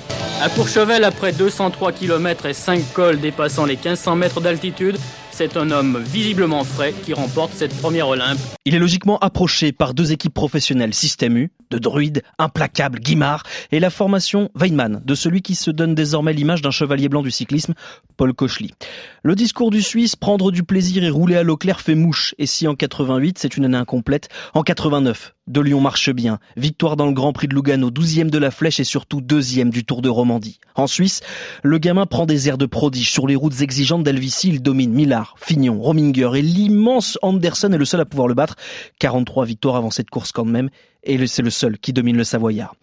À 0.43 0.49
Courchevel, 0.49 1.05
après 1.05 1.33
203 1.33 1.93
km 1.93 2.47
et 2.47 2.55
5 2.55 2.93
cols 2.93 3.21
dépassant 3.21 3.65
les 3.65 3.75
1500 3.75 4.17
mètres 4.17 4.41
d'altitude, 4.41 4.97
c'est 5.41 5.57
un 5.57 5.71
homme 5.71 6.03
visiblement 6.05 6.65
frais 6.65 6.93
qui 7.05 7.15
remporte 7.15 7.53
cette 7.55 7.75
première 7.81 8.09
Olympe. 8.09 8.39
Il 8.67 8.75
est 8.75 8.79
logiquement 8.79 9.19
approché 9.19 9.73
par 9.73 9.95
deux 9.95 10.13
équipes 10.13 10.35
professionnelles 10.35 10.93
Système 10.93 11.37
U, 11.39 11.51
de 11.71 11.79
druide, 11.79 12.23
implacable, 12.39 13.01
Guimard, 13.01 13.45
et 13.73 13.81
la 13.81 13.89
formation 13.89 14.51
Weinmann, 14.55 15.01
de 15.05 15.15
celui 15.15 15.41
qui 15.41 15.55
se 15.55 15.71
donne 15.71 15.95
désormais 15.95 16.35
l'image 16.35 16.61
d'un 16.61 16.71
chevalier 16.71 17.09
blanc 17.09 17.23
du 17.23 17.31
cyclisme, 17.31 17.75
Paul 18.19 18.35
Kochli. 18.35 18.75
Le 19.23 19.35
discours 19.35 19.71
du 19.71 19.83
Suisse, 19.83 20.17
prendre 20.17 20.51
du 20.51 20.63
plaisir 20.63 21.05
et 21.05 21.11
rouler 21.11 21.37
à 21.37 21.43
l'eau 21.43 21.59
claire 21.59 21.83
fait 21.83 21.95
mouche, 21.95 22.35
et 22.39 22.47
si 22.47 22.67
en 22.67 22.75
88 22.75 23.39
c'est 23.39 23.55
une 23.59 23.67
année 23.67 23.77
incomplète, 23.77 24.31
en 24.55 24.63
89, 24.63 25.35
de 25.47 25.61
Lyon 25.61 25.83
marche 25.83 26.09
bien. 26.09 26.39
Victoire 26.57 26.97
dans 26.97 27.05
le 27.05 27.13
Grand 27.13 27.35
Prix 27.35 27.47
de 27.47 27.55
Lugano, 27.55 27.91
12e 27.91 28.31
de 28.31 28.39
la 28.39 28.51
Flèche 28.51 28.81
et 28.81 28.85
surtout 28.85 29.21
deuxième 29.21 29.69
du 29.69 29.85
Tour 29.85 30.01
de 30.01 30.09
Romandie. 30.09 30.59
En 30.75 30.87
Suisse, 30.87 31.21
le 31.63 31.77
gamin 31.77 32.07
prend 32.07 32.25
des 32.25 32.49
airs 32.49 32.57
de 32.57 32.65
prodige. 32.65 33.11
Sur 33.11 33.27
les 33.27 33.37
routes 33.37 33.61
exigeantes 33.61 34.05
d'Helvétie, 34.05 34.49
il 34.49 34.63
domine 34.63 34.95
Millard, 34.95 35.35
Fignon, 35.39 35.79
Rominger 35.79 36.31
et 36.37 36.43
l'immense 36.43 37.19
Anderson 37.21 37.73
est 37.73 37.79
le 37.79 37.85
seul 37.85 38.01
à 38.01 38.07
pouvoir 38.07 38.27
le 38.27 38.35
battre. 38.35 38.57
43 39.01 39.45
victoires 39.45 39.77
avant 39.77 39.91
cette 39.91 40.09
course 40.09 40.33
quand 40.33 40.47
même 40.47 40.71
et 41.05 41.27
c'est 41.27 41.43
le 41.43 41.51
seul 41.51 41.79
qui 41.79 41.93
domine 41.93 42.17
le 42.17 42.25
Savoyard. 42.25 42.75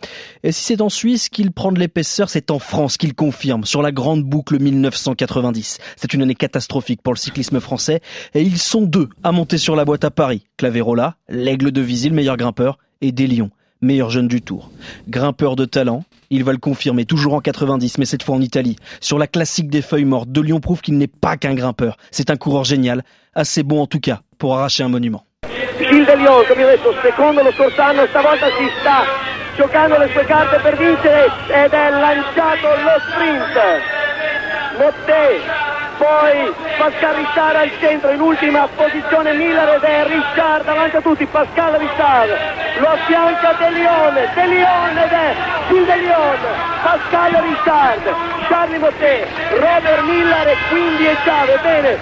Et 0.44 0.52
si 0.52 0.64
c'est 0.64 0.82
en 0.82 0.90
Suisse 0.90 1.30
qu'il 1.30 1.52
prend 1.52 1.72
de 1.72 1.80
l'épaisseur, 1.80 2.30
c'est 2.30 2.52
en 2.52 2.60
France 2.60 2.98
qu'il 2.98 3.14
confirme 3.14 3.66
sur 3.66 3.82
la 3.82 3.92
grande 3.92 4.24
boucle 4.24 4.60
1990. 4.60 5.78
C'est 5.96 6.14
une 6.14 6.22
année 6.22 6.36
catastrophique 6.36 7.02
pour 7.02 7.14
le 7.14 7.20
cyclisme 7.20 7.60
français 7.60 8.02
et 8.34 8.42
ils 8.42 8.58
sont 8.58 8.82
deux 8.82 9.10
à 9.24 9.32
monter 9.32 9.58
sur 9.58 9.76
la 9.76 9.86
boîte 9.86 10.04
à 10.04 10.12
Paris. 10.12 10.48
Claverola, 10.58 11.18
l'aigle 11.30 11.72
de 11.72 11.82
Visy, 11.82 12.10
le 12.10 12.16
meilleur 12.16 12.38
grimpeur, 12.38 12.78
et 13.02 13.12
Deslions, 13.12 13.52
meilleur 13.82 14.10
jeune 14.10 14.28
du 14.28 14.42
tour. 14.42 14.72
Grimpeur 15.08 15.56
de 15.56 15.66
talent, 15.66 16.04
il 16.30 16.44
va 16.44 16.52
le 16.52 16.58
confirmer, 16.58 17.06
toujours 17.06 17.36
en 17.36 17.42
90, 17.42 18.00
mais 18.00 18.06
cette 18.06 18.24
fois 18.24 18.36
en 18.36 18.42
Italie. 18.42 18.76
Sur 19.02 19.18
la 19.18 19.28
classique 19.28 19.70
des 19.70 19.82
feuilles 19.82 20.06
mortes, 20.06 20.32
De 20.32 20.60
prouve 20.60 20.82
qu'il 20.82 20.98
n'est 20.98 21.08
pas 21.08 21.38
qu'un 21.38 21.54
grimpeur. 21.54 21.98
C'est 22.12 22.32
un 22.32 22.36
coureur 22.36 22.64
génial, 22.64 23.04
assez 23.34 23.64
bon 23.64 23.82
en 23.82 23.88
tout 23.88 24.00
cas 24.00 24.22
pour 24.38 24.56
arracher 24.56 24.84
un 24.84 24.90
monument. 24.90 25.27
Gilles 25.78 26.06
De 26.06 26.16
Lyon, 26.16 26.46
come 26.48 26.64
ho 26.64 26.68
detto, 26.68 26.96
secondo 27.02 27.44
lo 27.44 27.52
scorso 27.52 27.82
anno, 27.82 28.06
stavolta 28.08 28.48
si 28.58 28.72
sta 28.80 29.06
giocando 29.56 29.98
le 29.98 30.10
sue 30.12 30.26
carte 30.26 30.58
per 30.58 30.76
vincere 30.78 31.32
ed 31.48 31.72
è 31.72 31.90
lanciato 31.92 32.68
lo 32.68 33.02
sprint. 33.10 33.60
Motte, 34.78 35.42
poi 35.98 36.54
Pascal 36.78 37.16
Richard 37.16 37.56
al 37.56 37.72
centro 37.80 38.12
in 38.12 38.22
ultima 38.22 38.68
posizione 38.76 39.34
Miller 39.34 39.76
ed 39.76 39.84
è 39.84 40.06
Richard 40.06 40.66
davanti 40.66 40.96
a 40.98 41.02
tutti, 41.02 41.26
Pascal 41.26 41.74
Richard 41.74 42.30
lo 42.80 42.88
affianca 42.88 43.56
De 43.58 43.70
Lione, 43.72 44.30
De 44.36 44.46
Lione 44.46 45.06
ed 45.06 45.12
è 45.12 45.36
Gilles 45.68 45.86
De 45.86 45.96
Lione, 45.96 46.48
Pascal 46.84 47.32
Richard, 47.32 48.16
Charlie 48.48 48.78
Motte, 48.78 49.28
Robert 49.54 50.02
Miller 50.04 50.48
e 50.48 50.56
quindi 50.70 51.06
è 51.06 51.16
Ciave, 51.24 51.58
bene, 51.62 51.98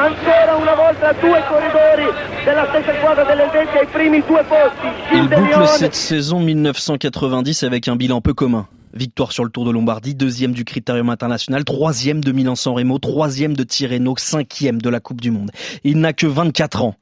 ancora 0.00 0.56
una 0.56 0.74
volta 0.74 1.12
due 1.12 1.42
corridori 1.46 2.06
della 2.44 2.66
stessa 2.70 2.96
squadra 2.96 3.24
dell'Helvetia 3.24 3.80
ai 3.80 3.86
primi 3.86 4.22
due 4.26 4.42
posti. 4.44 4.86
Il 5.12 5.28
boucle 5.28 5.66
cette 5.66 5.94
saison 5.94 6.40
1990 6.40 7.64
avec 7.64 7.86
un 7.88 7.96
bilan 7.96 8.22
peu 8.22 8.32
commun. 8.32 8.66
Victoire 8.94 9.30
sur 9.30 9.44
le 9.44 9.50
Tour 9.50 9.66
de 9.66 9.70
Lombardie, 9.70 10.14
deuxième 10.14 10.52
du 10.52 10.64
Critérium 10.64 11.10
International, 11.10 11.64
troisième 11.64 12.24
de 12.24 12.32
Milan-San 12.32 12.74
Remo, 12.74 12.98
troisième 12.98 13.54
de 13.54 13.62
Tirreno, 13.62 14.14
cinquième 14.16 14.80
de 14.80 14.88
la 14.88 15.00
Coupe 15.00 15.20
du 15.20 15.30
Monde. 15.30 15.50
Il 15.84 16.00
n'a 16.00 16.12
que 16.12 16.26
24 16.26 16.82
ans. 16.82 16.96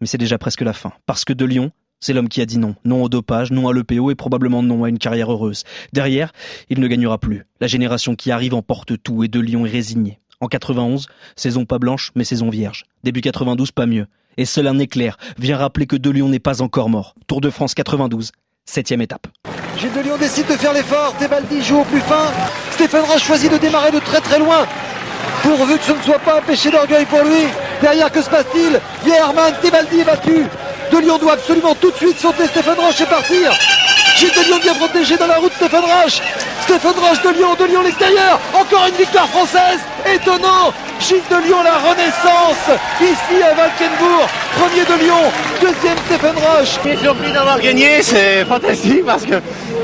Mais 0.00 0.06
c'est 0.06 0.18
déjà 0.18 0.38
presque 0.38 0.62
la 0.62 0.72
fin. 0.72 0.92
Parce 1.06 1.24
que 1.24 1.32
de 1.32 1.44
Lyon, 1.44 1.70
c'est 2.00 2.12
l'homme 2.12 2.28
qui 2.28 2.40
a 2.40 2.46
dit 2.46 2.58
non. 2.58 2.74
Non 2.84 3.02
au 3.02 3.08
dopage, 3.08 3.52
non 3.52 3.68
à 3.68 3.72
l'EPO 3.72 4.10
et 4.10 4.14
probablement 4.14 4.62
non 4.62 4.84
à 4.84 4.88
une 4.88 4.98
carrière 4.98 5.30
heureuse. 5.30 5.64
Derrière, 5.92 6.32
il 6.70 6.80
ne 6.80 6.88
gagnera 6.88 7.18
plus. 7.18 7.44
La 7.60 7.66
génération 7.66 8.16
qui 8.16 8.30
arrive 8.30 8.54
emporte 8.54 9.00
tout 9.02 9.22
et 9.22 9.28
de 9.28 9.38
Lyon 9.38 9.66
est 9.66 9.70
résigné. 9.70 10.18
En 10.40 10.46
91, 10.46 11.08
saison 11.34 11.64
pas 11.64 11.80
blanche, 11.80 12.12
mais 12.14 12.22
saison 12.22 12.48
vierge. 12.48 12.84
Début 13.02 13.20
92, 13.20 13.72
pas 13.72 13.86
mieux. 13.86 14.06
Et 14.36 14.44
seul 14.44 14.68
un 14.68 14.78
éclair 14.78 15.16
vient 15.36 15.56
rappeler 15.56 15.86
que 15.86 15.96
De 15.96 16.10
Lyon 16.10 16.28
n'est 16.28 16.38
pas 16.38 16.62
encore 16.62 16.88
mort. 16.88 17.16
Tour 17.26 17.40
de 17.40 17.50
France 17.50 17.74
92, 17.74 18.30
septième 18.64 19.00
étape. 19.00 19.26
Gilles 19.80 19.92
De 19.92 20.00
Lyon 20.00 20.16
décide 20.16 20.46
de 20.46 20.52
faire 20.52 20.72
l'effort. 20.72 21.16
Tebaldi 21.18 21.60
joue 21.62 21.80
au 21.80 21.84
plus 21.84 22.00
fin. 22.02 22.30
Stéphane 22.70 23.04
Roche 23.04 23.24
choisit 23.24 23.50
de 23.50 23.58
démarrer 23.58 23.90
de 23.90 23.98
très 23.98 24.20
très 24.20 24.38
loin. 24.38 24.64
Pourvu 25.42 25.76
que 25.76 25.84
ce 25.84 25.92
ne 25.92 26.02
soit 26.02 26.20
pas 26.20 26.38
un 26.38 26.42
péché 26.42 26.70
d'orgueil 26.70 27.06
pour 27.06 27.24
lui. 27.24 27.48
Derrière, 27.80 28.12
que 28.12 28.22
se 28.22 28.30
passe-t-il? 28.30 28.80
Herman, 29.10 29.54
Tebaldi 29.60 30.00
est 30.00 30.04
battu. 30.04 30.46
De 30.92 30.98
Lyon 30.98 31.18
doit 31.18 31.32
absolument 31.32 31.74
tout 31.74 31.90
de 31.90 31.96
suite 31.96 32.16
sauter 32.16 32.46
Stéphane 32.46 32.78
Roche 32.78 33.00
et 33.00 33.06
partir. 33.06 33.52
Gilles 34.16 34.30
de 34.30 34.44
Lyon 34.46 34.58
bien 34.62 34.74
protégé 34.74 35.16
dans 35.16 35.26
la 35.26 35.36
route 35.36 35.52
Stéphane 35.54 35.84
Roche. 35.84 36.20
Stéphane 36.62 36.98
Roche 36.98 37.22
de 37.22 37.30
Lyon, 37.30 37.54
de 37.58 37.64
Lyon 37.64 37.82
l'extérieur. 37.82 38.40
Encore 38.54 38.86
une 38.88 38.96
victoire 38.96 39.28
française. 39.28 39.80
Étonnant. 40.06 40.72
Gilles 41.00 41.22
de 41.30 41.36
Lyon, 41.46 41.62
la 41.62 41.78
renaissance. 41.78 42.78
Ici 43.00 43.42
à 43.42 43.54
Valkenbourg. 43.54 44.28
Premier 44.58 44.84
de 44.84 45.04
Lyon. 45.04 45.32
Deuxième 45.60 45.98
Stéphane 46.06 46.36
Roche. 46.36 46.78
Je 46.84 46.88
suis 46.90 46.98
surpris 46.98 47.32
d'avoir 47.32 47.60
gagné. 47.60 48.02
C'est 48.02 48.44
fantastique 48.44 49.04
parce 49.04 49.24
que 49.24 49.40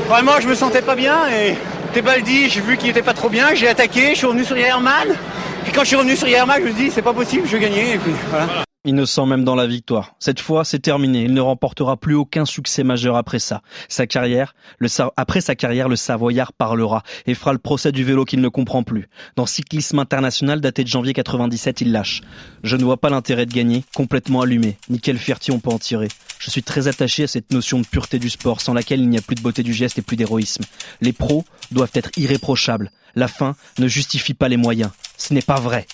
vraiment 0.07 0.39
je 0.41 0.47
me 0.47 0.55
sentais 0.55 0.81
pas 0.81 0.95
bien. 0.95 1.27
Et 1.29 1.55
Tebaldi, 1.93 2.49
j'ai 2.49 2.61
vu 2.61 2.77
qu'il 2.77 2.89
était 2.89 3.01
pas 3.01 3.13
trop 3.13 3.29
bien. 3.29 3.53
J'ai 3.53 3.69
attaqué. 3.69 4.09
Je 4.09 4.15
suis 4.15 4.27
revenu 4.27 4.43
sur 4.43 4.57
Herman. 4.57 5.15
Puis 5.63 5.73
quand 5.73 5.81
je 5.81 5.87
suis 5.87 5.95
revenu 5.95 6.15
sur 6.15 6.27
Yermak, 6.27 6.59
je 6.59 6.67
me 6.67 6.73
suis 6.73 6.85
dit 6.85 6.91
c'est 6.93 7.01
pas 7.01 7.13
possible, 7.13 7.47
je 7.47 7.57
vais 7.57 7.63
gagner. 7.63 7.93
Et 7.93 7.97
puis 7.97 8.13
voilà. 8.29 8.45
Innocent 8.85 9.25
même 9.25 9.43
dans 9.43 9.55
la 9.55 9.65
victoire. 9.65 10.13
Cette 10.19 10.39
fois, 10.39 10.63
c'est 10.63 10.77
terminé. 10.79 11.23
Il 11.23 11.33
ne 11.33 11.41
remportera 11.41 11.97
plus 11.97 12.13
aucun 12.13 12.45
succès 12.45 12.83
majeur 12.83 13.15
après 13.15 13.39
ça. 13.39 13.63
Sa 13.89 14.05
carrière, 14.05 14.53
le 14.77 14.87
après 15.17 15.41
sa 15.41 15.55
carrière, 15.55 15.89
le 15.89 15.95
Savoyard 15.95 16.53
parlera 16.53 17.01
et 17.25 17.33
fera 17.33 17.51
le 17.51 17.57
procès 17.57 17.91
du 17.91 18.03
vélo 18.03 18.25
qu'il 18.25 18.41
ne 18.41 18.47
comprend 18.47 18.83
plus. 18.83 19.09
Dans 19.35 19.47
Cyclisme 19.47 19.97
International 19.97 20.61
daté 20.61 20.83
de 20.83 20.87
janvier 20.87 21.13
97, 21.13 21.81
il 21.81 21.91
lâche. 21.91 22.21
Je 22.63 22.77
ne 22.77 22.83
vois 22.83 22.97
pas 22.97 23.09
l'intérêt 23.09 23.47
de 23.47 23.53
gagner, 23.53 23.83
complètement 23.95 24.41
allumé. 24.41 24.77
Ni 24.89 24.99
quelle 24.99 25.17
fierté 25.17 25.51
on 25.51 25.59
peut 25.59 25.71
en 25.71 25.79
tirer. 25.79 26.09
Je 26.37 26.51
suis 26.51 26.61
très 26.61 26.87
attaché 26.87 27.23
à 27.23 27.27
cette 27.27 27.51
notion 27.51 27.79
de 27.79 27.87
pureté 27.87 28.19
du 28.19 28.29
sport, 28.29 28.61
sans 28.61 28.75
laquelle 28.75 28.99
il 28.99 29.09
n'y 29.09 29.17
a 29.17 29.21
plus 29.21 29.35
de 29.35 29.41
beauté 29.41 29.63
du 29.63 29.73
geste 29.73 29.97
et 29.97 30.03
plus 30.03 30.15
d'héroïsme. 30.15 30.63
Les 31.01 31.11
pros 31.11 31.43
doivent 31.71 31.91
être 31.95 32.11
irréprochables. 32.17 32.91
La 33.15 33.27
fin 33.27 33.55
ne 33.79 33.87
justifie 33.87 34.35
pas 34.35 34.47
les 34.47 34.57
moyens. 34.57 34.91
Ce 35.17 35.33
n'est 35.33 35.41
pas 35.41 35.59
vrai. 35.59 35.87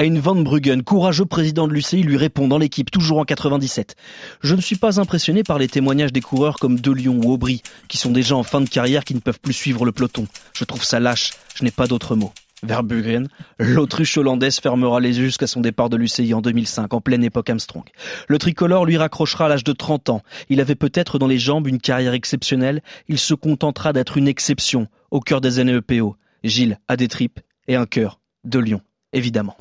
Une 0.00 0.18
Van 0.18 0.34
Bruggen, 0.34 0.82
courageux 0.82 1.26
président 1.26 1.68
de 1.68 1.74
l'UCI, 1.74 2.02
lui 2.02 2.16
répond 2.16 2.48
dans 2.48 2.56
l'équipe, 2.56 2.90
toujours 2.90 3.18
en 3.18 3.24
97. 3.24 3.94
Je 4.42 4.54
ne 4.54 4.62
suis 4.62 4.76
pas 4.76 4.98
impressionné 4.98 5.42
par 5.42 5.58
les 5.58 5.68
témoignages 5.68 6.14
des 6.14 6.22
coureurs 6.22 6.58
comme 6.58 6.80
De 6.80 6.90
Lyon 6.90 7.20
ou 7.22 7.30
Aubry, 7.30 7.62
qui 7.88 7.98
sont 7.98 8.10
déjà 8.10 8.34
en 8.34 8.42
fin 8.42 8.62
de 8.62 8.68
carrière, 8.70 9.04
qui 9.04 9.14
ne 9.14 9.20
peuvent 9.20 9.38
plus 9.38 9.52
suivre 9.52 9.84
le 9.84 9.92
peloton. 9.92 10.26
Je 10.54 10.64
trouve 10.64 10.82
ça 10.82 10.98
lâche, 10.98 11.32
je 11.54 11.62
n'ai 11.62 11.70
pas 11.70 11.86
d'autre 11.86 12.16
mot. 12.16 12.32
Verbruggen, 12.62 13.28
l'autruche 13.58 14.16
hollandaise 14.16 14.60
fermera 14.60 14.98
les 14.98 15.18
yeux 15.18 15.26
jusqu'à 15.26 15.46
son 15.46 15.60
départ 15.60 15.90
de 15.90 15.98
l'UCI 15.98 16.32
en 16.32 16.40
2005, 16.40 16.94
en 16.94 17.02
pleine 17.02 17.22
époque 17.22 17.50
Armstrong. 17.50 17.84
Le 18.28 18.38
tricolore 18.38 18.86
lui 18.86 18.96
raccrochera 18.96 19.44
à 19.44 19.48
l'âge 19.48 19.64
de 19.64 19.72
30 19.72 20.08
ans. 20.08 20.22
Il 20.48 20.62
avait 20.62 20.74
peut-être 20.74 21.18
dans 21.18 21.26
les 21.26 21.38
jambes 21.38 21.66
une 21.66 21.80
carrière 21.80 22.14
exceptionnelle, 22.14 22.82
il 23.08 23.18
se 23.18 23.34
contentera 23.34 23.92
d'être 23.92 24.16
une 24.16 24.28
exception 24.28 24.88
au 25.10 25.20
cœur 25.20 25.42
des 25.42 25.58
années 25.58 25.76
EPO. 25.76 26.16
Gilles 26.44 26.78
a 26.88 26.96
des 26.96 27.08
tripes 27.08 27.40
et 27.68 27.76
un 27.76 27.84
cœur 27.84 28.20
de 28.44 28.58
lion, 28.58 28.80
évidemment. 29.12 29.56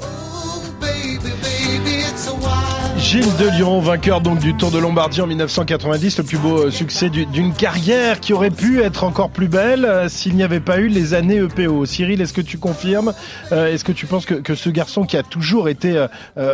Gilles 3.12 3.36
de 3.38 3.50
Lyon, 3.50 3.80
vainqueur 3.82 4.22
donc 4.22 4.40
du 4.40 4.56
Tour 4.56 4.70
de 4.70 4.78
Lombardie 4.78 5.22
en 5.22 5.28
1990, 5.28 6.20
le 6.20 6.24
plus 6.24 6.38
beau 6.38 6.68
euh, 6.68 6.72
succès 6.72 7.10
d'une 7.10 7.52
carrière 7.52 8.20
qui 8.20 8.32
aurait 8.32 8.52
pu 8.52 8.80
être 8.82 9.04
encore 9.04 9.32
plus 9.32 9.48
belle 9.48 9.86
euh, 9.86 10.08
s'il 10.08 10.36
n'y 10.36 10.44
avait 10.44 10.60
pas 10.60 10.80
eu 10.80 10.88
les 10.88 11.14
années 11.14 11.38
EPO. 11.38 11.86
Cyril, 11.86 12.22
est-ce 12.22 12.32
que 12.32 12.42
tu 12.42 12.58
confirmes 12.58 13.14
euh, 13.52 13.74
Est-ce 13.74 13.84
que 13.84 13.92
tu 13.92 14.06
penses 14.06 14.26
que, 14.26 14.56
ce 14.56 14.70
garçon 14.70 15.04
qui 15.04 15.18
a 15.18 15.24
toujours 15.24 15.68
été 15.68 16.06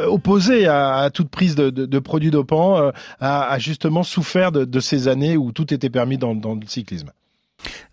opposé 0.07 0.67
à, 0.67 1.09
toute 1.13 1.29
prise 1.29 1.55
de, 1.55 1.99
produits 1.99 2.31
dopants 2.31 2.91
a, 3.19 3.59
justement 3.59 4.03
souffert 4.03 4.51
de, 4.51 4.79
ces 4.79 5.07
années 5.07 5.37
où 5.37 5.51
tout 5.51 5.73
était 5.73 5.89
permis 5.89 6.17
dans, 6.17 6.33
le 6.33 6.65
cyclisme? 6.65 7.11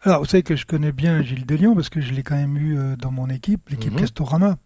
Alors, 0.03 0.21
vous 0.21 0.27
savez 0.27 0.43
que 0.43 0.57
je 0.57 0.67
connais 0.67 0.93
bien 0.93 1.23
Gilles 1.23 1.47
Delion 1.47 1.75
parce 1.75 1.89
que 1.89 2.01
je 2.01 2.13
l'ai 2.13 2.23
quand 2.23 2.37
même 2.37 2.57
eu 2.57 2.97
dans 2.97 3.11
mon 3.11 3.29
équipe, 3.29 3.69
l'équipe 3.71 3.93
mhm. 3.93 4.01
Castorama. 4.01 4.57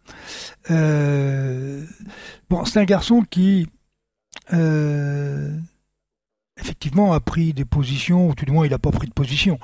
bon, 0.68 2.64
c'est 2.64 2.80
un 2.80 2.84
garçon 2.84 3.22
qui 3.28 3.68
euh, 4.52 5.56
effectivement 6.60 7.12
a 7.12 7.20
pris 7.20 7.52
des 7.52 7.64
positions, 7.64 8.28
ou 8.28 8.34
tout 8.34 8.44
du 8.44 8.52
moins 8.52 8.66
il 8.66 8.70
n'a 8.70 8.78
pas 8.78 8.90
pris 8.90 9.06
de 9.06 9.12
position. 9.12 9.58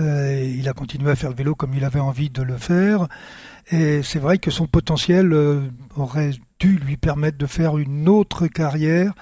Euh, 0.00 0.42
il 0.42 0.68
a 0.68 0.72
continué 0.72 1.10
à 1.10 1.16
faire 1.16 1.30
le 1.30 1.36
vélo 1.36 1.54
comme 1.54 1.74
il 1.74 1.84
avait 1.84 2.00
envie 2.00 2.30
de 2.30 2.42
le 2.42 2.56
faire. 2.56 3.06
Et 3.70 4.02
c'est 4.02 4.18
vrai 4.18 4.38
que 4.38 4.50
son 4.50 4.66
potentiel 4.66 5.32
euh, 5.32 5.68
aurait 5.94 6.32
dû 6.58 6.76
lui 6.76 6.96
permettre 6.96 7.38
de 7.38 7.46
faire 7.46 7.78
une 7.78 8.08
autre 8.08 8.48
carrière 8.48 9.12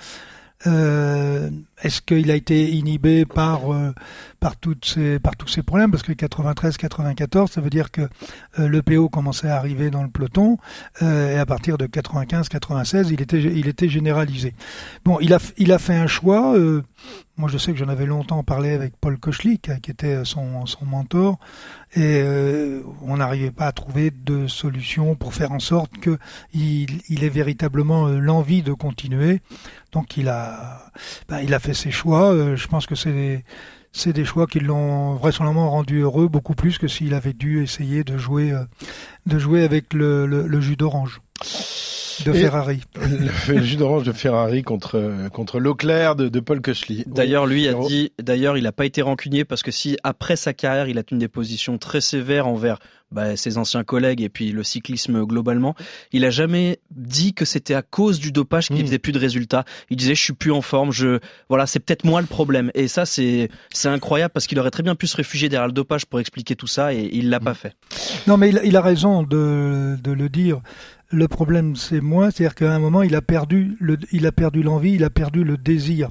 euh, 0.66 1.50
est-ce 1.82 2.02
qu'il 2.02 2.32
a 2.32 2.34
été 2.34 2.70
inhibé 2.72 3.24
par 3.24 3.72
euh, 3.72 3.94
par 4.40 4.56
toutes 4.56 4.84
ces 4.86 5.20
par 5.20 5.36
tous 5.36 5.46
ces 5.46 5.62
problèmes? 5.62 5.92
Parce 5.92 6.02
que 6.02 6.10
93-94 6.12 7.52
ça 7.52 7.60
veut 7.60 7.70
dire 7.70 7.92
que 7.92 8.00
euh, 8.58 8.66
le 8.66 8.82
PO 8.82 9.08
commençait 9.08 9.48
à 9.48 9.56
arriver 9.56 9.90
dans 9.90 10.02
le 10.02 10.08
peloton 10.08 10.58
et 11.00 11.36
à 11.38 11.46
partir 11.46 11.78
de 11.78 11.86
95-96 11.86 13.10
il 13.12 13.20
était 13.22 13.40
il 13.40 13.68
était 13.68 13.88
généralisé. 13.88 14.54
Bon, 15.04 15.18
il 15.20 15.32
a 15.32 15.38
il 15.58 15.70
a 15.70 15.78
fait 15.78 15.94
un 15.94 16.08
choix. 16.08 16.56
moi, 17.36 17.48
je 17.48 17.56
sais 17.56 17.70
que 17.72 17.78
j'en 17.78 17.88
avais 17.88 18.06
longtemps 18.06 18.42
parlé 18.42 18.70
avec 18.72 18.96
Paul 19.00 19.16
Kochlik, 19.16 19.70
qui 19.80 19.90
était 19.92 20.24
son 20.24 20.66
son 20.66 20.84
mentor, 20.84 21.38
et 21.94 22.24
on 23.02 23.16
n'arrivait 23.16 23.52
pas 23.52 23.66
à 23.66 23.72
trouver 23.72 24.10
de 24.10 24.48
solution 24.48 25.14
pour 25.14 25.34
faire 25.34 25.52
en 25.52 25.60
sorte 25.60 25.98
que 25.98 26.18
il, 26.52 27.00
il 27.08 27.22
ait 27.22 27.28
véritablement 27.28 28.08
l'envie 28.08 28.62
de 28.62 28.72
continuer. 28.72 29.40
Donc 29.92 30.16
il 30.16 30.28
a, 30.28 30.90
ben, 31.28 31.40
il 31.40 31.54
a 31.54 31.58
fait 31.58 31.74
ses 31.74 31.90
choix. 31.90 32.32
Euh, 32.32 32.56
je 32.56 32.68
pense 32.68 32.86
que 32.86 32.94
c'est 32.94 33.12
des, 33.12 33.44
c'est 33.92 34.12
des 34.12 34.24
choix 34.24 34.46
qui 34.46 34.60
l'ont 34.60 35.14
vraisemblablement 35.14 35.70
rendu 35.70 36.00
heureux 36.00 36.28
beaucoup 36.28 36.54
plus 36.54 36.78
que 36.78 36.88
s'il 36.88 37.14
avait 37.14 37.32
dû 37.32 37.62
essayer 37.62 38.04
de 38.04 38.18
jouer, 38.18 38.52
euh, 38.52 38.64
de 39.26 39.38
jouer 39.38 39.64
avec 39.64 39.94
le, 39.94 40.26
le, 40.26 40.60
jus 40.60 40.76
d'orange 40.76 41.20
de 42.24 42.32
Ferrari. 42.32 42.80
Le, 43.48 43.62
jus 43.62 43.76
d'orange 43.76 44.02
de 44.02 44.12
Ferrari 44.12 44.62
contre 44.62 45.28
contre 45.32 45.60
Leclerc 45.60 46.16
de, 46.16 46.28
de 46.28 46.40
Paul 46.40 46.60
Koechli. 46.60 47.04
D'ailleurs, 47.06 47.46
lui 47.46 47.68
a 47.68 47.74
dit, 47.74 48.12
d'ailleurs, 48.20 48.56
il 48.56 48.64
n'a 48.64 48.72
pas 48.72 48.86
été 48.86 49.02
rancunier 49.02 49.44
parce 49.44 49.62
que 49.62 49.70
si 49.70 49.96
après 50.02 50.36
sa 50.36 50.52
carrière, 50.52 50.88
il 50.88 50.98
a 50.98 51.02
tenu 51.02 51.20
des 51.20 51.28
positions 51.28 51.78
très 51.78 52.00
sévères 52.00 52.46
envers 52.46 52.78
bah, 53.10 53.36
ses 53.36 53.56
anciens 53.56 53.84
collègues 53.84 54.20
et 54.20 54.28
puis 54.28 54.52
le 54.52 54.62
cyclisme 54.62 55.24
globalement. 55.24 55.74
Il 56.12 56.24
a 56.24 56.30
jamais 56.30 56.78
dit 56.90 57.32
que 57.32 57.44
c'était 57.44 57.74
à 57.74 57.82
cause 57.82 58.20
du 58.20 58.32
dopage 58.32 58.68
qu'il 58.68 58.76
mmh. 58.76 58.86
faisait 58.86 58.98
plus 58.98 59.12
de 59.12 59.18
résultats. 59.18 59.64
Il 59.88 59.96
disait 59.96 60.14
je 60.14 60.22
suis 60.22 60.34
plus 60.34 60.52
en 60.52 60.60
forme, 60.60 60.92
je 60.92 61.18
voilà 61.48 61.66
c'est 61.66 61.80
peut-être 61.80 62.04
moi 62.04 62.20
le 62.20 62.26
problème. 62.26 62.70
Et 62.74 62.86
ça 62.86 63.06
c'est 63.06 63.48
c'est 63.70 63.88
incroyable 63.88 64.32
parce 64.32 64.46
qu'il 64.46 64.58
aurait 64.58 64.70
très 64.70 64.82
bien 64.82 64.94
pu 64.94 65.06
se 65.06 65.16
réfugier 65.16 65.48
derrière 65.48 65.68
le 65.68 65.72
dopage 65.72 66.04
pour 66.04 66.20
expliquer 66.20 66.54
tout 66.54 66.66
ça 66.66 66.92
et 66.92 67.08
il 67.12 67.30
l'a 67.30 67.40
pas 67.40 67.52
mmh. 67.52 67.54
fait. 67.54 67.76
Non 68.26 68.36
mais 68.36 68.50
il, 68.50 68.60
il 68.64 68.76
a 68.76 68.82
raison 68.82 69.22
de, 69.22 69.96
de 70.02 70.12
le 70.12 70.28
dire. 70.28 70.60
Le 71.10 71.26
problème, 71.26 71.74
c'est 71.74 72.02
moi, 72.02 72.30
c'est-à-dire 72.30 72.54
qu'à 72.54 72.74
un 72.74 72.78
moment, 72.78 73.02
il 73.02 73.14
a 73.14 73.22
perdu 73.22 73.78
le, 73.80 73.96
il 74.12 74.26
a 74.26 74.32
perdu 74.32 74.62
l'envie, 74.62 74.92
il 74.92 75.04
a 75.04 75.10
perdu 75.10 75.42
le 75.42 75.56
désir. 75.56 76.10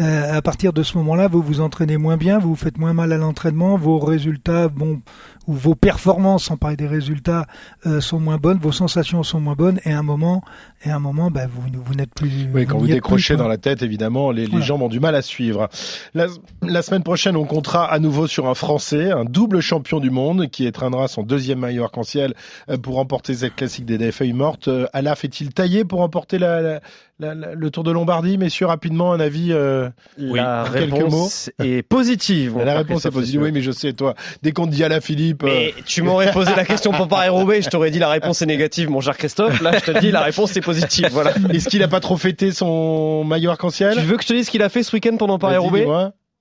Euh, 0.00 0.36
à 0.36 0.42
partir 0.42 0.72
de 0.72 0.82
ce 0.82 0.98
moment-là, 0.98 1.28
vous 1.28 1.42
vous 1.42 1.60
entraînez 1.60 1.96
moins 1.96 2.16
bien, 2.16 2.38
vous 2.38 2.50
vous 2.50 2.56
faites 2.56 2.78
moins 2.78 2.92
mal 2.92 3.10
à 3.12 3.16
l'entraînement, 3.16 3.76
vos 3.76 3.98
résultats, 3.98 4.68
bon, 4.68 5.00
ou 5.46 5.54
vos 5.54 5.74
performances, 5.74 6.44
sans 6.44 6.58
parler 6.58 6.76
des 6.76 6.86
résultats, 6.86 7.46
euh, 7.86 8.00
sont 8.00 8.20
moins 8.20 8.36
bonnes, 8.36 8.58
vos 8.58 8.70
sensations 8.70 9.22
sont 9.22 9.40
moins 9.40 9.54
bonnes, 9.54 9.80
et 9.86 9.92
à 9.92 9.98
un 9.98 10.02
moment, 10.02 10.42
et 10.84 10.90
à 10.90 10.96
un 10.96 10.98
moment, 10.98 11.30
ben, 11.30 11.48
vous, 11.50 11.62
vous 11.72 11.94
n'êtes 11.94 12.14
plus. 12.14 12.30
Oui, 12.52 12.66
quand 12.66 12.78
vous, 12.78 12.86
décrochez 12.86 13.36
dans 13.36 13.48
la 13.48 13.56
tête, 13.56 13.82
évidemment, 13.82 14.30
les, 14.30 14.46
les 14.46 14.62
jambes 14.62 14.82
ont 14.82 14.88
du 14.88 15.00
mal 15.00 15.14
à 15.14 15.22
suivre. 15.22 15.68
La, 16.12 16.26
la, 16.62 16.82
semaine 16.82 17.02
prochaine, 17.02 17.34
on 17.34 17.46
comptera 17.46 17.90
à 17.90 17.98
nouveau 17.98 18.26
sur 18.26 18.46
un 18.46 18.54
Français, 18.54 19.10
un 19.10 19.24
double 19.24 19.62
champion 19.62 20.00
du 20.00 20.10
monde, 20.10 20.48
qui 20.48 20.66
étreindra 20.66 21.08
son 21.08 21.22
deuxième 21.22 21.60
maillot 21.60 21.84
arc-en-ciel 21.84 22.34
euh, 22.68 22.76
pour 22.76 22.96
remporter 22.96 23.34
cette 23.34 23.56
classique 23.56 23.86
des 23.86 24.12
feuilles 24.12 24.34
mortes. 24.34 24.68
Euh, 24.68 24.86
Alaf 24.92 25.24
est-il 25.24 25.54
taillé 25.54 25.84
pour 25.84 26.00
remporter 26.00 26.38
la, 26.38 26.60
la, 26.60 26.80
le 27.20 27.68
Tour 27.70 27.84
de 27.84 27.90
Lombardie, 27.90 28.38
messieurs, 28.38 28.66
rapidement, 28.66 29.12
un 29.12 29.20
avis 29.20 29.52
euh, 29.52 29.88
La 30.16 30.62
réponse 30.64 31.50
est 31.58 31.82
positive. 31.82 32.58
La 32.58 32.76
réponse 32.76 33.04
est 33.06 33.10
positive, 33.10 33.42
oui, 33.42 33.52
mais 33.52 33.60
je 33.60 33.70
sais, 33.70 33.92
toi, 33.92 34.14
dès 34.42 34.52
qu'on 34.52 34.66
te 34.66 34.72
dit 34.72 34.84
à 34.84 35.00
Philippe... 35.00 35.42
Mais 35.42 35.74
tu 35.84 36.02
m'aurais 36.02 36.32
posé 36.32 36.54
la 36.54 36.64
question 36.64 36.92
pour 36.92 37.08
Paris-Roubaix, 37.08 37.62
je 37.62 37.70
t'aurais 37.70 37.90
dit 37.90 37.98
la 37.98 38.08
réponse 38.08 38.42
est 38.42 38.46
négative, 38.46 38.90
mon 38.90 39.00
cher 39.00 39.16
Christophe. 39.16 39.60
Là, 39.60 39.72
je 39.78 39.92
te 39.92 39.98
dis 39.98 40.10
la 40.10 40.22
réponse 40.22 40.56
est 40.56 40.60
positive. 40.60 41.08
Voilà. 41.10 41.32
Est-ce 41.52 41.68
qu'il 41.68 41.82
a 41.82 41.88
pas 41.88 42.00
trop 42.00 42.16
fêté 42.16 42.52
son 42.52 43.24
maillot 43.24 43.50
arc-en-ciel? 43.50 43.94
Tu 43.94 44.00
veux 44.00 44.16
que 44.16 44.22
je 44.22 44.28
te 44.28 44.32
dise 44.34 44.46
ce 44.46 44.50
qu'il 44.50 44.62
a 44.62 44.68
fait 44.68 44.82
ce 44.82 44.94
week-end 44.94 45.16
pendant 45.16 45.38
Paris-Roubaix 45.38 45.86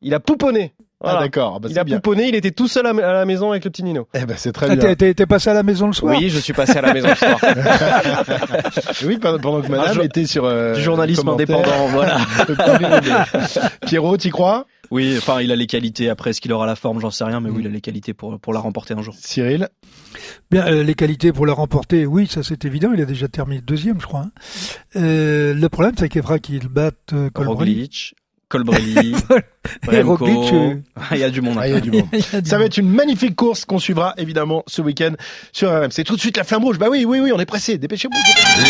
Il 0.01 0.13
a 0.13 0.19
pouponné. 0.19 0.73
Ah 1.03 1.19
d'accord. 1.19 1.59
Bah, 1.59 1.69
il 1.71 1.77
a 1.77 1.85
pouponné, 1.85 2.27
il 2.27 2.35
était 2.35 2.51
tout 2.51 2.67
seul 2.67 2.87
à 2.87 2.93
la 2.93 3.25
maison 3.25 3.51
avec 3.51 3.63
le 3.63 3.69
petit 3.69 3.83
Nino. 3.83 4.07
Eh 4.15 4.25
ben 4.25 4.35
c'est 4.35 4.51
très 4.51 4.69
ah, 4.71 4.75
bien. 4.75 4.95
T'es 4.95 5.25
passé 5.27 5.49
à 5.51 5.53
la 5.53 5.61
maison 5.61 5.85
le 5.85 5.93
soir 5.93 6.15
Oui, 6.17 6.29
je 6.29 6.39
suis 6.39 6.53
passé 6.53 6.77
à 6.77 6.81
la 6.81 6.93
maison 6.93 7.09
le 7.09 7.15
soir. 7.15 7.39
oui, 9.05 9.17
pendant 9.19 9.61
que 9.61 9.67
Madame 9.69 10.01
était 10.01 10.25
sur 10.25 10.45
euh, 10.45 10.73
du 10.73 10.81
journalisme 10.81 11.29
indépendant, 11.29 11.87
voilà. 11.89 12.17
Pierrot, 13.85 14.17
t'y 14.17 14.31
crois? 14.31 14.65
Oui, 14.89 15.15
enfin, 15.17 15.41
il 15.41 15.51
a 15.51 15.55
les 15.55 15.67
qualités. 15.67 16.09
Après, 16.09 16.31
est-ce 16.31 16.41
qu'il 16.41 16.53
aura 16.53 16.65
la 16.65 16.75
forme? 16.75 16.99
J'en 16.99 17.11
sais 17.11 17.25
rien, 17.25 17.41
mais 17.41 17.49
oui, 17.49 17.57
il 17.59 17.67
a 17.67 17.69
les 17.69 17.81
qualités 17.81 18.13
pour 18.13 18.39
pour 18.39 18.53
la 18.53 18.59
remporter 18.59 18.93
un 18.93 19.01
jour. 19.01 19.13
Cyril? 19.19 19.69
Bien, 20.49 20.65
euh, 20.67 20.83
les 20.83 20.95
qualités 20.95 21.31
pour 21.31 21.45
la 21.45 21.53
remporter, 21.53 22.05
oui, 22.05 22.27
ça 22.27 22.41
c'est 22.41 22.65
évident. 22.65 22.91
Il 22.93 23.01
a 23.01 23.05
déjà 23.05 23.27
terminé 23.27 23.61
deuxième, 23.61 23.99
je 23.99 24.07
crois. 24.07 24.21
Hein. 24.21 24.31
Euh, 24.95 25.53
le 25.53 25.69
problème, 25.69 25.93
c'est 25.97 26.09
qu'Evra 26.09 26.39
qu'il 26.39 26.69
batte 26.69 27.13
euh, 27.13 27.29
Roglic, 27.35 28.15
Colbrelli, 28.49 29.13
Remco. 29.87 30.27
Ah, 30.95 31.01
il 31.13 31.19
y 31.19 31.23
a 31.23 31.29
du 31.29 31.41
monde. 31.41 31.57
Ah, 31.59 31.67
il 31.67 31.73
y 31.73 31.77
a 31.77 31.79
du 31.79 31.91
monde. 31.91 32.07
Ça 32.43 32.57
va 32.57 32.65
être 32.65 32.77
une 32.77 32.89
magnifique 32.89 33.35
course 33.35 33.65
qu'on 33.65 33.79
suivra 33.79 34.13
évidemment 34.17 34.63
ce 34.67 34.81
week-end 34.81 35.13
sur 35.51 35.69
RMC. 35.69 36.03
Tout 36.05 36.15
de 36.15 36.21
suite 36.21 36.37
la 36.37 36.43
flamme 36.43 36.63
rouge. 36.63 36.77
Bah 36.77 36.87
oui, 36.89 37.05
oui, 37.05 37.19
oui, 37.19 37.31
on 37.33 37.39
est 37.39 37.45
pressé. 37.45 37.77
Dépêchez-vous. 37.77 38.13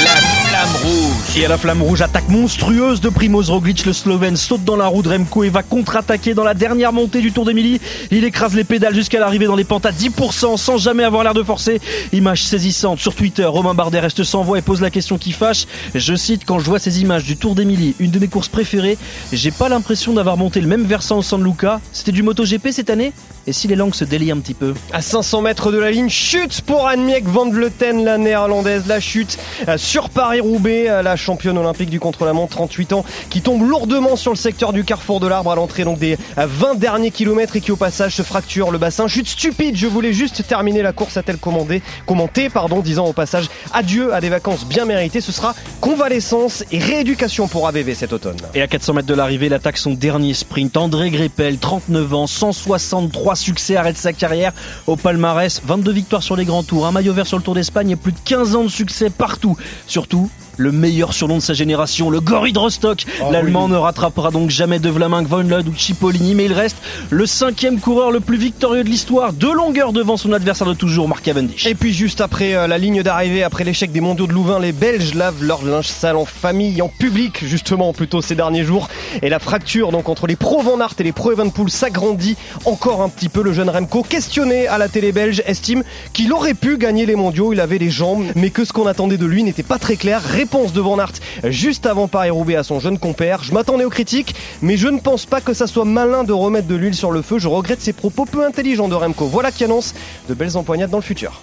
La 0.04 0.10
flamme 0.10 0.76
rouge. 0.84 1.38
Et 1.38 1.46
à 1.46 1.50
la 1.50 1.58
flamme 1.58 1.82
rouge, 1.82 2.02
attaque 2.02 2.30
monstrueuse 2.30 3.02
de 3.02 3.10
Primoz 3.10 3.50
Roglic. 3.50 3.86
Le 3.86 3.94
Slovène 3.94 4.38
saute 4.38 4.64
dans 4.64 4.76
la 4.76 4.88
roue 4.88 5.02
de 5.02 5.10
Remco 5.10 5.44
et 5.44 5.50
va 5.50 5.64
contre-attaquer 5.64 6.34
dans 6.34 6.44
la 6.44 6.54
dernière 6.54 6.94
montée 6.94 7.22
du 7.22 7.32
Tour 7.32 7.46
d'Emilie. 7.46 7.80
Il 8.12 8.24
écrase 8.24 8.54
les 8.54 8.64
pédales 8.64 8.96
jusqu'à 8.96 9.20
l'arrivée 9.20 9.46
dans 9.46 9.56
les 9.56 9.64
pentes 9.64 9.86
à 9.86 9.92
10% 9.92 10.58
sans 10.58 10.78
jamais 10.78 11.04
avoir 11.04 11.24
l'air 11.24 11.34
de 11.34 11.44
forcer. 11.44 11.80
Image 12.14 12.44
saisissante 12.44 13.00
sur 13.00 13.16
Twitter. 13.16 13.46
Romain 13.46 13.74
Bardet 13.74 14.00
reste 14.00 14.24
sans 14.24 14.44
voix 14.44 14.58
et 14.58 14.62
pose 14.62 14.82
la 14.82 14.90
question 14.90 15.18
qui 15.18 15.32
fâche. 15.32 15.66
Je 15.96 16.16
cite 16.16 16.44
quand 16.46 16.60
je 16.60 16.66
vois 16.66 16.80
ces 16.80 17.02
images 17.02 17.24
du 17.24 17.38
Tour 17.38 17.56
d'Emilie, 17.56 17.96
une 18.00 18.12
de 18.12 18.20
mes 18.20 18.28
courses 18.28 18.48
préférées, 18.48 18.98
j'ai 19.32 19.52
pas 19.52 19.70
l'impression 19.70 20.14
d'avoir 20.14 20.38
monté 20.38 20.62
le 20.62 20.68
même 20.68 20.86
San 21.22 21.44
Luca. 21.44 21.82
C'était 21.92 22.12
du 22.12 22.24
MotoGP 22.24 22.70
cette 22.72 22.90
année? 22.90 23.12
Et 23.48 23.54
si 23.54 23.70
les 23.70 23.76
langues 23.76 23.96
se 23.96 24.04
délient 24.04 24.32
un 24.32 24.40
petit 24.40 24.54
peu 24.54 24.74
À 24.92 25.02
500 25.02 25.42
mètres 25.42 25.72
de 25.72 25.78
la 25.78 25.90
ligne, 25.90 26.10
chute 26.10 26.60
pour 26.64 26.86
Annemiek 26.86 27.26
van 27.30 27.50
Vleuten, 27.50 28.04
la 28.04 28.18
néerlandaise. 28.18 28.84
La 28.88 29.00
chute 29.00 29.40
euh, 29.70 29.78
sur 29.78 30.10
Paris-Roubaix, 30.10 30.90
euh, 30.90 31.02
la 31.02 31.16
championne 31.16 31.58
olympique 31.58 31.90
du 31.90 32.02
contre-la-montre, 32.02 32.58
38 32.58 32.92
ans, 32.92 33.06
qui 33.30 33.42
tombe 33.42 33.66
lourdement 33.66 34.18
sur 34.18 34.32
le 34.32 34.38
secteur 34.38 34.74
du 34.74 34.84
carrefour 34.84 35.22
de 35.22 35.28
l'arbre 35.28 35.50
à 35.50 35.56
l'entrée 35.56 35.86
donc 35.86 35.98
des 35.98 36.18
20 36.36 36.76
derniers 36.76 37.10
kilomètres 37.12 37.56
et 37.56 37.62
qui 37.62 37.72
au 37.72 37.78
passage 37.78 38.18
se 38.18 38.22
fracture 38.22 38.70
le 38.70 38.80
bassin. 38.80 39.08
Chute 39.08 39.30
stupide, 39.30 39.78
je 39.78 39.88
voulais 39.88 40.12
juste 40.12 40.46
terminer 40.46 40.82
la 40.82 40.92
course 40.92 41.16
a-t-elle 41.16 41.38
commandé, 41.38 41.82
commenté, 42.06 42.50
pardon, 42.50 42.82
disant 42.82 43.06
au 43.06 43.14
passage 43.14 43.48
adieu 43.72 44.14
à 44.14 44.20
des 44.20 44.30
vacances 44.30 44.66
bien 44.66 44.84
méritées. 44.84 45.22
Ce 45.22 45.32
sera 45.32 45.56
convalescence 45.80 46.66
et 46.74 46.80
rééducation 46.80 47.48
pour 47.48 47.66
AVV 47.66 47.96
cet 47.96 48.12
automne. 48.12 48.38
Et 48.56 48.62
à 48.62 48.68
400 48.68 48.94
mètres 48.94 49.08
de 49.08 49.14
l'arrivée, 49.14 49.48
l'attaque 49.48 49.78
son 49.78 49.94
dernier 49.94 50.34
sprint. 50.34 50.76
André 50.76 51.12
Greppel, 51.12 51.60
39 51.60 52.14
ans, 52.14 52.28
163 52.28 53.37
succès, 53.38 53.76
arrête 53.76 53.98
sa 53.98 54.14
carrière 54.14 54.54
au 54.86 54.96
palmarès, 54.96 55.62
22 55.66 55.92
victoires 55.92 56.24
sur 56.24 56.36
les 56.36 56.46
grands 56.46 56.64
tours, 56.64 56.86
un 56.86 56.92
maillot 56.92 57.14
vert 57.14 57.28
sur 57.28 57.38
le 57.38 57.44
Tour 57.44 57.56
d'Espagne 57.56 57.92
et 57.92 57.96
plus 57.96 58.12
de 58.12 58.20
15 58.24 58.56
ans 58.56 58.64
de 58.64 58.70
succès 58.70 59.10
partout. 59.10 59.58
Surtout, 59.88 60.30
le 60.58 60.72
meilleur 60.72 61.14
surnom 61.14 61.36
de 61.36 61.42
sa 61.42 61.54
génération, 61.54 62.10
le 62.10 62.20
Gorille 62.20 62.54
de 62.54 62.60
Rostock. 62.60 63.06
Oh 63.22 63.32
L'Allemand 63.32 63.68
ne 63.68 63.76
rattrapera 63.76 64.32
donc 64.32 64.50
jamais 64.50 64.80
de 64.80 64.90
Vlaminck, 64.90 65.28
Von 65.28 65.44
Lod 65.44 65.68
ou 65.68 65.76
Cipollini, 65.76 66.36
mais 66.36 66.46
il 66.46 66.54
reste 66.54 66.78
le 67.10 67.26
cinquième 67.26 67.80
coureur 67.80 68.12
le 68.12 68.20
plus 68.20 68.38
victorieux 68.38 68.84
de 68.84 68.90
l'histoire, 68.90 69.34
de 69.34 69.48
longueur 69.48 69.94
devant 69.94 70.18
son 70.18 70.34
adversaire 70.34 70.68
de 70.68 70.74
toujours, 70.74 71.08
Mark 71.08 71.24
Cavendish. 71.24 71.66
Et 71.68 71.76
puis 71.76 71.94
juste 71.94 72.22
après 72.22 72.56
euh, 72.56 72.68
la 72.68 72.78
ligne 72.78 73.04
d'arrivée, 73.04 73.44
après 73.44 73.64
l'échec 73.64 73.92
des 73.92 74.02
mondiaux 74.02 74.28
de 74.28 74.34
Louvain, 74.34 74.60
les 74.60 74.72
Belges 74.72 75.14
lavent 75.14 75.44
leur 75.44 75.64
linge 75.64 75.88
sale 75.88 76.16
en 76.16 76.26
famille, 76.26 76.82
en 76.82 76.90
public 76.90 77.46
justement 77.46 77.94
plutôt 77.94 78.22
ces 78.22 78.36
derniers 78.36 78.64
jours. 78.64 78.90
Et 79.22 79.30
la 79.30 79.40
fracture 79.40 79.92
donc 79.92 80.10
entre 80.10 80.26
les 80.28 80.36
pro 80.36 80.62
Van 80.62 80.80
Aert 80.82 80.96
et 81.00 81.04
les 81.04 81.12
pro 81.12 81.32
Evenpool 81.32 81.70
s'agrandit 81.70 82.36
encore 82.66 83.04
un 83.04 83.10
petit 83.10 83.27
peu. 83.28 83.42
Le 83.44 83.54
jeune 83.54 83.70
Remco, 83.70 84.04
questionné 84.04 84.68
à 84.68 84.78
la 84.78 84.90
télé 84.90 85.12
belge, 85.12 85.42
estime 85.46 85.84
qu'il 86.14 86.34
aurait 86.34 86.54
pu 86.54 86.78
gagner 86.78 87.06
les 87.06 87.16
mondiaux, 87.16 87.54
il 87.54 87.60
avait 87.60 87.78
les 87.78 87.90
jambes, 87.90 88.26
mais 88.36 88.50
que 88.50 88.66
ce 88.66 88.74
qu'on 88.74 88.88
attendait 88.88 89.18
de 89.18 89.26
lui 89.26 89.44
n'était 89.44 89.64
pas 89.64 89.80
très 89.80 89.96
clair. 89.96 90.22
Réponse 90.22 90.74
de 90.74 90.82
Van 90.82 91.00
Aert 91.00 91.14
juste 91.44 91.86
avant 91.86 92.08
Paris-Roubaix 92.08 92.56
à 92.56 92.64
son 92.64 92.80
jeune 92.80 93.00
compère. 93.00 93.44
Je 93.44 93.54
m'attendais 93.54 93.86
aux 93.86 93.90
critiques, 93.90 94.36
mais 94.62 94.78
je 94.78 94.88
ne 94.88 95.00
pense 95.00 95.26
pas 95.26 95.42
que 95.42 95.54
ça 95.54 95.68
soit 95.68 95.86
malin 95.86 96.24
de 96.24 96.34
remettre 96.34 96.68
de 96.68 96.76
l'huile 96.76 96.96
sur 96.96 97.12
le 97.12 97.22
feu. 97.22 97.40
Je 97.40 97.48
regrette 97.48 97.82
ses 97.82 97.94
propos 97.94 98.26
peu 98.26 98.46
intelligents 98.46 98.88
de 98.88 98.96
Remco. 98.96 99.26
Voilà 99.26 99.52
qui 99.52 99.64
annonce 99.64 99.94
de 100.30 100.34
belles 100.34 100.58
empoignades 100.58 100.90
dans 100.90 100.98
le 100.98 101.04
futur. 101.04 101.42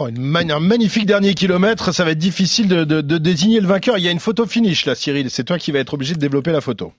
Oh, 0.00 0.06
une 0.08 0.20
mani- 0.20 0.52
un 0.52 0.60
magnifique 0.60 1.06
dernier 1.06 1.34
kilomètre, 1.34 1.92
ça 1.92 2.04
va 2.04 2.12
être 2.12 2.18
difficile 2.18 2.68
de, 2.68 2.84
de- 2.84 3.00
de 3.00 3.18
désigner 3.18 3.60
le 3.60 3.66
vainqueur. 3.66 3.98
Il 3.98 4.04
y 4.04 4.08
a 4.08 4.10
une 4.12 4.20
photo 4.20 4.46
finish 4.46 4.86
là, 4.86 4.94
Cyril. 4.94 5.28
C'est 5.30 5.44
toi 5.44 5.58
qui 5.58 5.72
vas 5.72 5.78
être 5.80 5.94
obligé 5.94 6.14
de 6.14 6.20
développer 6.20 6.52
la 6.52 6.60
photo. 6.60 6.92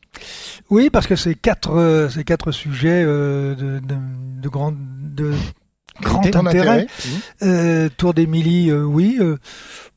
Oui, 0.70 0.90
parce 0.90 1.08
que 1.08 1.16
c'est 1.16 1.36
quatre, 1.36 1.72
euh, 1.72 2.10
quatre 2.26 2.52
sujets 2.52 3.04
euh, 3.06 3.56
de, 3.56 3.80
de, 3.80 3.96
de 4.42 4.50
grand, 4.50 4.74
de 4.74 5.32
grand 6.02 6.22
Grand 6.22 6.48
intérêt. 6.48 6.70
intérêt. 6.70 6.88
Euh, 7.44 7.90
Tour 7.98 8.14
d'Émilie, 8.14 8.70
euh, 8.70 8.84
oui. 8.84 9.18
euh, 9.20 9.38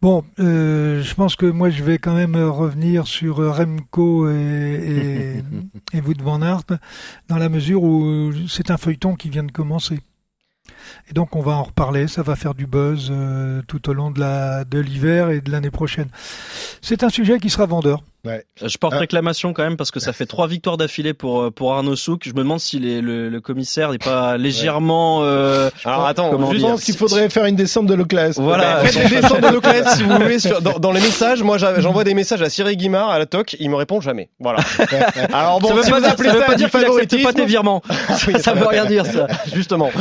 bon, 0.00 0.24
je 0.38 1.14
pense 1.14 1.36
que 1.36 1.46
moi 1.46 1.70
je 1.70 1.82
vais 1.84 1.98
quand 1.98 2.14
même 2.14 2.36
revenir 2.36 3.06
sur 3.06 3.36
Remco 3.56 4.28
et, 4.28 5.42
et, 5.92 5.96
et 5.98 6.00
van 6.22 6.42
Aert, 6.42 6.62
dans 7.28 7.36
la 7.36 7.48
mesure 7.48 7.82
où 7.82 8.32
c'est 8.48 8.70
un 8.70 8.76
feuilleton 8.76 9.14
qui 9.16 9.28
vient 9.28 9.44
de 9.44 9.52
commencer. 9.52 10.00
Et 11.10 11.14
donc 11.14 11.36
on 11.36 11.40
va 11.42 11.52
en 11.52 11.62
reparler, 11.64 12.08
ça 12.08 12.22
va 12.22 12.36
faire 12.36 12.54
du 12.54 12.66
buzz 12.66 13.08
euh, 13.10 13.62
tout 13.68 13.88
au 13.90 13.92
long 13.92 14.10
de 14.10 14.20
la 14.20 14.64
de 14.64 14.78
l'hiver 14.78 15.30
et 15.30 15.40
de 15.40 15.50
l'année 15.50 15.70
prochaine. 15.70 16.08
C'est 16.80 17.02
un 17.04 17.08
sujet 17.08 17.38
qui 17.38 17.50
sera 17.50 17.66
vendeur. 17.66 18.00
Ouais. 18.24 18.44
Je 18.64 18.78
porte 18.78 18.94
Ah. 18.96 19.00
réclamation 19.00 19.52
quand 19.52 19.64
même 19.64 19.76
parce 19.76 19.90
que 19.90 19.98
ça 19.98 20.12
fait 20.12 20.26
trois 20.26 20.46
victoires 20.46 20.76
d'affilée 20.76 21.12
pour 21.12 21.42
euh, 21.42 21.50
pour 21.50 21.74
Arnaud 21.74 21.96
Souk. 21.96 22.22
Je 22.24 22.30
me 22.30 22.36
demande 22.38 22.60
si 22.60 22.78
les- 22.78 23.00
le, 23.00 23.28
le 23.28 23.40
commissaire 23.40 23.90
n'est 23.90 23.98
pas 23.98 24.36
légèrement. 24.36 25.24
euh, 25.24 25.70
Alors 25.84 26.06
attends, 26.06 26.30
Je 26.52 26.60
pense 26.60 26.84
qu'il 26.84 26.96
faudrait 26.96 27.28
faire 27.30 27.46
une 27.46 27.56
descente 27.56 27.86
de 27.86 27.94
Leclerc. 27.94 28.34
Voilà. 28.36 28.76
Faites 28.84 29.08
des 29.10 29.20
descentes 29.20 29.40
de 29.40 29.48
Leclerc 29.48 29.88
si 29.96 30.04
vous 30.04 30.10
voulez 30.16 30.38
sur- 30.38 30.62
dans, 30.62 30.78
dans 30.78 30.92
les 30.92 31.00
messages. 31.00 31.42
Moi, 31.42 31.58
j'envoie 31.58 32.04
des 32.04 32.14
messages 32.14 32.42
à 32.42 32.48
Cyril 32.48 32.76
Guimard 32.76 33.10
à 33.10 33.18
la 33.18 33.26
TOC. 33.26 33.56
Il 33.58 33.70
me 33.70 33.74
répond 33.76 34.00
jamais. 34.00 34.28
Voilà. 34.38 34.60
Alors 35.32 35.58
bon, 35.58 35.68
ça 35.70 35.74
veut 35.74 35.82
si 35.82 35.90
pas 35.90 35.96
vous 35.98 36.02
dire, 36.06 36.16
ça 36.16 36.22
veut 36.22 36.38
ça 36.40 36.46
pas 36.46 36.54
dire 36.54 36.70
qu'il 37.08 37.22
pas 37.24 37.32
tes 37.32 37.44
virements. 37.46 37.82
Oui, 38.28 38.34
ça 38.38 38.54
veut 38.54 38.66
rien 38.68 38.84
dire 38.84 39.04
ça. 39.04 39.26
Justement. 39.52 39.90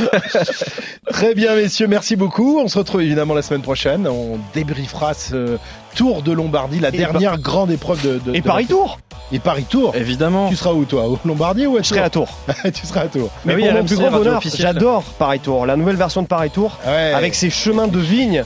Très 1.09 1.33
bien, 1.35 1.55
messieurs, 1.55 1.87
merci 1.87 2.15
beaucoup. 2.15 2.59
On 2.59 2.67
se 2.67 2.77
retrouve 2.77 3.01
évidemment 3.01 3.33
la 3.33 3.41
semaine 3.41 3.61
prochaine. 3.61 4.07
On 4.07 4.37
débriefera 4.53 5.13
ce 5.13 5.57
Tour 5.95 6.21
de 6.21 6.31
Lombardie, 6.31 6.79
la 6.79 6.89
Et 6.89 6.91
dernière 6.97 7.37
grande 7.37 7.71
épreuve 7.71 8.01
de. 8.03 8.19
de 8.19 8.35
Et 8.35 8.41
de 8.41 8.45
Paris 8.45 8.63
la- 8.63 8.69
Tour. 8.69 8.99
Et 9.33 9.39
Paris 9.39 9.65
Tour. 9.69 9.93
Évidemment. 9.95 10.49
Tu 10.49 10.55
seras 10.55 10.71
où 10.73 10.83
toi? 10.85 11.07
Au 11.07 11.19
Lombardie 11.25 11.65
ou 11.67 11.77
à 11.77 11.81
Je 11.81 11.87
serai 11.87 11.99
à 12.01 12.09
Tours. 12.09 12.29
Tu 12.73 12.85
seras 12.85 13.01
à 13.01 13.07
Tours. 13.07 13.29
Mais 13.45 13.55
oui, 13.55 13.63
pour 13.65 13.73
mon 13.73 13.85
plus 13.85 13.95
grand 13.97 14.11
bonheur, 14.11 14.41
j'adore 14.55 15.03
Paris 15.19 15.39
Tour. 15.39 15.65
La 15.65 15.75
nouvelle 15.75 15.95
version 15.95 16.21
de 16.21 16.27
Paris 16.27 16.49
Tour 16.49 16.77
Ouais. 16.85 17.13
avec 17.13 17.35
ses 17.35 17.49
chemins 17.49 17.87
de 17.87 17.99
vigne 17.99 18.43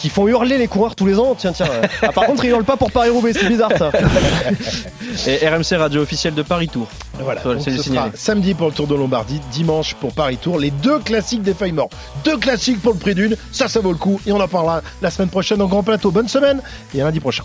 qui 0.00 0.08
font 0.08 0.26
hurler 0.26 0.56
les 0.56 0.66
coureurs 0.66 0.96
tous 0.96 1.06
les 1.06 1.18
ans. 1.18 1.34
Tiens, 1.36 1.52
tiens. 1.52 1.66
Ah, 2.02 2.12
par 2.12 2.24
contre, 2.24 2.44
ils 2.44 2.50
hurlent 2.50 2.64
pas 2.64 2.76
pour 2.78 2.90
Paris-Roubaix. 2.90 3.32
C'est 3.34 3.46
bizarre 3.46 3.72
ça. 3.76 3.90
Et 5.26 5.46
RMC 5.46 5.76
radio 5.76 6.00
officielle 6.00 6.34
de 6.34 6.42
Paris 6.42 6.68
Tour. 6.68 6.88
Voilà, 7.20 7.42
c'est 7.58 7.76
samedi 8.14 8.54
pour 8.54 8.68
le 8.68 8.72
Tour 8.72 8.86
de 8.86 8.94
Lombardie, 8.94 9.40
dimanche 9.52 9.94
pour 9.94 10.12
Paris 10.12 10.38
Tour, 10.38 10.58
les 10.58 10.70
deux 10.70 10.98
classiques 11.00 11.42
des 11.42 11.52
feuilles 11.52 11.72
mortes. 11.72 11.92
Deux 12.24 12.38
classiques 12.38 12.80
pour 12.80 12.94
le 12.94 12.98
prix 12.98 13.14
d'une, 13.14 13.36
ça 13.52 13.68
ça 13.68 13.80
vaut 13.80 13.92
le 13.92 13.98
coup 13.98 14.18
et 14.26 14.32
on 14.32 14.40
en 14.40 14.48
parlera 14.48 14.80
la 15.02 15.10
semaine 15.10 15.28
prochaine 15.28 15.60
en 15.60 15.66
grand 15.66 15.82
plateau. 15.82 16.10
Bonne 16.10 16.28
semaine 16.28 16.62
et 16.94 17.02
à 17.02 17.04
lundi 17.04 17.20
prochain. 17.20 17.44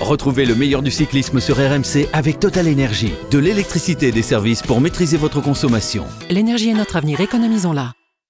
Retrouvez 0.00 0.46
le 0.46 0.54
meilleur 0.54 0.82
du 0.82 0.90
cyclisme 0.90 1.40
sur 1.40 1.56
RMC 1.56 2.08
avec 2.12 2.40
Total 2.40 2.66
Énergie. 2.66 3.12
De 3.30 3.38
l'électricité 3.38 4.08
et 4.08 4.12
des 4.12 4.22
services 4.22 4.62
pour 4.62 4.80
maîtriser 4.80 5.18
votre 5.18 5.40
consommation. 5.40 6.04
L'énergie 6.30 6.70
est 6.70 6.74
notre 6.74 6.96
avenir, 6.96 7.20
économisons-la. 7.20 7.92